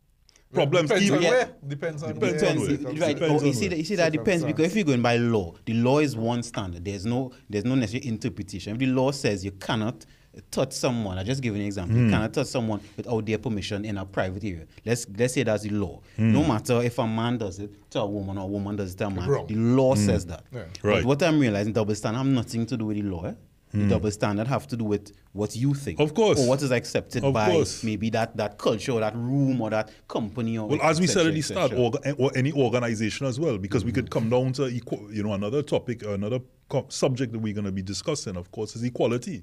Problems. 0.52 0.88
Depends 0.88 1.10
on 1.10 1.22
where. 1.22 1.54
Depends 1.66 2.02
on 2.02 2.14
Depends 2.14 2.42
where. 2.42 2.50
on 2.52 2.58
where. 2.60 2.70
you- 2.70 3.00
right. 3.02 3.14
Depends 3.18 3.42
Oh, 3.42 3.46
you 3.46 3.52
see, 3.52 3.68
that, 3.68 3.78
you 3.78 3.84
see 3.84 3.94
that 3.96 4.12
depends 4.12 4.44
because 4.44 4.66
if 4.66 4.76
you're 4.76 4.84
going 4.84 5.02
by 5.02 5.16
law, 5.16 5.54
the 5.64 5.74
law 5.74 5.98
is 5.98 6.16
one 6.16 6.42
standard. 6.42 6.84
There's 6.84 7.04
no 7.04 7.32
there's 7.50 7.64
no 7.64 7.74
necessary 7.74 8.06
interpretation. 8.06 8.72
If 8.74 8.78
the 8.78 8.86
law 8.86 9.10
says 9.10 9.44
you 9.44 9.50
cannot 9.52 10.06
touch 10.50 10.72
someone, 10.72 11.18
I 11.18 11.22
just 11.24 11.42
give 11.42 11.54
you 11.54 11.60
an 11.60 11.66
example. 11.66 11.96
Hmm. 11.96 12.04
You 12.06 12.10
cannot 12.10 12.32
touch 12.34 12.46
someone 12.46 12.80
without 12.96 13.24
their 13.26 13.38
permission 13.38 13.84
in 13.84 13.98
a 13.98 14.04
private 14.04 14.44
area. 14.44 14.66
Let's 14.84 15.06
let's 15.16 15.34
say 15.34 15.42
that's 15.42 15.62
the 15.64 15.70
law. 15.70 16.00
Hmm. 16.16 16.32
No 16.32 16.44
matter 16.44 16.82
if 16.82 16.98
a 16.98 17.06
man 17.06 17.38
does 17.38 17.58
it 17.58 17.90
to 17.90 18.00
a 18.00 18.06
woman 18.06 18.38
or 18.38 18.44
a 18.44 18.46
woman 18.46 18.76
does 18.76 18.94
it 18.94 18.98
to 18.98 19.06
a 19.06 19.10
man, 19.10 19.28
Wrong. 19.28 19.46
the 19.46 19.54
law 19.54 19.94
says 19.94 20.26
that. 20.26 20.44
Yeah. 20.52 20.64
But 20.82 20.88
Right. 20.88 21.04
what 21.04 21.22
I'm 21.22 21.38
realizing, 21.38 21.72
double 21.72 21.94
standard 21.94 22.18
have 22.18 22.26
nothing 22.26 22.66
to 22.66 22.76
do 22.76 22.86
with 22.86 22.96
the 22.96 23.02
law. 23.02 23.24
eh? 23.26 23.32
The 23.72 23.88
double 23.88 24.10
standard 24.10 24.46
have 24.46 24.66
to 24.68 24.76
do 24.76 24.84
with 24.84 25.12
what 25.34 25.54
you 25.54 25.74
think, 25.74 25.98
Hmm. 25.98 26.04
Of 26.04 26.14
course. 26.14 26.38
or 26.40 26.48
what 26.48 26.62
is 26.62 26.70
accepted 26.70 27.22
Of 27.22 27.34
by 27.34 27.50
course. 27.50 27.84
maybe 27.84 28.08
that, 28.10 28.34
that 28.38 28.56
culture 28.56 28.92
or 28.92 29.00
that 29.00 29.14
room 29.14 29.60
or 29.60 29.68
that 29.68 29.90
company 30.08 30.56
or 30.56 30.66
Well, 30.66 30.80
as 30.82 30.98
we 30.98 31.06
said 31.06 31.26
at 31.26 31.34
the 31.34 31.40
etc., 31.40 31.68
start, 31.68 31.72
etc. 31.72 32.14
orga- 32.14 32.14
or 32.18 32.30
any 32.34 32.52
organization 32.52 33.26
as 33.26 33.38
well, 33.38 33.58
because 33.58 33.84
we 33.84 33.92
could 33.92 34.08
come 34.10 34.30
down 34.30 34.52
to 34.54 34.68
equal, 34.68 35.06
you 35.12 35.22
know 35.22 35.34
another 35.34 35.62
topic, 35.62 36.04
another 36.04 36.38
co- 36.70 36.86
subject 36.88 37.32
that 37.32 37.38
we're 37.40 37.52
going 37.52 37.66
to 37.66 37.72
be 37.72 37.82
discussing, 37.82 38.36
of 38.38 38.50
course, 38.50 38.76
is 38.76 38.82
equality, 38.82 39.42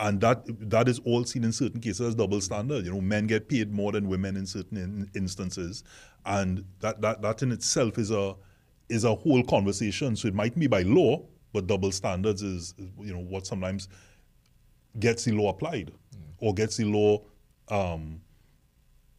and 0.00 0.20
that 0.20 0.44
that 0.70 0.88
is 0.88 0.98
all 1.00 1.24
seen 1.24 1.44
in 1.44 1.52
certain 1.52 1.80
cases 1.80 2.00
as 2.00 2.14
double 2.14 2.40
standard. 2.40 2.84
You 2.84 2.94
know, 2.94 3.00
men 3.00 3.26
get 3.26 3.48
paid 3.48 3.72
more 3.72 3.92
than 3.92 4.08
women 4.08 4.36
in 4.36 4.46
certain 4.46 4.78
in, 4.78 5.10
instances, 5.14 5.84
and 6.26 6.64
that, 6.80 7.00
that 7.02 7.22
that 7.22 7.42
in 7.42 7.52
itself 7.52 7.98
is 7.98 8.10
a 8.10 8.34
is 8.88 9.04
a 9.04 9.14
whole 9.14 9.44
conversation. 9.44 10.16
So 10.16 10.28
it 10.28 10.34
might 10.34 10.58
be 10.58 10.66
by 10.66 10.82
law, 10.82 11.22
but 11.52 11.66
double 11.66 11.92
standards 11.92 12.42
is 12.42 12.74
you 12.98 13.12
know 13.12 13.20
what 13.20 13.46
sometimes 13.46 13.88
gets 14.98 15.24
the 15.24 15.32
law 15.32 15.50
applied 15.50 15.92
mm. 16.14 16.20
or 16.38 16.54
gets 16.54 16.76
the 16.76 16.84
law. 16.84 17.22
Um, 17.68 18.20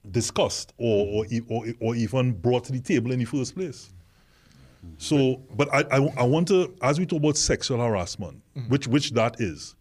discussed 0.10 0.74
or, 0.78 1.06
mm. 1.06 1.16
or, 1.16 1.26
e- 1.30 1.42
or, 1.48 1.66
or 1.80 1.96
even 1.96 2.32
brought 2.32 2.64
to 2.64 2.72
the 2.72 2.80
table 2.80 3.12
in 3.12 3.20
the 3.20 3.26
first 3.26 3.56
place. 3.56 3.92
So, 4.98 5.42
but 5.56 5.72
I, 5.72 5.86
I, 5.92 6.14
I 6.18 6.24
want 6.24 6.48
to, 6.48 6.76
as 6.82 7.00
we 7.00 7.06
talk 7.06 7.20
about 7.20 7.38
sexual 7.38 7.78
harassment, 7.78 8.42
mm. 8.58 8.68
which, 8.68 8.88
which 8.88 9.12
that 9.12 9.40
is, 9.40 9.76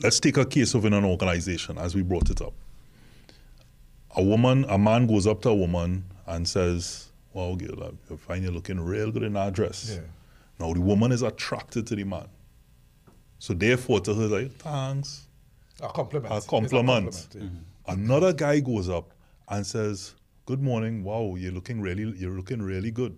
let's 0.00 0.20
take 0.20 0.36
a 0.36 0.44
case 0.44 0.74
of 0.74 0.84
in 0.84 0.92
an 0.92 1.04
organization 1.04 1.78
as 1.78 1.94
we 1.94 2.02
brought 2.02 2.30
it 2.30 2.40
up. 2.40 2.52
A 4.16 4.22
woman, 4.22 4.64
a 4.68 4.78
man 4.78 5.06
goes 5.06 5.26
up 5.26 5.42
to 5.42 5.50
a 5.50 5.54
woman 5.54 6.04
and 6.26 6.48
says, 6.48 7.06
Wow, 7.32 7.54
girl, 7.54 7.92
I- 8.10 8.16
find 8.16 8.42
you 8.42 8.50
looking 8.50 8.80
real 8.80 9.12
good 9.12 9.22
in 9.22 9.34
that 9.34 9.52
dress. 9.52 9.92
Yeah. 9.94 10.00
Now, 10.58 10.72
the 10.74 10.80
woman 10.80 11.12
is 11.12 11.22
attracted 11.22 11.86
to 11.86 11.94
the 11.96 12.04
man. 12.04 12.26
So, 13.38 13.54
therefore, 13.54 14.00
to 14.00 14.14
her, 14.14 14.26
like, 14.26 14.50
thanks 14.56 15.26
A 15.80 15.88
compliment. 15.88 16.32
a 16.44 16.46
compliment. 16.46 17.04
compliment, 17.14 17.28
yeah. 17.34 17.40
Mm-hmm. 17.42 18.00
Another 18.02 18.32
guy 18.32 18.60
goes 18.60 18.88
up 18.88 19.12
and 19.48 19.64
says, 19.66 20.14
"Good 20.44 20.60
morning. 20.60 21.02
Wow, 21.04 21.36
you're 21.38 21.52
looking 21.52 21.80
really, 21.80 22.02
you're 22.18 22.36
looking 22.36 22.60
really 22.60 22.90
good." 22.90 23.16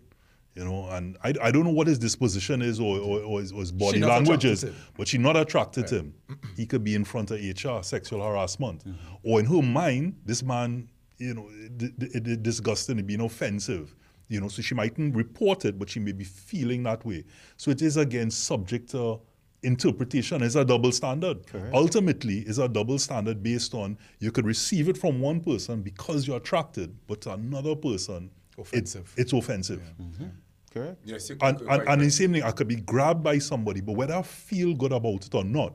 You 0.55 0.65
know, 0.67 0.87
and 0.91 1.17
I, 1.25 1.33
I 1.43 1.51
don't 1.51 1.65
know 1.65 1.71
what 1.71 1.87
his 1.87 1.99
disposition 1.99 2.61
is 2.61 2.79
or, 2.79 2.99
or, 2.99 3.21
or, 3.21 3.41
his, 3.41 3.53
or 3.53 3.61
his 3.61 3.73
body 3.73 4.01
language 4.09 4.45
is, 4.45 4.63
attracted 4.65 4.77
to 4.79 4.83
him. 4.83 4.95
but 4.99 5.09
she 5.09 5.17
not 5.19 5.37
attracted 5.37 5.87
to 5.87 5.95
him. 6.01 6.15
He 6.57 6.67
could 6.67 6.85
be 6.85 6.95
in 6.95 7.05
front 7.05 7.31
of 7.31 7.39
HR, 7.41 7.83
sexual 7.83 8.23
harassment, 8.23 8.85
or 9.23 9.41
in 9.41 9.47
her 9.47 9.63
mind, 9.63 10.17
this 10.27 10.43
man, 10.43 10.89
you 11.17 11.33
know, 11.35 11.49
d- 11.77 11.91
d- 11.97 12.21
d- 12.21 12.37
disgusting, 12.37 12.99
it 12.99 13.07
being 13.07 13.23
offensive. 13.23 13.95
You 14.29 14.41
know, 14.41 14.49
so 14.49 14.61
she 14.63 14.75
mightn't 14.75 15.15
report 15.17 15.65
it, 15.65 15.79
but 15.79 15.89
she 15.89 16.01
may 16.01 16.13
be 16.13 16.25
feeling 16.25 16.83
that 16.83 17.05
way. 17.07 17.25
So 17.57 17.71
it 17.71 17.81
is 17.83 17.97
again 17.97 18.31
subject 18.31 18.91
to 18.91 19.21
interpretation. 19.63 20.43
It's 20.43 20.55
a 20.55 20.65
double 20.65 20.93
standard. 20.93 21.39
Ultimately, 21.73 22.41
it's 22.41 22.59
a 22.59 22.69
double 22.69 22.99
standard 22.99 23.43
based 23.43 23.75
on 23.75 23.97
you 24.19 24.31
could 24.33 24.45
receive 24.47 24.89
it 24.89 24.99
from 24.99 25.21
one 25.21 25.41
person 25.41 25.83
because 25.83 26.27
you're 26.27 26.37
attracted, 26.39 26.95
but 27.07 27.21
to 27.23 27.33
another 27.33 27.75
person, 27.75 28.31
it- 28.59 28.61
Offensive. 28.61 29.15
it's 29.17 29.33
offensive. 29.33 29.81
Mm-hmm. 30.01 30.25
Correct. 30.73 31.01
Yes, 31.05 31.29
you 31.29 31.37
And, 31.41 31.61
and, 31.61 31.87
right, 31.87 31.99
the 31.99 32.11
same 32.11 32.33
thing, 32.33 32.43
I 32.43 32.51
could 32.51 32.69
be 32.69 32.77
grabbed 32.77 33.23
by 33.23 33.39
somebody, 33.39 33.81
but 33.81 33.93
whether 33.93 34.15
I 34.15 34.23
feel 34.23 34.75
good 34.75 34.93
about 34.93 35.27
it 35.27 35.35
or 35.35 35.45
not 35.45 35.75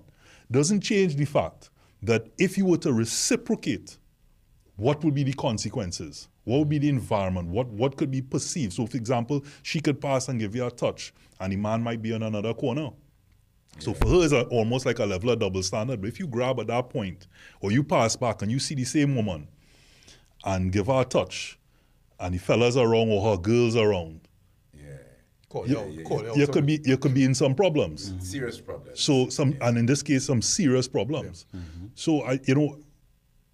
doesn't 0.49 0.81
change 0.81 1.15
the 1.15 1.25
fact 1.25 1.69
that 2.03 2.27
if 2.37 2.57
you 2.57 2.65
were 2.65 2.77
to 2.77 2.93
reciprocate, 2.93 3.97
what 4.75 5.03
would 5.03 5.13
be 5.13 5.23
the 5.23 5.33
consequences? 5.33 6.27
What 6.43 6.59
would 6.59 6.69
be 6.69 6.77
the 6.77 6.89
environment? 6.89 7.49
What, 7.49 7.67
what 7.67 7.97
could 7.97 8.11
be 8.11 8.21
perceived? 8.21 8.73
So, 8.73 8.85
for 8.85 8.97
example, 8.97 9.43
she 9.63 9.81
could 9.81 9.99
pass 9.99 10.27
and 10.29 10.39
give 10.39 10.55
you 10.55 10.65
a 10.65 10.71
touch, 10.71 11.13
and 11.39 11.51
the 11.51 11.57
man 11.57 11.81
might 11.81 12.01
be 12.01 12.13
in 12.13 12.23
another 12.23 12.53
corner. 12.53 12.91
So 13.79 13.93
for 13.93 14.07
her, 14.07 14.23
it's 14.23 14.33
a, 14.33 14.43
almost 14.45 14.85
like 14.85 14.99
a 14.99 15.05
level 15.05 15.29
of 15.29 15.39
double 15.39 15.61
standard. 15.61 16.01
But 16.01 16.07
if 16.07 16.19
you 16.19 16.27
grab 16.27 16.59
at 16.59 16.67
that 16.67 16.89
point, 16.89 17.27
or 17.59 17.71
you 17.71 17.83
pass 17.83 18.15
back 18.15 18.41
and 18.41 18.51
you 18.51 18.59
see 18.59 18.75
the 18.75 18.85
same 18.85 19.15
woman 19.15 19.47
and 20.45 20.71
give 20.71 20.87
her 20.87 21.01
a 21.01 21.05
touch, 21.05 21.59
and 22.19 22.33
the 22.33 22.39
fellas 22.39 22.75
are 22.75 22.87
around 22.87 23.09
or 23.09 23.31
her 23.31 23.37
girls 23.37 23.75
are 23.75 23.91
around, 23.91 24.21
Yeah. 25.53 25.85
You, 25.85 25.91
you 25.91 25.99
you 25.99 26.29
out. 26.29 26.37
you 26.37 26.45
on 26.45 26.51
could 26.51 26.65
be 26.65 26.81
you 26.83 26.97
could 26.97 27.13
be 27.13 27.23
in 27.23 27.33
some 27.33 27.55
problems. 27.55 28.13
Serious 28.19 28.59
problems. 28.59 28.99
So 28.99 29.29
some, 29.29 29.55
and 29.61 29.77
in 29.77 29.85
this 29.85 30.03
case, 30.03 30.25
some 30.25 30.41
serious 30.41 30.87
problems. 30.87 31.45
So 31.95 32.21
I, 32.23 32.39
you 32.43 32.55
know, 32.55 32.77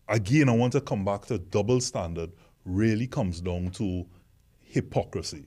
again, 0.08 0.50
I 0.50 0.54
want 0.54 0.74
to 0.74 0.82
come 0.82 1.06
back 1.06 1.26
to 1.28 1.38
double 1.38 1.80
standard. 1.82 2.32
Really 2.66 3.08
comes 3.08 3.42
down 3.42 3.72
to 3.72 4.06
hypocrisy, 4.62 5.46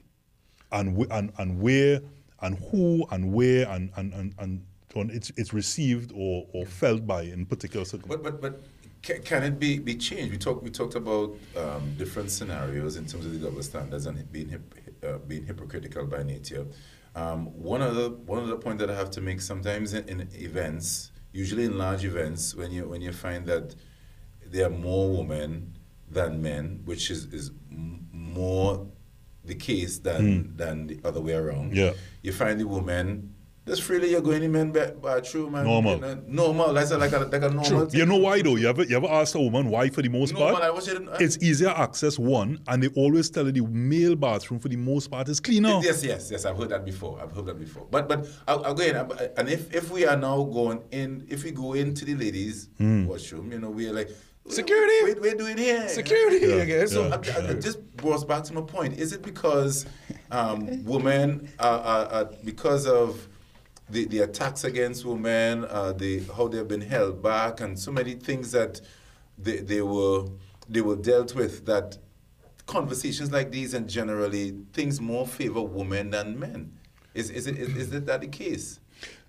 and 0.70 1.06
and 1.10 1.32
and 1.38 1.60
where 1.60 2.00
and 2.42 2.58
who 2.70 3.06
and 3.10 3.32
where 3.32 3.68
and 3.68 3.90
and 3.96 4.12
and, 4.12 4.34
and 4.38 4.62
it's 5.10 5.30
it's 5.36 5.52
received 5.52 6.12
or, 6.14 6.46
or 6.52 6.64
felt 6.64 7.06
by 7.06 7.22
in 7.22 7.44
particular 7.44 7.84
circumstances. 7.84 8.22
But 8.22 8.40
but 8.40 8.52
but 8.52 8.60
can, 9.02 9.22
can 9.22 9.42
it 9.44 9.58
be, 9.60 9.78
be 9.78 9.94
changed? 9.94 10.32
We 10.32 10.38
talked 10.38 10.62
we 10.62 10.70
talked 10.70 10.94
about 10.94 11.36
um, 11.56 11.94
different 11.96 12.30
scenarios 12.30 12.96
in 12.96 13.06
terms 13.06 13.26
of 13.26 13.32
the 13.32 13.38
double 13.38 13.62
standards 13.62 14.06
and 14.06 14.18
it 14.18 14.32
being 14.32 14.48
hip, 14.48 14.74
uh, 15.06 15.18
being 15.18 15.44
hypocritical 15.46 16.06
by 16.06 16.22
nature. 16.22 16.66
Um, 17.14 17.46
one 17.72 17.80
other 17.82 18.10
one 18.10 18.42
other 18.42 18.56
point 18.56 18.78
that 18.80 18.90
I 18.90 18.94
have 18.94 19.10
to 19.12 19.20
make 19.20 19.40
sometimes 19.40 19.94
in, 19.94 20.08
in 20.08 20.28
events, 20.32 21.12
usually 21.32 21.64
in 21.64 21.78
large 21.78 22.04
events, 22.04 22.54
when 22.54 22.70
you 22.70 22.88
when 22.88 23.00
you 23.00 23.12
find 23.12 23.46
that 23.46 23.74
there 24.44 24.66
are 24.66 24.76
more 24.88 25.16
women 25.16 25.76
than 26.10 26.42
men, 26.42 26.82
which 26.84 27.10
is 27.10 27.26
is 27.32 27.50
m- 27.70 28.06
more 28.12 28.86
the 29.44 29.54
case 29.54 29.98
than 29.98 30.56
than 30.56 30.86
the 30.88 31.00
other 31.04 31.20
way 31.20 31.32
around. 31.34 31.74
Yeah. 31.74 31.92
You 32.22 32.32
find 32.32 32.60
the 32.60 32.66
woman. 32.66 33.32
Just 33.66 33.82
freely 33.82 34.10
you're 34.12 34.20
going 34.20 34.44
in 34.44 34.52
men 34.52 34.70
ba- 34.70 34.94
bathroom 35.02 35.56
and 35.56 35.66
Normal. 35.66 35.94
you 35.96 36.00
know, 36.00 36.22
normal. 36.28 36.72
That's 36.72 36.92
like 36.92 37.12
a 37.12 37.18
like 37.18 37.42
a 37.42 37.50
normal. 37.50 37.86
thing. 37.86 37.98
You 37.98 38.06
know 38.06 38.16
why 38.16 38.40
though? 38.40 38.54
You 38.54 38.68
ever 38.68 38.84
you 38.84 38.96
ever 38.96 39.08
ask 39.08 39.34
a 39.34 39.40
woman 39.40 39.68
why 39.70 39.88
for 39.88 40.02
the 40.02 40.08
most 40.08 40.34
No, 40.34 40.38
part? 40.38 40.52
man, 40.54 40.62
I 40.62 41.16
it's 41.18 41.36
easier 41.38 41.70
access 41.70 42.16
one, 42.16 42.60
and 42.68 42.80
they 42.82 42.88
always 42.94 43.28
tell 43.28 43.44
you 43.46 43.50
the 43.52 43.62
male 43.66 44.14
bathroom 44.14 44.60
for 44.60 44.68
the 44.68 44.76
most 44.76 45.10
part 45.10 45.28
is 45.28 45.40
cleaner. 45.40 45.80
Yes, 45.82 46.04
yes, 46.04 46.30
yes. 46.30 46.44
I've 46.44 46.56
heard 46.56 46.68
that 46.68 46.84
before. 46.84 47.18
I've 47.20 47.32
heard 47.32 47.46
that 47.46 47.58
before. 47.58 47.88
But 47.90 48.08
but 48.08 48.28
I'll, 48.46 48.64
I'll 48.66 48.74
go 48.74 48.84
in. 48.84 48.94
And 49.36 49.48
if 49.48 49.74
if 49.74 49.90
we 49.90 50.06
are 50.06 50.16
now 50.16 50.44
going 50.44 50.84
in, 50.92 51.26
if 51.28 51.42
we 51.42 51.50
go 51.50 51.72
into 51.72 52.04
the 52.04 52.14
ladies' 52.14 52.68
Hmm. 52.78 53.06
washroom, 53.06 53.50
you 53.50 53.58
know, 53.58 53.70
we're 53.70 53.92
like 53.92 54.10
Security! 54.48 54.94
What 55.12 55.20
we're 55.20 55.34
doing 55.34 55.58
here? 55.58 55.88
Security 55.88 56.46
Yeah, 56.46 56.54
again. 56.62 56.86
So 56.86 57.08
yeah. 57.08 57.16
I, 57.16 57.40
I, 57.46 57.50
it 57.50 57.62
just 57.62 57.84
brought 57.96 58.28
back 58.28 58.44
to 58.44 58.54
my 58.54 58.60
point. 58.60 58.96
Is 58.96 59.12
it 59.12 59.22
because 59.22 59.86
um, 60.30 60.84
women 60.84 61.48
are, 61.58 61.80
are, 61.80 62.06
are 62.12 62.24
because 62.44 62.86
of 62.86 63.26
the, 63.88 64.04
the 64.06 64.20
attacks 64.20 64.64
against 64.64 65.04
women, 65.04 65.64
uh, 65.64 65.92
the 65.92 66.22
how 66.36 66.48
they've 66.48 66.66
been 66.66 66.80
held 66.80 67.22
back, 67.22 67.60
and 67.60 67.78
so 67.78 67.92
many 67.92 68.14
things 68.14 68.52
that 68.52 68.80
they, 69.38 69.58
they 69.58 69.82
were 69.82 70.26
they 70.68 70.80
were 70.80 70.96
dealt 70.96 71.34
with 71.34 71.66
that 71.66 71.98
conversations 72.66 73.30
like 73.30 73.52
these 73.52 73.74
and 73.74 73.88
generally 73.88 74.56
things 74.72 75.00
more 75.00 75.26
favor 75.26 75.62
women 75.62 76.10
than 76.10 76.38
men. 76.38 76.72
Is 77.14 77.30
is 77.30 77.46
it 77.46 77.56
is, 77.56 77.76
is 77.76 77.92
it 77.92 78.06
that 78.06 78.20
the 78.20 78.28
case? 78.28 78.80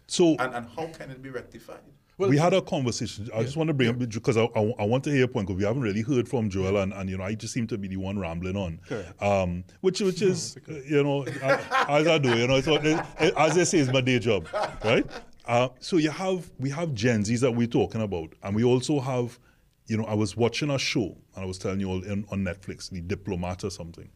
So 0.08 0.36
And 0.39 0.56
and 0.56 0.67
how 0.76 0.88
can 0.88 1.12
it 1.12 1.22
be 1.22 1.30
rectified? 1.30 1.82
Well, 2.17 2.30
we 2.30 2.38
had 2.38 2.53
a 2.53 2.62
conversation. 2.63 3.30
I 3.34 3.43
just 3.43 3.58
want 3.58 3.67
to 3.67 3.75
bring 3.75 3.89
up 3.89 3.99
because 3.99 4.37
I, 4.37 4.44
I, 4.56 4.73
I 4.79 4.83
want 4.85 5.04
to 5.04 5.12
hear 5.12 5.25
a 5.25 5.27
point 5.27 5.48
because 5.48 5.60
we 5.60 5.65
haven't 5.65 5.83
really 5.83 6.02
heard 6.02 6.27
from 6.27 6.50
Joel 6.50 6.77
and, 6.77 6.92
and 6.92 7.08
you 7.10 7.17
know 7.17 7.23
I 7.23 7.35
just 7.35 7.54
seem 7.54 7.67
to 7.67 7.77
be 7.77 7.87
the 7.87 7.98
one 7.98 8.17
rambling 8.17 8.56
on, 8.58 8.79
um, 9.19 9.63
which 9.81 10.02
which 10.02 10.21
is 10.23 10.58
you 10.85 11.04
know 11.04 11.25
I- 11.44 12.00
as 12.00 12.08
I 12.08 12.17
do 12.17 12.35
you 12.35 12.48
know 12.48 12.56
it's 12.56 12.67
what, 12.67 12.83
as 12.85 13.56
they 13.56 13.65
say 13.65 13.77
it's 13.79 13.92
my 13.94 14.02
day 14.02 14.17
job, 14.19 14.48
right? 14.83 15.06
Uh, 15.46 15.69
so 15.79 15.98
you 15.98 16.10
have 16.10 16.50
we 16.60 16.69
have 16.71 16.94
Gen 16.96 17.21
Zs 17.23 17.42
that 17.42 17.52
we're 17.52 17.67
talking 17.67 18.02
about, 18.02 18.33
and 18.42 18.56
we 18.56 18.63
also 18.63 19.00
have 19.00 19.37
you 19.85 19.96
know 19.98 20.06
I 20.06 20.15
was 20.15 20.35
watching 20.35 20.71
a 20.71 20.79
show 20.79 21.15
and 21.35 21.44
I 21.44 21.46
was 21.46 21.60
telling 21.60 21.79
you 21.79 21.89
all 21.89 22.04
in, 22.04 22.25
on 22.31 22.44
Netflix, 22.44 22.89
The 22.89 23.00
Diplomat 23.02 23.63
or 23.63 23.69
something, 23.69 24.10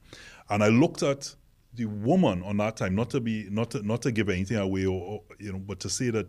and 0.49 0.63
I 0.63 0.69
looked 0.69 1.03
at 1.03 1.35
the 1.75 1.85
woman 1.85 2.41
on 2.43 2.57
that 2.57 2.77
time 2.77 2.95
not 2.95 3.11
to 3.11 3.19
be 3.21 3.47
not 3.51 3.69
to, 3.71 3.83
not 3.85 4.01
to 4.01 4.11
give 4.11 4.27
anything 4.27 4.57
away 4.57 4.85
or, 4.87 4.99
or 5.01 5.21
you 5.39 5.53
know 5.53 5.59
but 5.59 5.79
to 5.81 5.89
say 5.89 6.09
that 6.09 6.27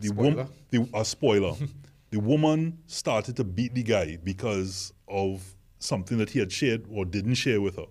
the 0.00 0.08
Spoiler. 0.08 0.30
woman 0.30 0.48
the 0.70 0.88
a 0.94 1.04
spoiler 1.04 1.54
the 2.10 2.20
woman 2.20 2.78
started 2.86 3.36
to 3.36 3.44
beat 3.44 3.74
the 3.74 3.82
guy 3.82 4.18
because 4.24 4.92
of 5.08 5.42
something 5.78 6.18
that 6.18 6.30
he 6.30 6.38
had 6.38 6.50
shared 6.52 6.84
or 6.90 7.04
didn't 7.04 7.34
share 7.34 7.60
with 7.60 7.76
her 7.76 7.86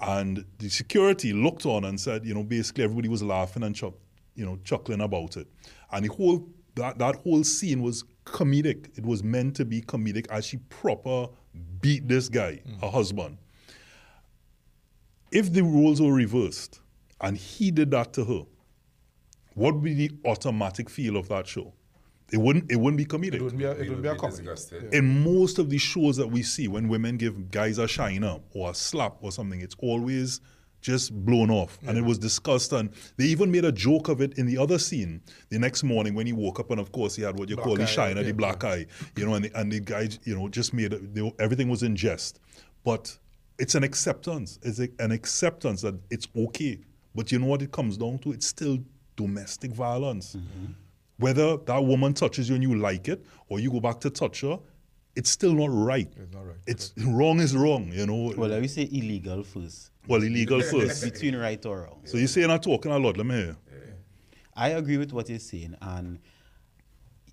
and 0.00 0.44
the 0.58 0.68
security 0.68 1.32
looked 1.32 1.66
on 1.66 1.84
and 1.84 2.00
said 2.00 2.24
you 2.24 2.34
know 2.34 2.42
basically 2.42 2.84
everybody 2.84 3.08
was 3.08 3.22
laughing 3.22 3.62
and 3.62 3.74
chuck, 3.74 3.94
you 4.34 4.44
know, 4.44 4.58
chuckling 4.64 5.00
about 5.00 5.36
it. 5.36 5.46
And 5.92 6.04
the 6.04 6.12
whole 6.12 6.48
that 6.76 6.98
that 6.98 7.16
whole 7.16 7.44
scene 7.44 7.82
was 7.82 8.04
comedic. 8.24 8.96
It 8.96 9.04
was 9.04 9.22
meant 9.22 9.56
to 9.56 9.64
be 9.64 9.82
comedic 9.82 10.26
as 10.30 10.46
she 10.46 10.56
proper 10.56 11.28
beat 11.80 12.08
this 12.08 12.28
guy, 12.28 12.62
her 12.80 12.88
husband. 12.88 13.38
If 15.30 15.52
the 15.52 15.62
roles 15.62 16.00
were 16.00 16.12
reversed 16.12 16.80
and 17.20 17.36
he 17.36 17.70
did 17.70 17.90
that 17.90 18.12
to 18.14 18.24
her, 18.24 18.42
what 19.54 19.74
would 19.74 19.84
be 19.84 19.94
the 19.94 20.10
automatic 20.24 20.88
feel 20.88 21.16
of 21.16 21.28
that 21.28 21.46
show? 21.46 21.72
It 22.32 22.38
wouldn't. 22.38 22.70
It 22.70 22.76
wouldn't 22.76 22.96
be 22.96 23.04
comedic. 23.04 23.34
It 23.34 23.42
wouldn't 23.42 23.58
be 23.58 23.64
a, 23.64 23.72
it 23.72 23.80
wouldn't 23.80 24.02
be 24.02 24.08
a 24.08 24.14
comedy. 24.14 24.44
disgusted. 24.44 24.94
in 24.94 25.24
most 25.24 25.58
of 25.58 25.68
the 25.68 25.78
shows 25.78 26.16
that 26.16 26.28
we 26.28 26.42
see, 26.42 26.68
when 26.68 26.88
women 26.88 27.16
give 27.16 27.50
guys 27.50 27.78
a 27.78 27.88
shine 27.88 28.22
up 28.22 28.44
or 28.54 28.70
a 28.70 28.74
slap 28.74 29.16
or 29.20 29.32
something, 29.32 29.60
it's 29.60 29.74
always 29.80 30.40
just 30.80 31.12
blown 31.24 31.50
off. 31.50 31.78
And 31.86 31.98
it 31.98 32.04
was 32.04 32.18
discussed, 32.18 32.72
and 32.72 32.90
they 33.16 33.24
even 33.24 33.50
made 33.50 33.64
a 33.64 33.72
joke 33.72 34.08
of 34.08 34.20
it 34.20 34.38
in 34.38 34.46
the 34.46 34.58
other 34.58 34.78
scene. 34.78 35.20
The 35.50 35.58
next 35.58 35.82
morning 35.82 36.14
when 36.14 36.26
he 36.26 36.32
woke 36.32 36.60
up, 36.60 36.70
and 36.70 36.80
of 36.80 36.92
course 36.92 37.16
he 37.16 37.22
had 37.22 37.38
what 37.38 37.48
you 37.48 37.56
Black 37.56 37.66
call 37.66 37.76
the 37.76 37.82
eye, 37.82 37.86
shiner, 37.86 38.20
yeah, 38.20 38.28
the 38.28 38.32
black 38.32 38.64
eye, 38.64 38.86
you 39.16 39.26
know, 39.26 39.34
and 39.34 39.46
the, 39.46 39.60
and 39.60 39.72
the 39.72 39.80
guy, 39.80 40.08
you 40.24 40.36
know, 40.36 40.48
just 40.48 40.72
made 40.72 40.92
it, 40.92 41.14
they, 41.14 41.34
everything 41.38 41.68
was 41.68 41.82
in 41.82 41.96
jest. 41.96 42.40
But 42.84 43.16
it's 43.58 43.74
an 43.74 43.84
acceptance. 43.84 44.58
It's 44.62 44.78
a, 44.78 44.88
an 45.00 45.10
acceptance 45.10 45.82
that 45.82 45.98
it's 46.10 46.28
okay. 46.36 46.78
But 47.14 47.32
you 47.32 47.40
know 47.40 47.46
what 47.46 47.60
it 47.60 47.72
comes 47.72 47.96
down 47.96 48.18
to? 48.20 48.32
It's 48.32 48.46
still 48.46 48.78
domestic 49.20 49.72
violence. 49.72 50.36
Mm-hmm. 50.36 50.72
Whether 51.18 51.58
that 51.58 51.84
woman 51.84 52.14
touches 52.14 52.48
you 52.48 52.54
and 52.54 52.64
you 52.64 52.74
like 52.76 53.08
it, 53.08 53.24
or 53.48 53.60
you 53.60 53.70
go 53.70 53.80
back 53.80 54.00
to 54.00 54.10
touch 54.10 54.40
her, 54.40 54.58
it's 55.14 55.30
still 55.30 55.52
not 55.52 55.70
right. 55.70 56.10
It's 56.16 56.32
not 56.32 56.46
right, 56.46 56.56
It's 56.66 56.94
wrong 56.96 57.40
is 57.40 57.54
wrong, 57.54 57.92
you 57.92 58.06
know. 58.06 58.32
Well, 58.36 58.48
let 58.48 58.62
me 58.62 58.68
say 58.68 58.88
illegal 58.90 59.42
first. 59.42 59.90
Well, 60.08 60.22
illegal 60.22 60.62
first. 60.62 61.04
Between 61.04 61.36
right 61.36 61.64
or 61.66 61.82
wrong. 61.82 62.00
So 62.04 62.16
you're 62.16 62.28
saying 62.28 62.50
I'm 62.50 62.60
talking 62.60 62.90
a 62.92 62.98
lot. 62.98 63.16
Let 63.16 63.26
me 63.26 63.34
hear. 63.34 63.56
I 64.56 64.70
agree 64.70 64.96
with 64.96 65.12
what 65.12 65.28
you're 65.28 65.38
saying, 65.38 65.76
and 65.80 66.18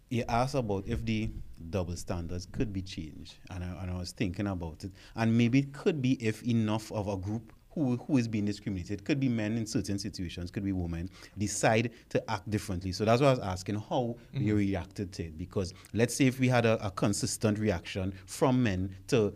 you 0.10 0.24
asked 0.30 0.56
about 0.56 0.88
if 0.88 1.04
the 1.04 1.32
double 1.70 1.96
standards 1.96 2.46
could 2.46 2.72
be 2.72 2.82
changed, 2.82 3.36
and 3.50 3.64
I, 3.64 3.68
and 3.82 3.92
I 3.92 3.98
was 3.98 4.12
thinking 4.12 4.48
about 4.48 4.84
it, 4.84 4.92
and 5.16 5.38
maybe 5.38 5.60
it 5.60 5.74
could 5.74 6.02
be 6.02 6.14
if 6.26 6.44
enough 6.44 6.92
of 6.92 7.08
a 7.08 7.18
group 7.18 7.54
who 7.78 7.98
who 7.98 8.18
is 8.18 8.28
being 8.28 8.46
discriminated, 8.46 9.06
could 9.06 9.20
be 9.20 9.30
men 9.30 9.56
in 9.58 9.66
certain 9.66 10.00
situations, 10.00 10.50
could 10.52 10.64
be 10.66 10.72
women, 10.72 11.10
decide 11.38 11.92
to 12.10 12.32
act 12.32 12.50
differently. 12.50 12.92
So 12.92 13.06
that's 13.06 13.22
why 13.22 13.28
I 13.28 13.32
was 13.32 13.40
asking 13.40 13.76
how 13.90 14.16
you 14.34 14.56
reacted 14.56 15.12
to 15.14 15.24
it, 15.26 15.38
because 15.38 15.74
let's 15.94 16.16
say 16.16 16.26
if 16.26 16.40
we 16.40 16.48
had 16.48 16.66
a, 16.66 16.84
a 16.86 16.92
consistent 16.92 17.60
reaction 17.60 18.14
from 18.26 18.62
men 18.64 18.96
to 19.08 19.34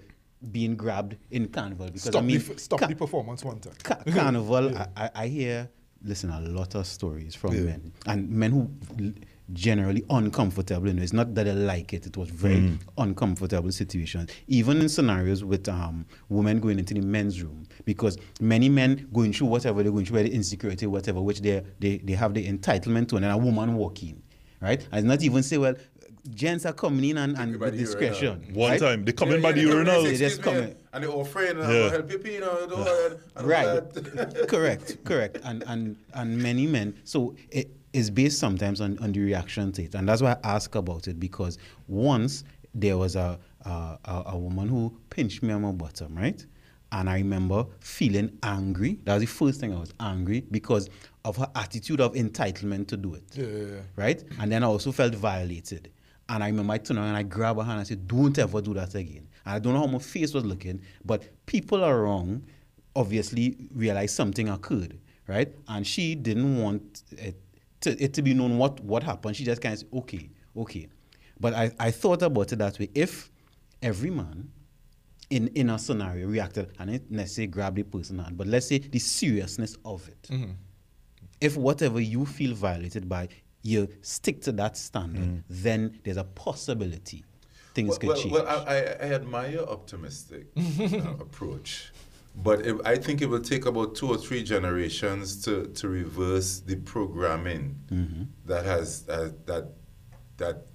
being 0.51 0.75
grabbed 0.75 1.17
in 1.29 1.47
carnival, 1.49 1.85
because 1.85 2.01
Stop, 2.03 2.23
I 2.23 2.25
mean, 2.25 2.39
the, 2.39 2.57
stop 2.57 2.79
ca- 2.79 2.87
the 2.87 2.95
performance 2.95 3.43
one 3.43 3.59
time. 3.59 3.73
Ca- 3.83 4.03
carnival, 4.11 4.75
I, 4.75 4.87
I, 4.97 5.09
I 5.15 5.27
hear, 5.27 5.69
listen, 6.03 6.31
a 6.31 6.41
lot 6.41 6.73
of 6.73 6.87
stories 6.87 7.35
from 7.35 7.53
Yeah. 7.53 7.61
men 7.61 7.93
and 8.07 8.27
men 8.29 8.51
who 8.51 8.71
l- 8.99 9.13
generally 9.53 10.01
uncomfortable 10.09 10.87
in 10.87 10.97
it. 10.97 11.03
It's 11.03 11.11
not 11.13 11.35
that 11.35 11.43
they 11.43 11.51
like 11.53 11.93
it; 11.93 12.07
it 12.07 12.15
was 12.17 12.29
very 12.29 12.79
uncomfortable 12.97 13.69
situation. 13.71 14.29
Even 14.47 14.79
in 14.79 14.87
scenarios 14.89 15.43
with 15.43 15.67
um, 15.67 16.05
women 16.29 16.59
going 16.61 16.79
into 16.79 16.93
the 16.93 17.01
men's 17.01 17.43
room, 17.43 17.67
because 17.85 18.17
many 18.39 18.69
men 18.69 19.07
going 19.13 19.33
through 19.33 19.47
whatever 19.47 19.83
they're 19.83 19.91
going 19.91 20.05
through, 20.05 20.17
whether 20.17 20.29
insecurity, 20.29 20.87
whatever, 20.87 21.21
which 21.21 21.41
they 21.41 21.63
they 21.79 21.97
they 21.97 22.13
have 22.13 22.33
the 22.33 22.45
entitlement 22.47 23.07
to, 23.09 23.15
and 23.17 23.25
then 23.25 23.31
a 23.31 23.37
woman 23.37 23.75
walk 23.75 24.01
in, 24.03 24.21
right? 24.61 24.87
And 24.91 25.05
not 25.07 25.21
even 25.23 25.43
say, 25.43 25.57
well. 25.57 25.75
Gents 26.35 26.67
are 26.67 26.73
coming 26.73 27.03
in 27.09 27.17
and, 27.17 27.35
and 27.35 27.53
with 27.59 27.71
the 27.73 27.77
urinal. 27.79 27.79
discretion. 27.79 28.53
One 28.53 28.69
right? 28.71 28.79
time 28.79 29.05
they 29.05 29.11
come 29.11 29.29
in 29.31 29.41
Yeah, 29.41 29.41
by 29.41 29.49
yeah, 29.49 29.55
the 29.55 29.61
they 29.61 29.67
come 29.71 29.79
in 29.79 29.85
urinal. 29.87 30.03
say, 30.03 30.11
They 30.11 30.17
just 30.17 30.37
"Excuse 30.37 30.55
come 30.55 30.63
in. 30.69 30.75
And 30.93 31.03
they're 31.03 31.09
all 31.09 31.21
afraid, 31.21 31.49
and 31.57 31.61
uh, 31.61 31.67
Yeah. 31.67 31.83
I'll 31.85 31.89
help 31.89 32.11
you 32.11 32.19
pee, 32.19 32.33
you 32.35 32.39
know, 32.41 32.67
don't 32.67 32.79
worry, 32.79 33.15
and 33.15 33.19
all 33.37 33.45
right 33.47 33.93
that. 33.93 34.45
correct 34.47 35.03
correct 35.03 35.39
and 35.43 35.63
and 35.65 35.95
and 36.13 36.37
many 36.37 36.67
men 36.67 36.93
so 37.05 37.35
it 37.49 37.71
is 37.93 38.11
based 38.11 38.37
sometimes 38.37 38.81
on, 38.81 38.99
on 38.99 39.11
the 39.13 39.19
reaction 39.19 39.71
to 39.71 39.81
it 39.81 39.95
and 39.95 40.07
that's 40.07 40.21
why 40.21 40.33
i 40.43 40.53
ask 40.55 40.75
about 40.75 41.07
it 41.07 41.19
because 41.19 41.57
once 41.87 42.43
there 42.75 42.97
was 42.99 43.15
a 43.15 43.39
a, 43.65 43.69
a, 44.05 44.23
a 44.27 44.37
woman 44.37 44.67
who 44.69 44.95
pinched 45.09 45.41
me 45.41 45.51
on 45.53 45.63
my 45.63 45.71
bottom 45.71 46.15
right 46.15 46.45
and 46.91 47.09
i 47.09 47.15
remember 47.17 47.65
feeling 47.79 48.37
angry 48.43 48.99
that 49.03 49.13
was 49.13 49.21
the 49.21 49.27
first 49.27 49.59
thing 49.59 49.73
i 49.75 49.79
was 49.79 49.93
angry 49.99 50.41
because 50.51 50.89
of 51.25 51.37
her 51.37 51.49
attitude 51.55 52.01
of 52.01 52.13
entitlement 52.13 52.87
to 52.87 52.97
do 52.97 53.13
it 53.15 53.23
Yeah, 53.33 53.45
yeah, 53.45 53.65
yeah. 53.75 53.81
right? 53.95 54.23
And 54.39 54.51
then 54.51 54.63
I 54.63 54.67
also 54.67 54.91
felt 54.91 55.13
violated. 55.13 55.91
And 56.29 56.43
I 56.43 56.47
remember 56.47 56.73
I 56.73 56.79
turned 56.79 56.97
around 56.97 57.09
and 57.09 57.17
I 57.17 57.21
grabbed 57.23 57.59
her 57.59 57.63
hand 57.65 57.73
and 57.73 57.81
I 57.81 57.83
said, 57.83 58.07
Don't 58.07 58.39
ever 58.39 58.59
do 58.59 58.73
that 58.73 58.95
again. 58.95 59.27
And 59.45 59.53
I 59.55 59.59
don't 59.59 59.73
know 59.73 59.81
how 59.81 59.85
my 59.87 59.99
face 59.99 60.33
was 60.33 60.43
looking, 60.45 60.81
but 61.05 61.21
people 61.45 61.83
are 61.83 62.01
wrong, 62.01 62.43
obviously 62.95 63.55
realized 63.73 64.15
something 64.15 64.49
occurred, 64.49 64.97
right? 65.27 65.53
And 65.67 65.85
she 65.85 66.15
didn't 66.15 66.57
want 66.59 67.03
it 67.11 67.35
to, 67.81 68.03
it 68.03 68.13
to 68.15 68.21
be 68.23 68.33
known 68.33 68.57
what, 68.57 68.79
what 68.79 69.03
happened. 69.03 69.35
She 69.35 69.43
just 69.45 69.61
kind 69.61 69.73
of 69.73 69.79
said, 69.79 69.89
Okay, 69.93 70.29
okay. 70.57 70.87
But 71.39 71.53
I, 71.53 71.71
I 71.79 71.91
thought 71.91 72.23
about 72.23 72.51
it 72.51 72.55
that 72.57 72.79
way. 72.79 72.89
If 72.95 73.29
every 73.83 74.09
man 74.09 74.49
in, 75.31 75.47
in 75.55 75.69
a 75.69 75.79
scenario 75.79 76.27
reacted, 76.27 76.67
and 76.79 76.89
it 76.89 77.09
necessarily 77.09 77.47
grab 77.47 77.75
the 77.75 77.83
person 77.83 78.19
hand, 78.19 78.37
but 78.37 78.47
let's 78.47 78.67
say 78.67 78.77
the 78.77 78.99
seriousness 78.99 79.77
of 79.83 80.07
it 80.07 80.21
Mm-hmm. 80.29 80.51
if 81.39 81.57
whatever 81.57 81.99
you 81.99 82.25
feel 82.25 82.53
violated 82.53 83.07
by, 83.09 83.27
you 83.63 83.87
stick 84.01 84.41
to 84.41 84.51
that 84.51 84.77
standard, 84.77 85.43
then 85.49 85.99
there's 86.03 86.17
a 86.17 86.23
possibility 86.23 87.23
things 87.73 87.89
well, 87.89 87.97
could 87.99 88.07
well, 88.09 88.17
change. 88.21 88.33
well, 88.33 88.47
I, 88.47 88.55
I, 88.75 88.77
I 89.05 89.13
admire 89.13 89.51
your 89.51 89.69
optimistic 89.69 90.47
uh, 90.57 90.97
approach, 91.25 91.91
but 92.43 92.65
it, 92.65 92.75
I 92.85 92.95
think 92.97 93.21
it 93.21 93.29
will 93.29 93.41
take 93.53 93.65
about 93.65 93.95
two 93.95 94.07
or 94.09 94.17
three 94.17 94.43
generations 94.43 95.41
to, 95.45 95.67
to 95.67 95.87
reverse 95.87 96.59
the 96.59 96.75
programming 96.77 97.75
Mm-hmm. 97.91 98.23
that 98.45 98.65
has 98.65 99.05
uh, 99.09 99.29
that 99.45 99.65
that 100.37 100.65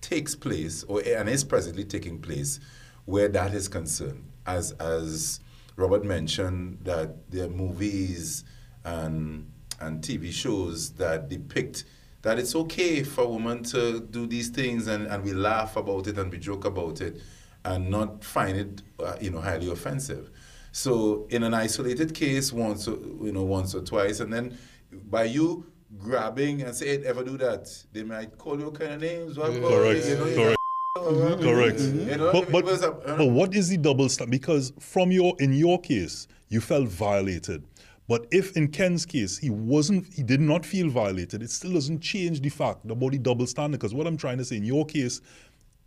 takes 0.00 0.34
place 0.34 0.84
or 0.84 1.02
and 1.06 1.28
is 1.28 1.44
presently 1.44 1.84
taking 1.84 2.18
place 2.20 2.60
where 3.08 3.28
that 3.28 3.54
is 3.54 3.68
concerned. 3.68 4.22
As 4.46 4.72
as 4.72 5.40
Robert 5.76 6.04
mentioned, 6.04 6.78
that 6.82 7.30
there 7.30 7.46
are 7.46 7.50
movies 7.50 8.44
and 8.84 9.50
and 9.80 10.02
TV 10.02 10.30
shows 10.30 10.90
that 10.92 11.28
depict 11.30 11.84
that 12.20 12.38
it's 12.38 12.54
okay 12.54 13.02
for 13.02 13.26
women 13.32 13.62
to 13.62 14.00
do 14.00 14.26
these 14.26 14.48
things 14.50 14.88
and, 14.88 15.06
and 15.06 15.24
we 15.24 15.32
laugh 15.32 15.76
about 15.76 16.06
it 16.08 16.18
and 16.18 16.30
we 16.30 16.36
joke 16.36 16.64
about 16.64 17.00
it 17.00 17.22
and 17.64 17.88
not 17.88 18.24
find 18.24 18.58
it 18.58 18.82
uh, 18.98 19.16
you 19.20 19.30
know 19.30 19.40
highly 19.40 19.70
offensive. 19.70 20.30
So 20.72 21.26
in 21.30 21.42
an 21.44 21.54
isolated 21.54 22.14
case 22.14 22.52
once 22.52 22.86
or, 22.88 22.98
you 23.24 23.32
know 23.32 23.44
once 23.44 23.74
or 23.74 23.80
twice 23.80 24.20
and 24.20 24.30
then 24.30 24.58
by 24.92 25.24
you 25.24 25.64
grabbing 25.96 26.60
and 26.60 26.74
say 26.74 26.98
hey, 26.98 27.06
ever 27.06 27.24
do 27.24 27.38
that 27.38 27.74
they 27.94 28.02
might 28.02 28.36
call 28.36 28.60
you 28.60 28.70
kind 28.70 28.92
of 28.92 29.00
names 29.00 29.38
what 29.38 29.56
about 29.56 29.70
Correct. 29.70 30.06
You 30.06 30.16
know, 30.18 30.26
you 30.26 30.36
Correct. 30.36 30.57
Got- 31.04 31.40
Correct. 31.40 31.78
Mm-hmm. 31.78 32.08
You 32.10 32.16
know, 32.16 32.32
But, 32.32 32.50
but, 32.52 32.64
because, 32.64 32.82
uh, 32.82 32.90
but 33.18 33.26
what 33.26 33.54
is 33.54 33.68
the 33.68 33.76
double 33.76 34.08
standard? 34.08 34.30
Because 34.32 34.72
from 34.78 35.10
your 35.10 35.34
in 35.38 35.52
your 35.52 35.80
case, 35.80 36.26
you 36.48 36.60
felt 36.60 36.88
violated. 36.88 37.64
But 38.08 38.26
if 38.30 38.56
in 38.56 38.68
Ken's 38.68 39.04
case 39.04 39.36
he 39.36 39.50
wasn't, 39.50 40.12
he 40.12 40.22
did 40.22 40.40
not 40.40 40.64
feel 40.64 40.88
violated, 40.88 41.42
it 41.42 41.50
still 41.50 41.74
doesn't 41.74 42.00
change 42.00 42.40
the 42.40 42.48
fact 42.48 42.84
about 42.90 43.12
the 43.12 43.18
double 43.18 43.46
standard. 43.46 43.78
Because 43.78 43.92
what 43.94 44.06
I'm 44.06 44.16
trying 44.16 44.38
to 44.38 44.44
say 44.44 44.56
in 44.56 44.64
your 44.64 44.86
case, 44.86 45.20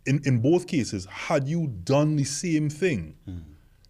in, 0.06 0.20
in 0.24 0.38
both 0.38 0.66
cases, 0.68 1.04
had 1.06 1.48
you 1.48 1.66
done 1.84 2.14
the 2.16 2.24
same 2.24 2.70
thing, 2.70 3.16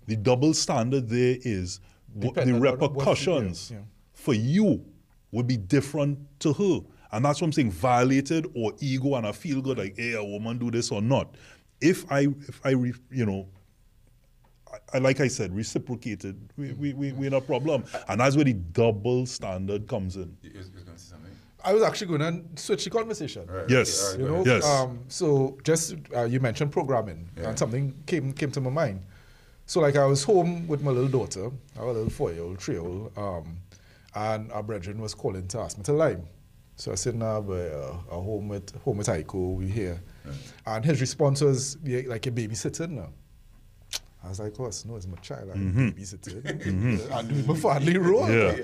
the 0.07 0.17
double 0.17 0.55
standard 0.55 1.09
there 1.09 1.37
is 1.43 1.81
what 2.15 2.35
the 2.35 2.41
Dependent 2.47 2.61
what 2.61 2.67
you 2.81 2.89
repercussions 2.89 3.71
yeah. 3.71 3.79
for 4.15 4.35
you 4.35 4.85
would 5.31 5.47
be 5.47 5.57
different 5.59 6.19
to 6.41 6.53
her. 6.55 6.81
And 7.13 7.25
that's 7.25 7.41
what 7.41 7.47
I'm 7.49 7.53
saying, 7.53 7.71
violated 7.73 8.47
or 8.55 8.73
ego 8.81 9.17
and 9.17 9.27
I 9.27 9.33
feel 9.33 9.61
good 9.61 9.79
like, 9.79 9.97
hey, 9.99 10.15
a 10.15 10.25
woman 10.25 10.59
do 10.59 10.71
this 10.71 10.91
or 10.91 11.03
not. 11.03 11.35
If 11.81 12.11
I, 12.11 12.21
if 12.49 12.61
I, 12.65 12.71
re, 12.71 12.95
you 13.11 13.27
know, 13.27 13.47
I, 14.73 14.79
I, 14.95 14.99
like 14.99 15.21
I 15.21 15.29
said, 15.29 15.55
reciprocated, 15.55 16.39
we, 16.57 16.73
we, 16.73 16.93
we, 16.95 17.13
we're 17.13 17.27
in 17.27 17.35
a 17.35 17.41
problem. 17.41 17.85
And 18.09 18.21
that's 18.21 18.35
where 18.37 18.45
the 18.47 18.55
double 18.55 19.27
standard 19.27 19.87
comes 19.89 20.17
in. 20.17 20.37
You- 20.43 20.51
you 20.55 20.61
gonna 20.85 20.97
say 20.99 21.11
something? 21.11 21.31
I 21.65 21.73
was 21.75 21.83
actually 21.85 22.17
going 22.19 22.21
to 22.57 22.61
switch 22.63 22.83
the 22.85 22.91
conversation. 22.91 23.47
Right, 23.47 23.69
Yes. 23.69 24.15
okay, 24.15 24.23
You 24.23 24.29
know. 24.29 24.45
Yes. 24.45 24.65
um, 24.65 24.99
so 25.09 25.59
just 25.63 25.95
uh, 26.17 26.25
you 26.25 26.41
mentioned 26.41 26.73
programming, 26.73 27.29
Yeah. 27.37 27.51
and 27.51 27.59
something 27.59 27.95
came 28.07 28.33
came 28.33 28.51
to 28.53 28.61
my 28.61 28.71
mind. 28.71 29.01
So 29.67 29.81
like 29.81 29.95
I 29.95 30.05
was 30.07 30.25
home 30.25 30.67
with 30.67 30.83
my 30.83 30.91
little 30.91 31.09
daughter, 31.09 31.53
our 31.79 31.93
little 31.93 32.11
four 32.11 32.33
year 32.33 32.43
old, 32.43 32.59
three 32.61 32.75
year 32.75 32.83
old, 32.83 33.17
um, 33.17 33.59
and 34.17 34.51
our 34.51 34.63
brethren 34.65 35.01
was 35.01 35.15
calling 35.15 35.47
to 35.49 35.61
ask 35.61 35.79
me 35.79 35.85
to 35.85 35.93
lime. 35.93 36.25
So 36.77 36.93
I 36.93 36.95
said, 36.97 37.15
"Nah, 37.15 37.41
but 37.41 37.73
uh, 37.73 37.93
home 38.15 38.49
with 38.49 38.75
home 38.83 38.99
with 38.99 39.07
Aiko, 39.09 39.57
we 39.57 39.69
here," 39.69 40.03
and 40.67 40.85
his 40.85 41.01
response 41.01 41.41
was 41.41 41.77
yeah, 41.85 42.03
like 42.07 42.27
a 42.27 42.31
babysitting 42.31 42.91
now. 42.91 43.11
I 44.25 44.29
was 44.29 44.39
like, 44.39 44.53
oh, 44.61 44.71
no, 44.87 44.97
it's 44.97 45.07
my 45.09 45.17
child. 45.17 45.51
I'm 45.53 45.93
babysitting. 45.97 46.45
And 47.11 47.29
doing 47.29 47.47
my 47.47 47.57
family 47.57 47.99
role. 47.99 48.31
Yeah. 48.31 48.57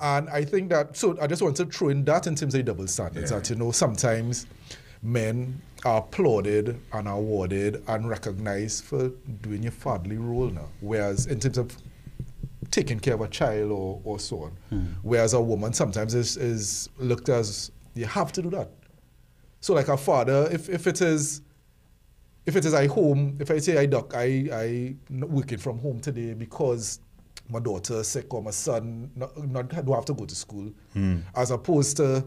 And 0.00 0.30
I 0.30 0.42
think 0.42 0.70
that, 0.70 0.96
so 0.96 1.18
I 1.20 1.26
just 1.26 1.42
want 1.42 1.56
to 1.58 1.66
throw 1.66 1.90
in 1.90 2.02
that 2.06 2.26
in 2.26 2.34
terms 2.34 2.54
of 2.54 2.60
the 2.60 2.62
double 2.62 2.86
standards. 2.86 3.30
Yeah. 3.30 3.38
That, 3.38 3.50
you 3.50 3.56
know, 3.56 3.72
sometimes 3.72 4.46
men 5.02 5.60
are 5.84 5.98
applauded 5.98 6.80
and 6.94 7.08
awarded 7.08 7.82
and 7.88 8.08
recognized 8.08 8.84
for 8.84 9.08
doing 9.42 9.62
your 9.62 9.72
fatherly 9.72 10.16
role 10.16 10.48
now. 10.48 10.68
Whereas 10.80 11.26
in 11.26 11.40
terms 11.40 11.58
of 11.58 11.76
taking 12.72 12.98
care 12.98 13.14
of 13.14 13.20
a 13.20 13.28
child 13.28 13.70
or, 13.70 14.00
or 14.02 14.18
so 14.18 14.44
on. 14.44 14.50
Hmm. 14.70 14.84
Whereas 15.02 15.34
a 15.34 15.40
woman 15.40 15.72
sometimes 15.72 16.14
is, 16.14 16.36
is 16.36 16.88
looked 16.98 17.28
as 17.28 17.70
you 17.94 18.06
have 18.06 18.32
to 18.32 18.42
do 18.42 18.50
that. 18.50 18.70
So 19.60 19.74
like 19.74 19.88
a 19.88 19.96
father, 19.96 20.48
if, 20.50 20.68
if 20.68 20.88
it 20.88 21.00
is 21.00 21.42
if 22.44 22.56
it 22.56 22.64
is 22.64 22.74
I 22.74 22.88
home, 22.88 23.36
if 23.38 23.52
I 23.52 23.58
say 23.58 23.78
I 23.78 23.86
duck, 23.86 24.14
I 24.16 24.48
I 24.52 24.96
not 25.08 25.30
working 25.30 25.58
from 25.58 25.78
home 25.78 26.00
today 26.00 26.34
because 26.34 26.98
my 27.48 27.60
daughter 27.60 28.02
sick 28.02 28.34
or 28.34 28.42
my 28.42 28.50
son 28.50 29.10
not, 29.14 29.36
not 29.46 29.68
don't 29.68 29.94
have 29.94 30.04
to 30.06 30.14
go 30.14 30.24
to 30.24 30.34
school, 30.34 30.72
hmm. 30.92 31.18
as 31.36 31.52
opposed 31.52 31.98
to 31.98 32.26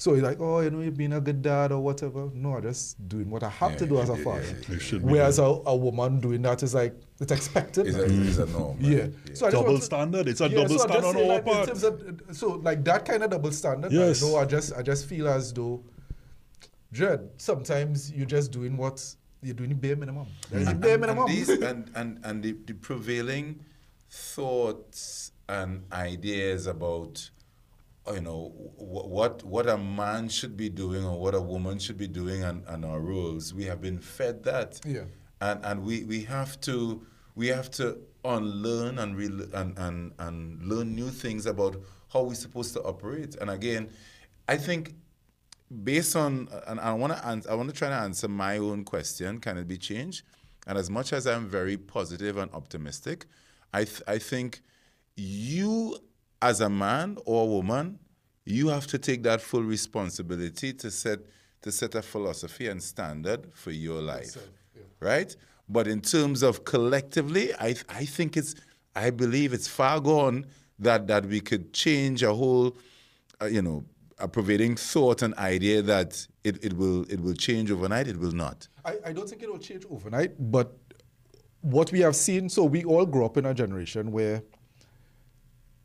so 0.00 0.14
you're 0.14 0.22
like, 0.24 0.40
oh, 0.40 0.60
you 0.60 0.70
know, 0.70 0.80
you've 0.80 0.96
been 0.96 1.12
a 1.12 1.20
good 1.20 1.42
dad 1.42 1.72
or 1.72 1.80
whatever. 1.82 2.30
No, 2.32 2.56
I'm 2.56 2.62
just 2.62 3.06
doing 3.06 3.28
what 3.28 3.42
I 3.42 3.50
have 3.50 3.76
to 3.76 3.84
do 3.84 4.00
as 4.00 4.08
a 4.08 4.16
Yeah, 4.16 4.24
father. 4.24 4.42
yeah, 4.42 4.72
You 4.72 4.78
should 4.80 5.02
be 5.06 5.12
Whereas 5.12 5.38
a, 5.38 5.42
a 5.42 5.76
woman 5.76 6.20
doing 6.20 6.40
that 6.42 6.62
is 6.62 6.72
like 6.74 6.94
it's 7.20 7.30
expected. 7.30 7.86
It's 7.86 7.96
a, 7.98 8.04
it's 8.04 8.38
a 8.38 8.46
norm. 8.46 8.78
right? 8.78 8.86
Yeah. 8.92 9.06
So 9.34 9.50
Double 9.50 9.76
to- 9.78 9.84
standard. 9.84 10.26
It's 10.26 10.40
a 10.40 10.48
yeah, 10.48 10.56
double 10.62 10.78
so 10.78 10.86
standard 10.86 11.04
on 11.04 11.14
say, 11.14 11.22
our 11.22 11.34
like, 11.34 11.46
in 11.46 11.52
part. 11.52 11.68
terms 11.68 11.84
of- 11.84 12.20
so 12.32 12.46
like 12.68 12.82
that 12.84 13.04
kind 13.04 13.22
of 13.22 13.30
double 13.30 13.52
standard. 13.52 13.92
Yes. 13.92 14.22
I 14.22 14.26
know. 14.26 14.36
I 14.38 14.44
just 14.46 14.72
I 14.74 14.82
just 14.82 15.04
feel 15.06 15.28
as 15.28 15.52
though, 15.52 15.84
dread. 16.92 17.28
Sometimes 17.36 18.10
you're 18.10 18.24
just 18.38 18.52
doing 18.52 18.78
what 18.78 19.04
you're 19.42 19.54
doing 19.54 19.68
the 19.68 19.74
bare 19.76 19.96
minimum. 19.96 20.26
There's 20.50 20.64
the 20.64 20.70
And, 20.70 20.80
bare 20.80 20.96
minimum. 20.98 21.26
and, 21.26 21.36
these, 21.36 21.48
and, 21.70 21.90
and, 21.94 22.20
and 22.24 22.42
the, 22.42 22.52
the 22.66 22.72
prevailing 22.72 23.60
thoughts 24.08 25.32
and 25.48 25.82
ideas 25.92 26.66
about 26.66 27.28
you 28.14 28.20
know 28.20 28.52
what 28.76 29.42
what 29.44 29.68
a 29.68 29.76
man 29.78 30.28
should 30.28 30.56
be 30.56 30.68
doing 30.68 31.04
or 31.04 31.18
what 31.20 31.34
a 31.34 31.40
woman 31.40 31.78
should 31.78 31.98
be 31.98 32.08
doing 32.08 32.42
and, 32.44 32.64
and 32.66 32.84
our 32.84 33.00
roles 33.00 33.54
we 33.54 33.64
have 33.64 33.80
been 33.80 33.98
fed 33.98 34.42
that. 34.44 34.80
Yeah. 34.84 35.04
and 35.40 35.64
and 35.64 35.84
we, 35.84 36.04
we 36.04 36.22
have 36.24 36.60
to 36.62 37.02
we 37.34 37.46
have 37.48 37.70
to 37.72 37.98
unlearn 38.24 38.98
and, 38.98 39.16
re- 39.16 39.48
and 39.54 39.78
and 39.78 40.12
and 40.18 40.62
learn 40.62 40.94
new 40.94 41.08
things 41.08 41.46
about 41.46 41.76
how 42.12 42.22
we're 42.24 42.34
supposed 42.34 42.74
to 42.74 42.82
operate. 42.82 43.36
And 43.36 43.50
again 43.50 43.90
I 44.48 44.56
think 44.56 44.94
based 45.84 46.16
on 46.16 46.48
and 46.66 46.80
I 46.80 46.92
want 46.92 47.12
to 47.12 47.50
I 47.50 47.54
want 47.54 47.70
to 47.70 47.74
try 47.74 47.88
to 47.88 47.94
answer 47.94 48.28
my 48.28 48.58
own 48.58 48.84
question 48.84 49.38
can 49.38 49.56
it 49.58 49.68
be 49.68 49.78
changed? 49.78 50.24
And 50.66 50.76
as 50.76 50.90
much 50.90 51.12
as 51.12 51.26
I'm 51.26 51.48
very 51.48 51.76
positive 51.76 52.36
and 52.36 52.52
optimistic 52.52 53.26
I 53.72 53.84
th- 53.84 54.02
I 54.06 54.18
think 54.18 54.60
you 55.16 55.98
as 56.42 56.60
a 56.60 56.68
man 56.68 57.16
or 57.24 57.42
a 57.42 57.46
woman 57.46 57.98
you 58.44 58.68
have 58.68 58.86
to 58.86 58.98
take 58.98 59.22
that 59.22 59.40
full 59.40 59.62
responsibility 59.62 60.72
to 60.72 60.90
set 60.90 61.18
to 61.62 61.70
set 61.70 61.94
a 61.94 62.02
philosophy 62.02 62.68
and 62.68 62.82
standard 62.82 63.46
for 63.52 63.70
your 63.70 64.00
life 64.00 64.36
right 65.00 65.36
but 65.68 65.86
in 65.86 66.00
terms 66.00 66.42
of 66.42 66.64
collectively 66.64 67.52
I 67.54 67.74
I 67.88 68.04
think 68.04 68.36
it's 68.36 68.54
I 68.94 69.10
believe 69.10 69.52
it's 69.52 69.68
far 69.68 70.00
gone 70.00 70.46
that 70.78 71.06
that 71.06 71.26
we 71.26 71.40
could 71.40 71.72
change 71.72 72.22
a 72.22 72.34
whole 72.34 72.76
uh, 73.40 73.46
you 73.46 73.62
know, 73.62 73.84
a 74.18 74.28
pervading 74.28 74.76
thought 74.76 75.22
and 75.22 75.34
idea 75.36 75.80
that 75.80 76.26
it, 76.44 76.62
it 76.62 76.74
will 76.74 77.02
it 77.10 77.20
will 77.20 77.34
change 77.34 77.70
overnight. 77.70 78.06
It 78.06 78.18
will 78.18 78.32
not. 78.32 78.68
I, 78.84 78.96
I 79.06 79.12
don't 79.12 79.28
think 79.28 79.42
it 79.42 79.50
will 79.50 79.58
change 79.58 79.84
overnight, 79.90 80.32
but 80.38 80.76
what 81.62 81.90
we 81.92 82.00
have 82.00 82.16
seen, 82.16 82.48
so 82.48 82.64
we 82.64 82.84
all 82.84 83.06
grew 83.06 83.24
up 83.24 83.36
in 83.36 83.46
a 83.46 83.54
generation 83.54 84.12
where 84.12 84.42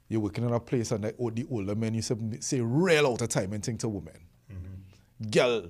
you're 0.07 0.21
working 0.21 0.43
in 0.43 0.53
a 0.53 0.59
place 0.59 0.91
and 0.91 1.03
the, 1.03 1.13
the 1.33 1.45
older 1.49 1.75
men 1.75 1.93
used 1.93 2.09
to 2.09 2.17
say 2.39 2.61
real 2.61 3.07
out 3.07 3.21
of 3.21 3.29
time 3.29 3.53
and 3.53 3.63
think 3.63 3.79
to 3.79 3.89
women. 3.89 4.13
Mm-hmm. 4.51 5.29
Girl, 5.29 5.69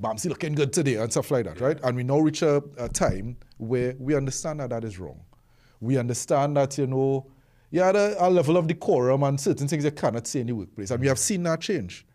Bamsi 0.00 0.28
looking 0.28 0.54
good 0.54 0.72
today 0.72 0.96
and 0.96 1.10
stuff 1.10 1.30
like 1.30 1.44
that, 1.44 1.60
right? 1.60 1.78
And 1.82 1.96
we 1.96 2.02
now 2.02 2.18
reach 2.18 2.42
a, 2.42 2.62
a 2.78 2.88
time 2.88 3.36
where 3.58 3.94
we 3.98 4.16
understand 4.16 4.60
that 4.60 4.70
that 4.70 4.84
is 4.84 4.98
wrong. 4.98 5.20
We 5.80 5.98
understand 5.98 6.56
that, 6.56 6.78
you 6.78 6.86
know, 6.86 7.26
you 7.70 7.82
had 7.82 7.96
a, 7.96 8.26
a 8.26 8.28
level 8.30 8.56
of 8.56 8.66
decorum 8.66 9.22
and 9.22 9.40
certain 9.40 9.68
things 9.68 9.84
you 9.84 9.90
cannot 9.90 10.26
say 10.26 10.40
in 10.40 10.46
the 10.46 10.54
workplace. 10.54 10.90
And 10.90 11.00
we 11.00 11.08
have 11.08 11.18
seen 11.18 11.42
that 11.44 11.60
change. 11.60 12.06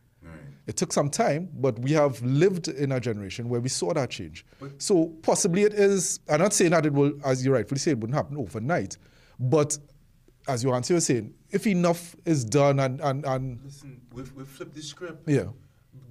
It 0.69 0.77
took 0.77 0.93
some 0.93 1.09
time, 1.09 1.49
but 1.55 1.79
we 1.79 1.93
have 1.93 2.21
lived 2.21 2.67
in 2.67 2.91
a 2.91 2.99
generation 2.99 3.49
where 3.49 3.59
we 3.59 3.69
saw 3.69 3.91
that 3.95 4.11
change. 4.11 4.45
so 4.77 5.07
possibly 5.23 5.63
it 5.63 5.73
is, 5.73 6.19
I'm 6.29 6.39
not 6.41 6.53
saying 6.53 6.69
that 6.71 6.85
it 6.85 6.93
will, 6.93 7.13
as 7.25 7.43
you 7.43 7.51
rightfully 7.51 7.79
say, 7.79 7.89
it 7.89 7.97
wouldn't 7.97 8.15
happen 8.15 8.37
overnight. 8.37 8.95
But 9.39 9.75
as 10.49 10.63
your 10.63 10.75
answer 10.75 10.93
was 10.93 11.05
saying, 11.05 11.33
if 11.51 11.65
enough 11.67 12.15
is 12.25 12.43
done 12.43 12.79
and, 12.79 12.99
and, 13.01 13.25
and 13.25 13.59
Listen, 13.63 14.01
we've, 14.13 14.31
we've 14.33 14.47
flipped 14.47 14.75
the 14.75 14.81
script. 14.81 15.27
yeah. 15.27 15.45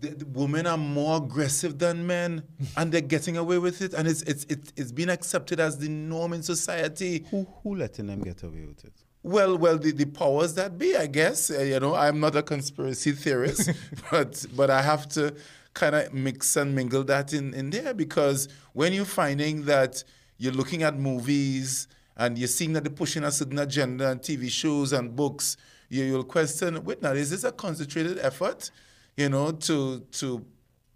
The, 0.01 0.11
the 0.11 0.27
women 0.27 0.67
are 0.67 0.77
more 0.79 1.17
aggressive 1.17 1.77
than 1.79 2.07
men, 2.07 2.45
and 2.77 2.93
they're 2.93 3.01
getting 3.01 3.37
away 3.37 3.59
with 3.59 3.83
it, 3.83 3.95
and 3.95 4.07
it's 4.07 4.23
it's 4.23 4.45
it's, 4.45 4.73
it's 4.77 4.93
been 4.93 5.09
accepted 5.11 5.59
as 5.59 5.79
the 5.79 5.89
norm 5.89 6.33
in 6.35 6.43
society. 6.45 7.25
Who 7.31 7.47
who 7.63 7.75
letting 7.75 8.07
them 8.07 8.23
get 8.23 8.43
away 8.45 8.65
with 8.65 8.85
it? 8.85 8.93
Well, 9.25 9.59
well, 9.59 9.77
the, 9.77 9.91
the 9.91 10.05
powers 10.05 10.55
that 10.55 10.79
be, 10.79 10.95
I 10.97 11.07
guess. 11.09 11.51
Uh, 11.51 11.63
you 11.63 11.81
know, 11.81 11.97
I'm 11.97 12.21
not 12.21 12.37
a 12.37 12.43
conspiracy 12.45 13.11
theorist, 13.11 13.71
but 14.11 14.47
but 14.55 14.71
I 14.71 14.83
have 14.83 15.09
to 15.11 15.35
kind 15.75 15.97
of 15.97 16.13
mix 16.15 16.55
and 16.57 16.75
mingle 16.77 17.03
that 17.05 17.33
in, 17.33 17.53
in 17.55 17.71
there 17.71 17.93
because 17.95 18.49
when 18.75 18.93
you're 18.93 19.05
finding 19.05 19.65
that 19.65 20.05
you're 20.37 20.53
looking 20.53 20.83
at 20.85 20.97
movies 20.97 21.89
and 22.19 22.37
you're 22.37 22.49
seeing 22.49 22.73
that 22.73 22.85
they're 22.85 22.93
pushing 22.93 23.25
a 23.25 23.31
certain 23.31 23.59
agenda 23.59 24.11
and 24.11 24.21
TV 24.21 24.51
shows 24.51 24.93
and 24.93 25.15
books, 25.15 25.57
you, 25.89 26.05
you'll 26.05 26.25
question, 26.25 26.83
wait 26.85 27.01
now, 27.01 27.13
is 27.13 27.31
this 27.31 27.45
a 27.45 27.53
concentrated 27.53 28.19
effort, 28.19 28.71
you 29.17 29.29
know, 29.29 29.53
to 29.53 30.01
to 30.13 30.45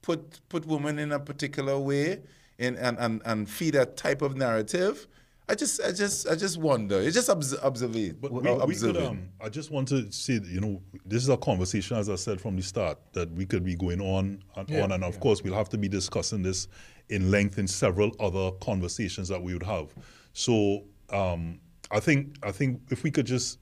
put 0.02 0.40
put 0.48 0.66
women 0.66 0.98
in 0.98 1.12
a 1.12 1.18
particular 1.20 1.78
way 1.78 2.20
in, 2.58 2.76
and, 2.76 2.98
and, 2.98 3.22
and 3.24 3.48
feed 3.48 3.74
a 3.74 3.86
type 3.86 4.20
of 4.20 4.36
narrative? 4.36 5.06
I 5.48 5.54
just, 5.54 5.82
I 5.82 5.90
just, 5.92 6.28
I 6.28 6.34
just 6.34 6.56
wonder. 6.56 7.00
It's 7.00 7.14
just 7.16 7.28
obs- 7.28 7.56
observe. 7.62 8.20
But 8.20 8.32
we, 8.32 8.40
we 8.40 8.74
could, 8.76 8.96
um, 8.96 9.28
I 9.40 9.48
just 9.48 9.70
want 9.70 9.88
to 9.88 10.10
say, 10.10 10.38
that, 10.38 10.48
you 10.48 10.60
know, 10.60 10.80
this 11.04 11.22
is 11.22 11.28
a 11.28 11.36
conversation, 11.36 11.96
as 11.96 12.08
I 12.08 12.14
said 12.14 12.40
from 12.40 12.56
the 12.56 12.62
start, 12.62 12.98
that 13.12 13.30
we 13.32 13.44
could 13.44 13.64
be 13.64 13.74
going 13.74 14.00
on 14.00 14.42
and 14.56 14.70
Yeah, 14.70 14.84
on. 14.84 14.92
And 14.92 15.02
of 15.04 15.18
course, 15.20 15.42
we'll 15.42 15.54
have 15.54 15.68
to 15.70 15.78
be 15.78 15.88
discussing 15.88 16.42
this 16.42 16.68
in 17.08 17.30
length 17.30 17.58
in 17.58 17.66
several 17.66 18.12
other 18.20 18.52
conversations 18.60 19.28
that 19.28 19.42
we 19.42 19.52
would 19.52 19.64
have. 19.64 19.92
So 20.32 20.84
um, 21.12 21.60
I 21.90 22.00
think, 22.00 22.36
I 22.42 22.52
think 22.52 22.80
if 22.90 23.02
we 23.02 23.10
could 23.10 23.26
just 23.26 23.58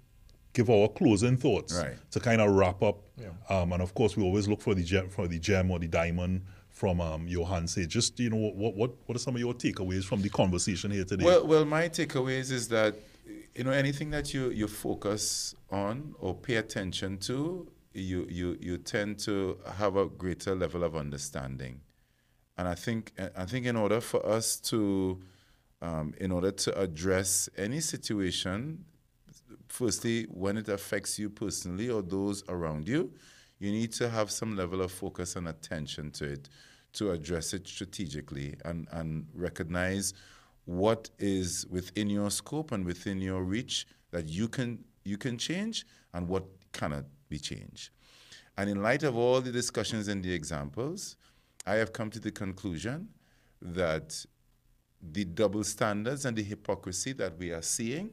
give 0.53 0.69
our 0.71 0.89
closing 0.89 1.37
thoughts 1.37 1.75
Right. 1.75 1.97
to 2.11 2.21
kind 2.21 2.41
of 2.41 2.51
wrap 2.51 2.83
up. 2.83 2.99
Yeah. 3.17 3.29
Um, 3.49 3.73
and 3.73 3.83
of 3.83 3.95
course, 3.95 4.17
we 4.17 4.23
always 4.23 4.49
look 4.49 4.61
for 4.61 4.75
the 4.75 4.83
gem, 4.83 5.09
for 5.09 5.29
the 5.29 5.39
gem 5.39 5.71
or 5.71 5.79
the 5.79 5.87
diamond 5.89 6.43
from 6.69 7.01
um, 7.01 7.29
Johan. 7.29 7.67
Say, 7.69 7.87
just 7.87 8.19
you 8.19 8.31
know, 8.31 8.37
what 8.37 8.75
what 8.75 8.91
what 9.07 9.17
are 9.17 9.19
some 9.21 9.35
of 9.35 9.41
your 9.41 9.55
takeaways 9.55 10.05
from 10.05 10.23
the 10.23 10.29
conversation 10.29 10.91
here 10.91 11.05
today? 11.05 11.25
Well, 11.25 11.47
well, 11.47 11.65
my 11.65 11.89
takeaways 11.89 12.51
is 12.51 12.69
that 12.69 12.95
you 13.55 13.65
know 13.65 13.73
anything 13.73 14.11
that 14.11 14.33
you 14.35 14.51
you 14.51 14.67
focus 14.67 15.55
on 15.71 16.15
or 16.19 16.35
pay 16.35 16.57
attention 16.57 17.19
to, 17.19 17.69
you 17.93 18.27
you 18.31 18.57
you 18.61 18.79
tend 18.79 19.19
to 19.21 19.59
have 19.77 19.97
a 19.97 20.07
greater 20.07 20.55
level 20.55 20.83
of 20.83 20.97
understanding, 20.97 21.81
and 22.57 22.67
I 22.67 22.75
think 22.75 23.13
I 23.37 23.45
think 23.45 23.67
in 23.67 23.77
order 23.77 24.01
for 24.01 24.25
us 24.25 24.57
to, 24.71 25.21
um, 25.83 26.15
in 26.19 26.31
order 26.31 26.51
to 26.51 26.79
address 26.79 27.49
any 27.57 27.81
situation, 27.81 28.85
firstly, 29.69 30.25
when 30.31 30.57
it 30.57 30.69
affects 30.69 31.19
you 31.19 31.31
personally 31.31 31.89
or 31.89 32.03
those 32.03 32.45
around 32.49 32.89
you, 32.89 33.13
you 33.59 33.71
need 33.71 33.93
to 33.93 34.09
have 34.09 34.31
some 34.31 34.57
level 34.57 34.81
of 34.83 34.91
focus 34.91 35.37
and 35.37 35.49
attention 35.49 36.11
to 36.13 36.25
it 36.25 36.49
to 36.93 37.13
address 37.13 37.53
it 37.55 37.67
strategically 37.69 38.57
and, 38.65 38.89
and 38.91 39.27
recognize 39.35 40.13
what 40.65 41.11
is 41.19 41.67
within 41.71 42.11
your 42.11 42.31
scope 42.31 42.73
and 42.73 42.85
within 42.85 43.21
your 43.21 43.43
reach 43.43 43.87
that 44.11 44.29
you 44.29 44.49
can 44.49 44.85
you 45.05 45.17
can 45.17 45.39
change 45.39 45.87
and 46.13 46.29
what 46.29 46.45
cannot 46.73 47.05
be 47.29 47.39
changed. 47.39 47.91
And 48.57 48.69
in 48.69 48.83
light 48.83 49.03
of 49.03 49.17
all 49.17 49.41
the 49.41 49.53
discussions 49.53 50.09
and 50.09 50.23
the 50.23 50.33
examples, 50.33 51.17
I 51.67 51.77
have 51.77 51.93
come 51.93 52.11
to 52.11 52.21
the 52.21 52.31
conclusion 52.31 53.09
that 53.63 54.25
the 55.13 55.25
double 55.25 55.65
standards 55.65 56.25
and 56.25 56.37
the 56.37 56.43
hypocrisy 56.43 57.13
that 57.13 57.39
we 57.39 57.51
are 57.51 57.63
seeing 57.63 58.11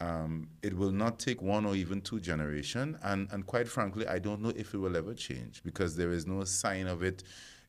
um, 0.00 0.48
it 0.62 0.76
will 0.76 0.90
not 0.90 1.18
take 1.20 1.40
one 1.40 1.64
or 1.64 1.76
even 1.76 2.00
two 2.00 2.18
generation. 2.18 2.98
And, 3.04 3.28
and 3.30 3.46
quite 3.46 3.68
frankly 3.68 4.06
i 4.06 4.18
don't 4.18 4.42
know 4.42 4.52
if 4.56 4.74
it 4.74 4.78
will 4.78 4.96
ever 4.96 5.14
change 5.14 5.62
because 5.64 5.96
there 5.96 6.10
is 6.10 6.26
no 6.26 6.44
sign 6.44 6.86
of 6.86 7.02
it 7.02 7.22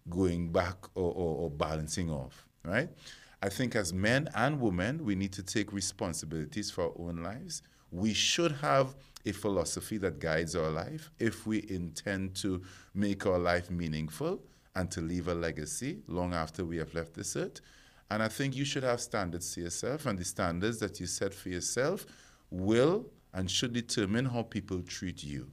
going 0.09 0.51
back 0.51 0.75
or, 0.95 1.13
or, 1.13 1.35
or 1.43 1.49
balancing 1.49 2.09
off 2.09 2.45
right? 2.65 2.89
I 3.41 3.49
think 3.49 3.75
as 3.75 3.93
men 3.93 4.29
and 4.35 4.59
women 4.59 5.03
we 5.03 5.15
need 5.15 5.33
to 5.33 5.43
take 5.43 5.73
responsibilities 5.73 6.71
for 6.71 6.85
our 6.85 6.93
own 6.97 7.23
lives. 7.23 7.61
We 7.91 8.13
should 8.13 8.53
have 8.53 8.95
a 9.25 9.31
philosophy 9.31 9.97
that 9.99 10.19
guides 10.19 10.55
our 10.55 10.69
life 10.69 11.11
if 11.19 11.45
we 11.45 11.65
intend 11.69 12.35
to 12.35 12.61
make 12.93 13.25
our 13.25 13.37
life 13.37 13.69
meaningful 13.69 14.41
and 14.75 14.89
to 14.91 15.01
leave 15.01 15.27
a 15.27 15.35
legacy 15.35 15.99
long 16.07 16.33
after 16.33 16.65
we 16.65 16.77
have 16.77 16.93
left 16.93 17.13
this 17.13 17.35
earth 17.35 17.61
and 18.13 18.21
I 18.21 18.27
think 18.27 18.55
you 18.55 18.63
should 18.63 18.83
have 18.83 19.01
standards 19.01 19.55
to 19.55 19.61
yourself, 19.61 20.05
and 20.05 20.19
the 20.19 20.23
standards 20.23 20.77
that 20.79 20.99
you 20.99 21.07
set 21.07 21.33
for 21.33 21.49
yourself 21.49 22.05
will 22.51 23.07
and 23.33 23.49
should 23.49 23.73
determine 23.73 24.25
how 24.25 24.43
people 24.43 24.83
treat 24.83 25.23
you. 25.23 25.49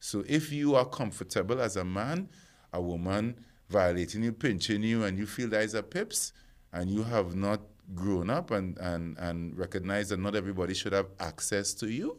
So 0.00 0.24
if 0.26 0.50
you 0.50 0.74
are 0.74 0.84
comfortable 0.84 1.60
as 1.60 1.76
a 1.76 1.84
man, 1.84 2.28
a 2.72 2.82
woman 2.82 3.36
violating 3.68 4.24
you, 4.24 4.32
pinching 4.32 4.82
you, 4.82 5.04
and 5.04 5.16
you 5.16 5.24
feel 5.24 5.48
that 5.50 5.62
is 5.62 5.74
a 5.74 5.84
pips, 5.84 6.32
and 6.72 6.90
you 6.90 7.04
have 7.04 7.36
not 7.36 7.60
grown 7.94 8.28
up 8.28 8.50
and, 8.50 8.76
and, 8.78 9.16
and 9.18 9.56
recognized 9.56 10.10
that 10.10 10.18
not 10.18 10.34
everybody 10.34 10.74
should 10.74 10.92
have 10.92 11.10
access 11.20 11.72
to 11.74 11.88
you, 11.88 12.18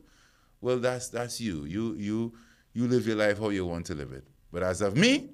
well, 0.61 0.79
that's 0.79 1.09
that's 1.09 1.41
you. 1.41 1.65
You 1.65 1.95
you 1.95 2.33
you 2.71 2.87
live 2.87 3.07
your 3.07 3.17
life 3.17 3.39
how 3.39 3.49
you 3.49 3.65
want 3.65 3.87
to 3.87 3.95
live 3.95 4.13
it. 4.13 4.25
But 4.53 4.63
as 4.63 4.81
of 4.81 4.95
me, 4.95 5.31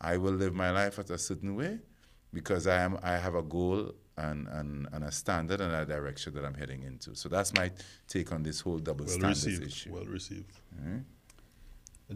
I 0.00 0.18
will 0.18 0.34
live 0.34 0.54
my 0.54 0.70
life 0.70 1.00
at 1.00 1.10
a 1.10 1.18
certain 1.18 1.56
way 1.56 1.80
because 2.32 2.66
I 2.66 2.78
am 2.82 2.98
I 3.02 3.12
have 3.16 3.34
a 3.34 3.42
goal 3.42 3.94
and, 4.16 4.46
and, 4.48 4.88
and 4.92 5.04
a 5.04 5.12
standard 5.12 5.60
and 5.60 5.74
a 5.74 5.84
direction 5.84 6.34
that 6.34 6.44
I'm 6.44 6.54
heading 6.54 6.82
into. 6.82 7.14
So 7.14 7.28
that's 7.28 7.54
my 7.54 7.70
take 8.08 8.32
on 8.32 8.42
this 8.42 8.60
whole 8.60 8.78
double 8.78 9.06
Well 9.06 9.14
standards 9.14 9.46
received. 9.46 9.66
issue. 9.66 9.90
Well 9.92 10.04
received. 10.04 10.52
Mm-hmm. 10.78 10.98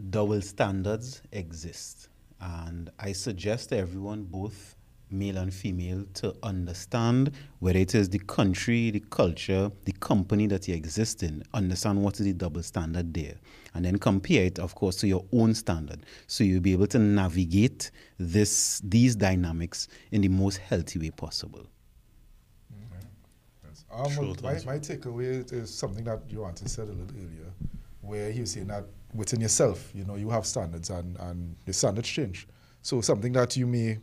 double 0.09 0.41
standards 0.41 1.21
exist. 1.31 2.09
And 2.39 2.91
I 2.99 3.13
suggest 3.13 3.69
to 3.69 3.77
everyone, 3.77 4.23
both 4.23 4.75
male 5.09 5.37
and 5.37 5.51
female, 5.53 6.05
to 6.15 6.35
understand 6.43 7.31
whether 7.59 7.79
it 7.79 7.95
is 7.95 8.09
the 8.09 8.19
country, 8.19 8.91
the 8.91 8.99
culture, 9.09 9.71
the 9.85 9.93
company 9.93 10.45
that 10.47 10.67
you 10.67 10.75
exist 10.75 11.23
in, 11.23 11.43
understand 11.53 12.01
what 12.03 12.19
is 12.19 12.25
the 12.25 12.33
double 12.33 12.61
standard 12.61 13.13
there. 13.13 13.35
And 13.77 13.85
then 13.85 13.99
compare 13.99 14.45
it, 14.45 14.57
of 14.57 14.73
course, 14.73 14.95
to 14.95 15.07
your 15.07 15.23
own 15.31 15.53
standard. 15.53 16.03
So 16.25 16.43
you'll 16.43 16.61
be 16.61 16.71
able 16.71 16.87
to 16.87 16.97
navigate 16.97 17.91
this 18.17 18.81
these 18.83 19.15
dynamics 19.15 19.87
in 20.09 20.21
the 20.21 20.29
most 20.29 20.57
healthy 20.57 20.97
way 20.97 21.11
possible. 21.11 21.67
Yes. 23.63 23.85
Um, 23.91 24.35
my, 24.41 24.53
my 24.53 24.79
takeaway 24.79 25.53
is 25.53 25.71
something 25.71 26.03
that 26.05 26.27
Johannes 26.27 26.71
said 26.71 26.87
a 26.87 26.91
little 26.91 27.15
earlier, 27.17 27.51
where 28.01 28.31
he 28.31 28.39
was 28.39 28.53
saying 28.53 28.65
that 28.67 28.85
within 29.13 29.41
yourself, 29.41 29.91
you 29.93 30.05
know, 30.05 30.15
you 30.15 30.31
have 30.31 30.47
standards 30.47 30.89
and, 30.89 31.15
and 31.19 31.55
the 31.65 31.73
standards 31.73 32.09
change. 32.09 32.47
So 32.81 33.01
something 33.01 33.33
that 33.33 33.55
you 33.55 33.67
may 33.67 33.99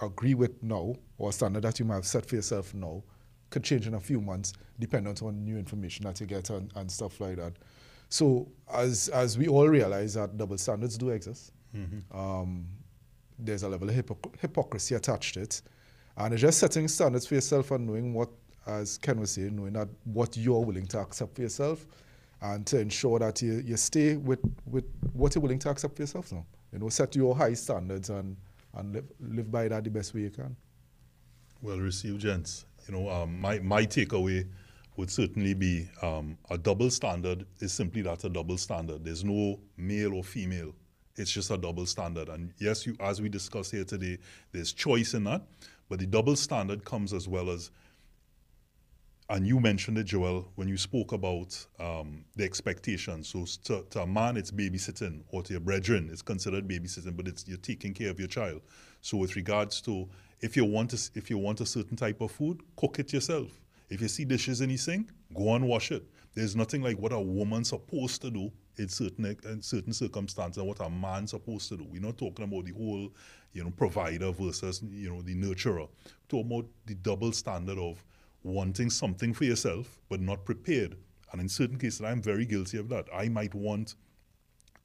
agree 0.00 0.34
with 0.34 0.62
now, 0.62 0.94
or 1.18 1.30
a 1.30 1.32
standard 1.32 1.64
that 1.64 1.80
you 1.80 1.84
might 1.84 1.96
have 1.96 2.06
set 2.06 2.26
for 2.26 2.36
yourself 2.36 2.74
now, 2.74 3.02
could 3.50 3.64
change 3.64 3.88
in 3.88 3.94
a 3.94 4.00
few 4.00 4.20
months, 4.20 4.52
depending 4.78 5.16
on 5.20 5.44
new 5.44 5.58
information 5.58 6.04
that 6.04 6.20
you 6.20 6.26
get 6.26 6.50
and, 6.50 6.70
and 6.76 6.88
stuff 6.88 7.20
like 7.20 7.34
that. 7.38 7.54
So 8.10 8.48
as 8.70 9.08
as 9.08 9.38
we 9.38 9.48
all 9.48 9.68
realize 9.68 10.14
that 10.14 10.36
double 10.36 10.58
standards 10.58 10.98
do 10.98 11.08
exist, 11.10 11.52
um, 12.12 12.66
there's 13.38 13.62
a 13.62 13.68
level 13.68 13.88
of 13.88 13.94
hypocr- 13.94 14.38
hypocrisy 14.38 14.94
attached 14.96 15.34
to 15.34 15.40
it. 15.42 15.62
And 16.16 16.34
it's 16.34 16.42
just 16.42 16.58
setting 16.58 16.88
standards 16.88 17.26
for 17.26 17.36
yourself 17.36 17.70
and 17.70 17.86
knowing 17.86 18.12
what, 18.12 18.28
as 18.66 18.98
Ken 18.98 19.18
was 19.18 19.30
saying, 19.30 19.56
knowing 19.56 19.72
that 19.74 19.88
what 20.04 20.36
you're 20.36 20.60
willing 20.60 20.86
to 20.88 20.98
accept 20.98 21.36
for 21.36 21.42
yourself 21.42 21.86
and 22.42 22.66
to 22.66 22.78
ensure 22.80 23.18
that 23.20 23.40
you, 23.40 23.62
you 23.64 23.76
stay 23.76 24.16
with, 24.16 24.40
with 24.66 24.84
what 25.14 25.34
you're 25.34 25.40
willing 25.42 25.60
to 25.60 25.70
accept 25.70 25.96
for 25.96 26.02
yourself 26.02 26.32
now. 26.32 26.44
You 26.72 26.80
know, 26.80 26.88
set 26.88 27.14
your 27.16 27.34
high 27.36 27.54
standards 27.54 28.10
and, 28.10 28.36
and 28.74 28.92
live, 28.92 29.04
live 29.20 29.50
by 29.50 29.68
that 29.68 29.84
the 29.84 29.90
best 29.90 30.12
way 30.14 30.22
you 30.22 30.30
can. 30.30 30.54
Well 31.62 31.78
received, 31.78 32.20
gents. 32.20 32.66
You 32.88 32.94
know, 32.94 33.08
um, 33.08 33.40
my, 33.40 33.58
my 33.60 33.86
takeaway 33.86 34.46
would 35.00 35.10
certainly 35.10 35.54
be 35.54 35.88
um, 36.02 36.36
a 36.50 36.58
double 36.58 36.90
standard 36.90 37.46
is 37.60 37.72
simply 37.72 38.02
that 38.02 38.22
a 38.24 38.28
double 38.28 38.58
standard. 38.58 39.02
There's 39.02 39.24
no 39.24 39.58
male 39.78 40.12
or 40.12 40.22
female. 40.22 40.74
It's 41.16 41.30
just 41.30 41.50
a 41.50 41.56
double 41.56 41.86
standard. 41.86 42.28
And 42.28 42.52
yes, 42.58 42.86
you, 42.86 42.94
as 43.00 43.18
we 43.22 43.30
discussed 43.30 43.70
here 43.70 43.84
today, 43.84 44.18
there's 44.52 44.74
choice 44.74 45.14
in 45.14 45.24
that, 45.24 45.40
but 45.88 46.00
the 46.00 46.06
double 46.06 46.36
standard 46.36 46.84
comes 46.84 47.14
as 47.14 47.26
well 47.26 47.48
as 47.48 47.70
and 49.30 49.46
you 49.46 49.60
mentioned 49.60 49.96
it, 49.96 50.04
Joel, 50.04 50.50
when 50.56 50.66
you 50.66 50.76
spoke 50.76 51.12
about 51.12 51.64
um, 51.78 52.24
the 52.34 52.42
expectations. 52.42 53.28
So 53.28 53.46
to, 53.64 53.86
to 53.90 54.02
a 54.02 54.06
man, 54.06 54.36
it's 54.36 54.50
babysitting, 54.50 55.22
or 55.30 55.44
to 55.44 55.52
your 55.52 55.60
brethren, 55.60 56.08
it's 56.10 56.20
considered 56.20 56.66
babysitting, 56.66 57.16
but 57.16 57.28
it's 57.28 57.46
you're 57.46 57.56
taking 57.58 57.94
care 57.94 58.10
of 58.10 58.18
your 58.18 58.26
child. 58.26 58.60
So 59.02 59.16
with 59.18 59.36
regards 59.36 59.80
to 59.82 60.08
if 60.40 60.56
you 60.56 60.64
want 60.64 60.90
to, 60.90 61.10
if 61.14 61.30
you 61.30 61.38
want 61.38 61.60
a 61.60 61.66
certain 61.66 61.96
type 61.96 62.20
of 62.20 62.32
food, 62.32 62.60
cook 62.76 62.98
it 62.98 63.12
yourself. 63.12 63.60
If 63.90 64.00
you 64.00 64.08
see 64.08 64.24
dishes 64.24 64.60
in 64.60 64.68
the 64.68 64.76
sink, 64.76 65.10
go 65.34 65.54
and 65.54 65.66
wash 65.66 65.90
it. 65.90 66.04
There's 66.34 66.54
nothing 66.54 66.80
like 66.80 66.96
what 66.96 67.12
a 67.12 67.20
woman's 67.20 67.70
supposed 67.70 68.22
to 68.22 68.30
do 68.30 68.52
in 68.76 68.88
certain 68.88 69.36
in 69.44 69.60
certain 69.62 69.92
circumstances 69.92 70.58
and 70.58 70.66
what 70.66 70.80
a 70.80 70.88
man's 70.88 71.32
supposed 71.32 71.68
to 71.70 71.76
do. 71.76 71.86
We're 71.90 72.00
not 72.00 72.16
talking 72.16 72.44
about 72.44 72.64
the 72.64 72.72
whole, 72.72 73.12
you 73.52 73.64
know, 73.64 73.70
provider 73.70 74.30
versus 74.30 74.80
you 74.90 75.10
know 75.10 75.22
the 75.22 75.34
nurturer. 75.34 75.88
We're 75.88 76.28
talking 76.28 76.52
about 76.52 76.66
the 76.86 76.94
double 76.94 77.32
standard 77.32 77.78
of 77.78 78.04
wanting 78.44 78.90
something 78.90 79.34
for 79.34 79.44
yourself 79.44 80.00
but 80.08 80.20
not 80.20 80.44
prepared. 80.44 80.96
And 81.32 81.40
in 81.40 81.48
certain 81.48 81.78
cases, 81.78 82.02
I'm 82.02 82.22
very 82.22 82.46
guilty 82.46 82.78
of 82.78 82.88
that. 82.88 83.06
I 83.12 83.28
might 83.28 83.54
want 83.54 83.96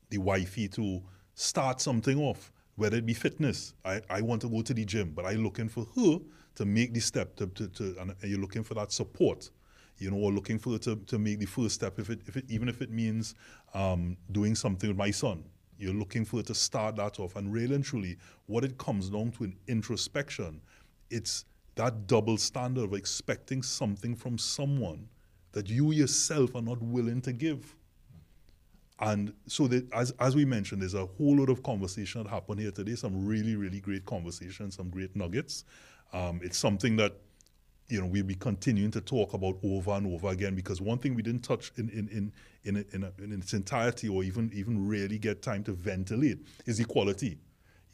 the 0.09 0.17
wifey 0.17 0.67
to 0.69 1.01
start 1.35 1.81
something 1.81 2.19
off, 2.19 2.51
whether 2.75 2.97
it 2.97 3.05
be 3.05 3.13
fitness. 3.13 3.73
I, 3.83 4.01
I 4.09 4.21
want 4.21 4.41
to 4.41 4.49
go 4.49 4.61
to 4.61 4.73
the 4.73 4.85
gym, 4.85 5.11
but 5.15 5.25
I'm 5.25 5.43
looking 5.43 5.69
for 5.69 5.85
her 5.95 6.19
to 6.55 6.65
make 6.65 6.93
the 6.93 6.99
step 6.99 7.35
to, 7.35 7.47
to, 7.47 7.67
to 7.69 7.95
and 7.99 8.15
you're 8.23 8.39
looking 8.39 8.63
for 8.63 8.73
that 8.75 8.91
support, 8.91 9.49
you 9.97 10.09
know, 10.09 10.17
or 10.17 10.31
looking 10.31 10.57
for 10.57 10.77
to, 10.77 10.95
to 10.95 11.19
make 11.19 11.39
the 11.39 11.45
first 11.45 11.75
step, 11.75 11.99
if 11.99 12.09
it, 12.09 12.21
if 12.27 12.37
it 12.37 12.45
even 12.49 12.69
if 12.69 12.81
it 12.81 12.89
means 12.89 13.35
um, 13.73 14.17
doing 14.31 14.55
something 14.55 14.89
with 14.89 14.97
my 14.97 15.11
son. 15.11 15.43
You're 15.77 15.93
looking 15.93 16.23
for 16.23 16.41
to 16.41 16.55
start 16.55 16.95
that 16.95 17.19
off. 17.19 17.35
And 17.35 17.51
really 17.51 17.75
and 17.75 17.83
truly, 17.83 18.17
what 18.45 18.63
it 18.63 18.77
comes 18.77 19.09
down 19.09 19.31
to 19.31 19.43
in 19.45 19.55
introspection, 19.67 20.61
it's 21.09 21.45
that 21.75 22.07
double 22.07 22.37
standard 22.37 22.85
of 22.85 22.93
expecting 22.93 23.61
something 23.61 24.15
from 24.15 24.37
someone 24.37 25.09
that 25.51 25.69
you 25.69 25.91
yourself 25.91 26.55
are 26.55 26.61
not 26.61 26.81
willing 26.81 27.21
to 27.21 27.33
give. 27.33 27.75
And 28.99 29.33
so, 29.47 29.67
that, 29.67 29.91
as, 29.93 30.11
as 30.19 30.35
we 30.35 30.45
mentioned, 30.45 30.81
there's 30.81 30.93
a 30.93 31.05
whole 31.05 31.37
lot 31.37 31.49
of 31.49 31.61
conversation 31.63 32.23
that 32.23 32.29
happened 32.29 32.61
here 32.61 32.71
today. 32.71 32.95
Some 32.95 33.25
really, 33.25 33.57
really 33.57 33.81
great 33.81 34.05
conversations, 34.05 34.75
some 34.75 34.89
great 34.89 35.15
nuggets. 35.15 35.65
Um, 36.13 36.39
it's 36.43 36.57
something 36.57 36.95
that 36.97 37.13
you 37.87 38.01
know 38.01 38.07
we'll 38.07 38.23
be 38.23 38.35
continuing 38.35 38.91
to 38.91 39.01
talk 39.01 39.33
about 39.33 39.57
over 39.63 39.91
and 39.91 40.13
over 40.13 40.29
again 40.29 40.55
because 40.55 40.81
one 40.81 40.97
thing 40.97 41.13
we 41.13 41.21
didn't 41.21 41.43
touch 41.43 41.71
in 41.77 41.89
in 41.89 42.07
in 42.09 42.33
in, 42.63 42.85
in, 42.93 43.03
a, 43.03 43.11
in 43.23 43.31
its 43.33 43.53
entirety 43.53 44.09
or 44.09 44.23
even 44.23 44.51
even 44.53 44.87
really 44.87 45.19
get 45.19 45.41
time 45.41 45.63
to 45.63 45.73
ventilate 45.73 46.39
is 46.65 46.79
equality 46.79 47.37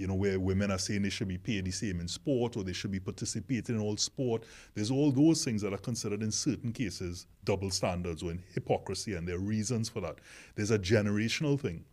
you 0.02 0.08
know, 0.08 0.16
where 0.16 0.40
women 0.40 0.72
are 0.72 0.80
saying 0.80 1.04
they 1.04 1.10
should 1.12 1.28
be 1.28 1.38
paid 1.38 1.64
the 1.64 1.70
same 1.70 2.00
in 2.00 2.08
sport 2.08 2.58
or 2.58 2.64
they 2.64 2.74
should 2.74 2.90
be 2.90 3.00
participating 3.00 3.76
in 3.76 3.82
all 3.82 3.96
sport. 3.98 4.46
There's 4.74 4.90
all 4.90 5.12
those 5.12 5.46
things 5.46 5.62
that 5.62 5.74
are 5.74 5.78
considered 5.78 6.24
in 6.24 6.32
certain 6.32 6.74
cases 6.74 7.28
double 7.44 7.70
standards 7.70 8.24
or 8.24 8.32
in 8.32 8.42
hypocrisy, 8.56 9.14
and 9.14 9.28
there 9.28 9.36
are 9.36 9.40
reasons 9.40 9.90
for 9.90 10.02
that. 10.02 10.16
There's 10.56 10.72
a 10.72 10.80
generational 10.80 11.60
thing. 11.60 11.86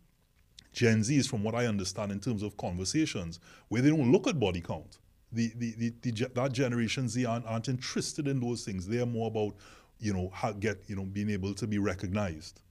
Gen 0.73 1.03
Z 1.03 1.15
is, 1.15 1.27
from 1.27 1.43
what 1.43 1.53
I 1.53 1.67
understand, 1.67 2.11
in 2.11 2.19
terms 2.19 2.41
of 2.41 2.57
conversations, 2.57 3.39
where 3.67 3.83
they 3.83 3.89
don't 3.89 4.11
look 4.11 4.25
at 4.25 4.39
body 4.39 4.61
count. 4.61 4.97
The, 5.31 5.51
the, 5.57 5.75
the, 5.77 5.93
the 6.01 6.29
that 6.33 6.53
generation 6.53 7.07
Z 7.07 7.25
aren't, 7.25 7.45
aren't 7.45 7.69
interested 7.69 8.27
in 8.27 8.39
those 8.39 8.63
things. 8.63 8.87
They 8.87 8.99
are 8.99 9.05
more 9.05 9.27
about, 9.27 9.55
you 9.99 10.13
know, 10.13 10.31
how 10.33 10.53
get, 10.53 10.77
you 10.87 10.95
know, 10.95 11.03
being 11.03 11.29
able 11.29 11.53
to 11.53 11.67
be 11.67 11.77
recognized. 11.77 12.61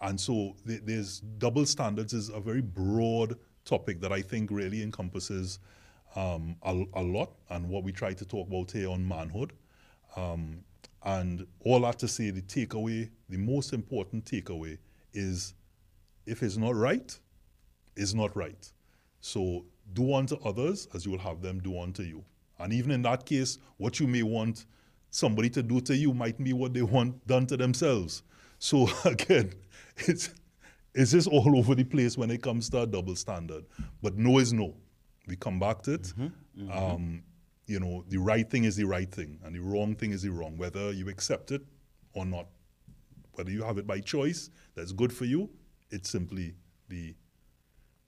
And 0.00 0.20
so 0.20 0.54
th- 0.66 0.82
there's 0.84 1.20
double 1.38 1.64
standards 1.64 2.12
is 2.12 2.28
a 2.28 2.40
very 2.40 2.60
broad 2.60 3.38
topic 3.64 4.00
that 4.00 4.12
I 4.12 4.20
think 4.20 4.50
really 4.50 4.82
encompasses 4.82 5.60
um, 6.14 6.56
a, 6.62 6.84
a 6.94 7.02
lot 7.02 7.32
and 7.50 7.68
what 7.68 7.84
we 7.84 7.92
try 7.92 8.12
to 8.12 8.24
talk 8.24 8.48
about 8.48 8.70
here 8.70 8.90
on 8.90 9.06
manhood. 9.06 9.52
Um, 10.16 10.58
and 11.04 11.46
all 11.60 11.80
that 11.80 11.98
to 12.00 12.08
say, 12.08 12.30
the 12.30 12.42
takeaway, 12.42 13.10
the 13.28 13.36
most 13.38 13.72
important 13.72 14.24
takeaway 14.24 14.78
is 15.12 15.54
if 16.26 16.42
it's 16.42 16.56
not 16.56 16.74
right, 16.74 17.18
it's 17.96 18.14
not 18.14 18.36
right. 18.36 18.70
So 19.20 19.64
do 19.92 20.14
unto 20.14 20.36
others 20.44 20.88
as 20.94 21.04
you 21.04 21.12
will 21.12 21.18
have 21.18 21.40
them 21.42 21.60
do 21.60 21.78
unto 21.80 22.02
you. 22.02 22.24
And 22.58 22.72
even 22.72 22.90
in 22.90 23.02
that 23.02 23.26
case, 23.26 23.58
what 23.76 24.00
you 24.00 24.06
may 24.06 24.22
want 24.22 24.66
somebody 25.10 25.48
to 25.50 25.62
do 25.62 25.80
to 25.80 25.94
you 25.96 26.12
might 26.12 26.42
be 26.42 26.52
what 26.52 26.74
they 26.74 26.82
want 26.82 27.24
done 27.26 27.46
to 27.46 27.56
themselves. 27.56 28.22
So 28.58 28.88
again, 29.04 29.52
it's 29.98 30.30
it's 30.94 31.10
just 31.12 31.28
all 31.28 31.58
over 31.58 31.74
the 31.74 31.84
place 31.84 32.16
when 32.16 32.30
it 32.30 32.42
comes 32.42 32.68
to 32.70 32.82
a 32.82 32.86
double 32.86 33.16
standard. 33.16 33.64
But 34.02 34.16
no 34.16 34.38
is 34.38 34.52
no. 34.52 34.74
We 35.26 35.36
come 35.36 35.58
back 35.58 35.82
to 35.82 35.94
it. 35.94 36.12
Um, 36.72 37.22
you 37.66 37.80
know, 37.80 38.04
the 38.08 38.18
right 38.18 38.48
thing 38.48 38.64
is 38.64 38.76
the 38.76 38.84
right 38.84 39.10
thing, 39.10 39.38
and 39.44 39.54
the 39.54 39.60
wrong 39.60 39.94
thing 39.94 40.12
is 40.12 40.22
the 40.22 40.30
wrong, 40.30 40.56
whether 40.56 40.92
you 40.92 41.08
accept 41.08 41.50
it 41.50 41.62
or 42.12 42.24
not. 42.26 42.46
Whether 43.32 43.50
you 43.50 43.64
have 43.64 43.78
it 43.78 43.86
by 43.86 44.00
choice, 44.00 44.50
that's 44.76 44.92
good 44.92 45.12
for 45.12 45.24
you. 45.24 45.50
It's 45.90 46.10
simply 46.10 46.54
the 46.88 47.14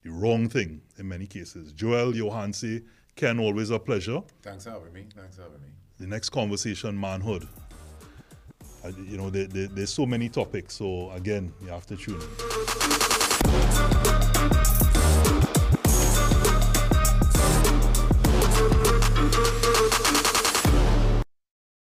the 0.06 0.12
wrong 0.12 0.48
thing 0.48 0.80
in 0.98 1.08
many 1.08 1.26
cases. 1.26 1.72
Joel, 1.72 2.12
Johansi, 2.12 2.84
Ken, 3.16 3.40
always 3.40 3.70
a 3.70 3.78
pleasure. 3.78 4.22
Thanks 4.42 4.64
for 4.64 4.70
having 4.70 4.92
me. 4.92 5.06
Thanks 5.14 5.36
for 5.36 5.42
having 5.42 5.60
me. 5.60 5.68
The 5.98 6.06
next 6.06 6.30
conversation, 6.30 6.98
manhood. 6.98 7.48
Uh, 8.84 8.92
you 9.08 9.16
know, 9.16 9.30
there, 9.30 9.46
there, 9.46 9.66
there's 9.66 9.92
so 9.92 10.06
many 10.06 10.28
topics. 10.28 10.74
So 10.74 11.10
again, 11.10 11.52
you 11.60 11.68
have 11.68 11.86
to 11.86 11.96
tune 11.96 12.20
in. 12.20 14.05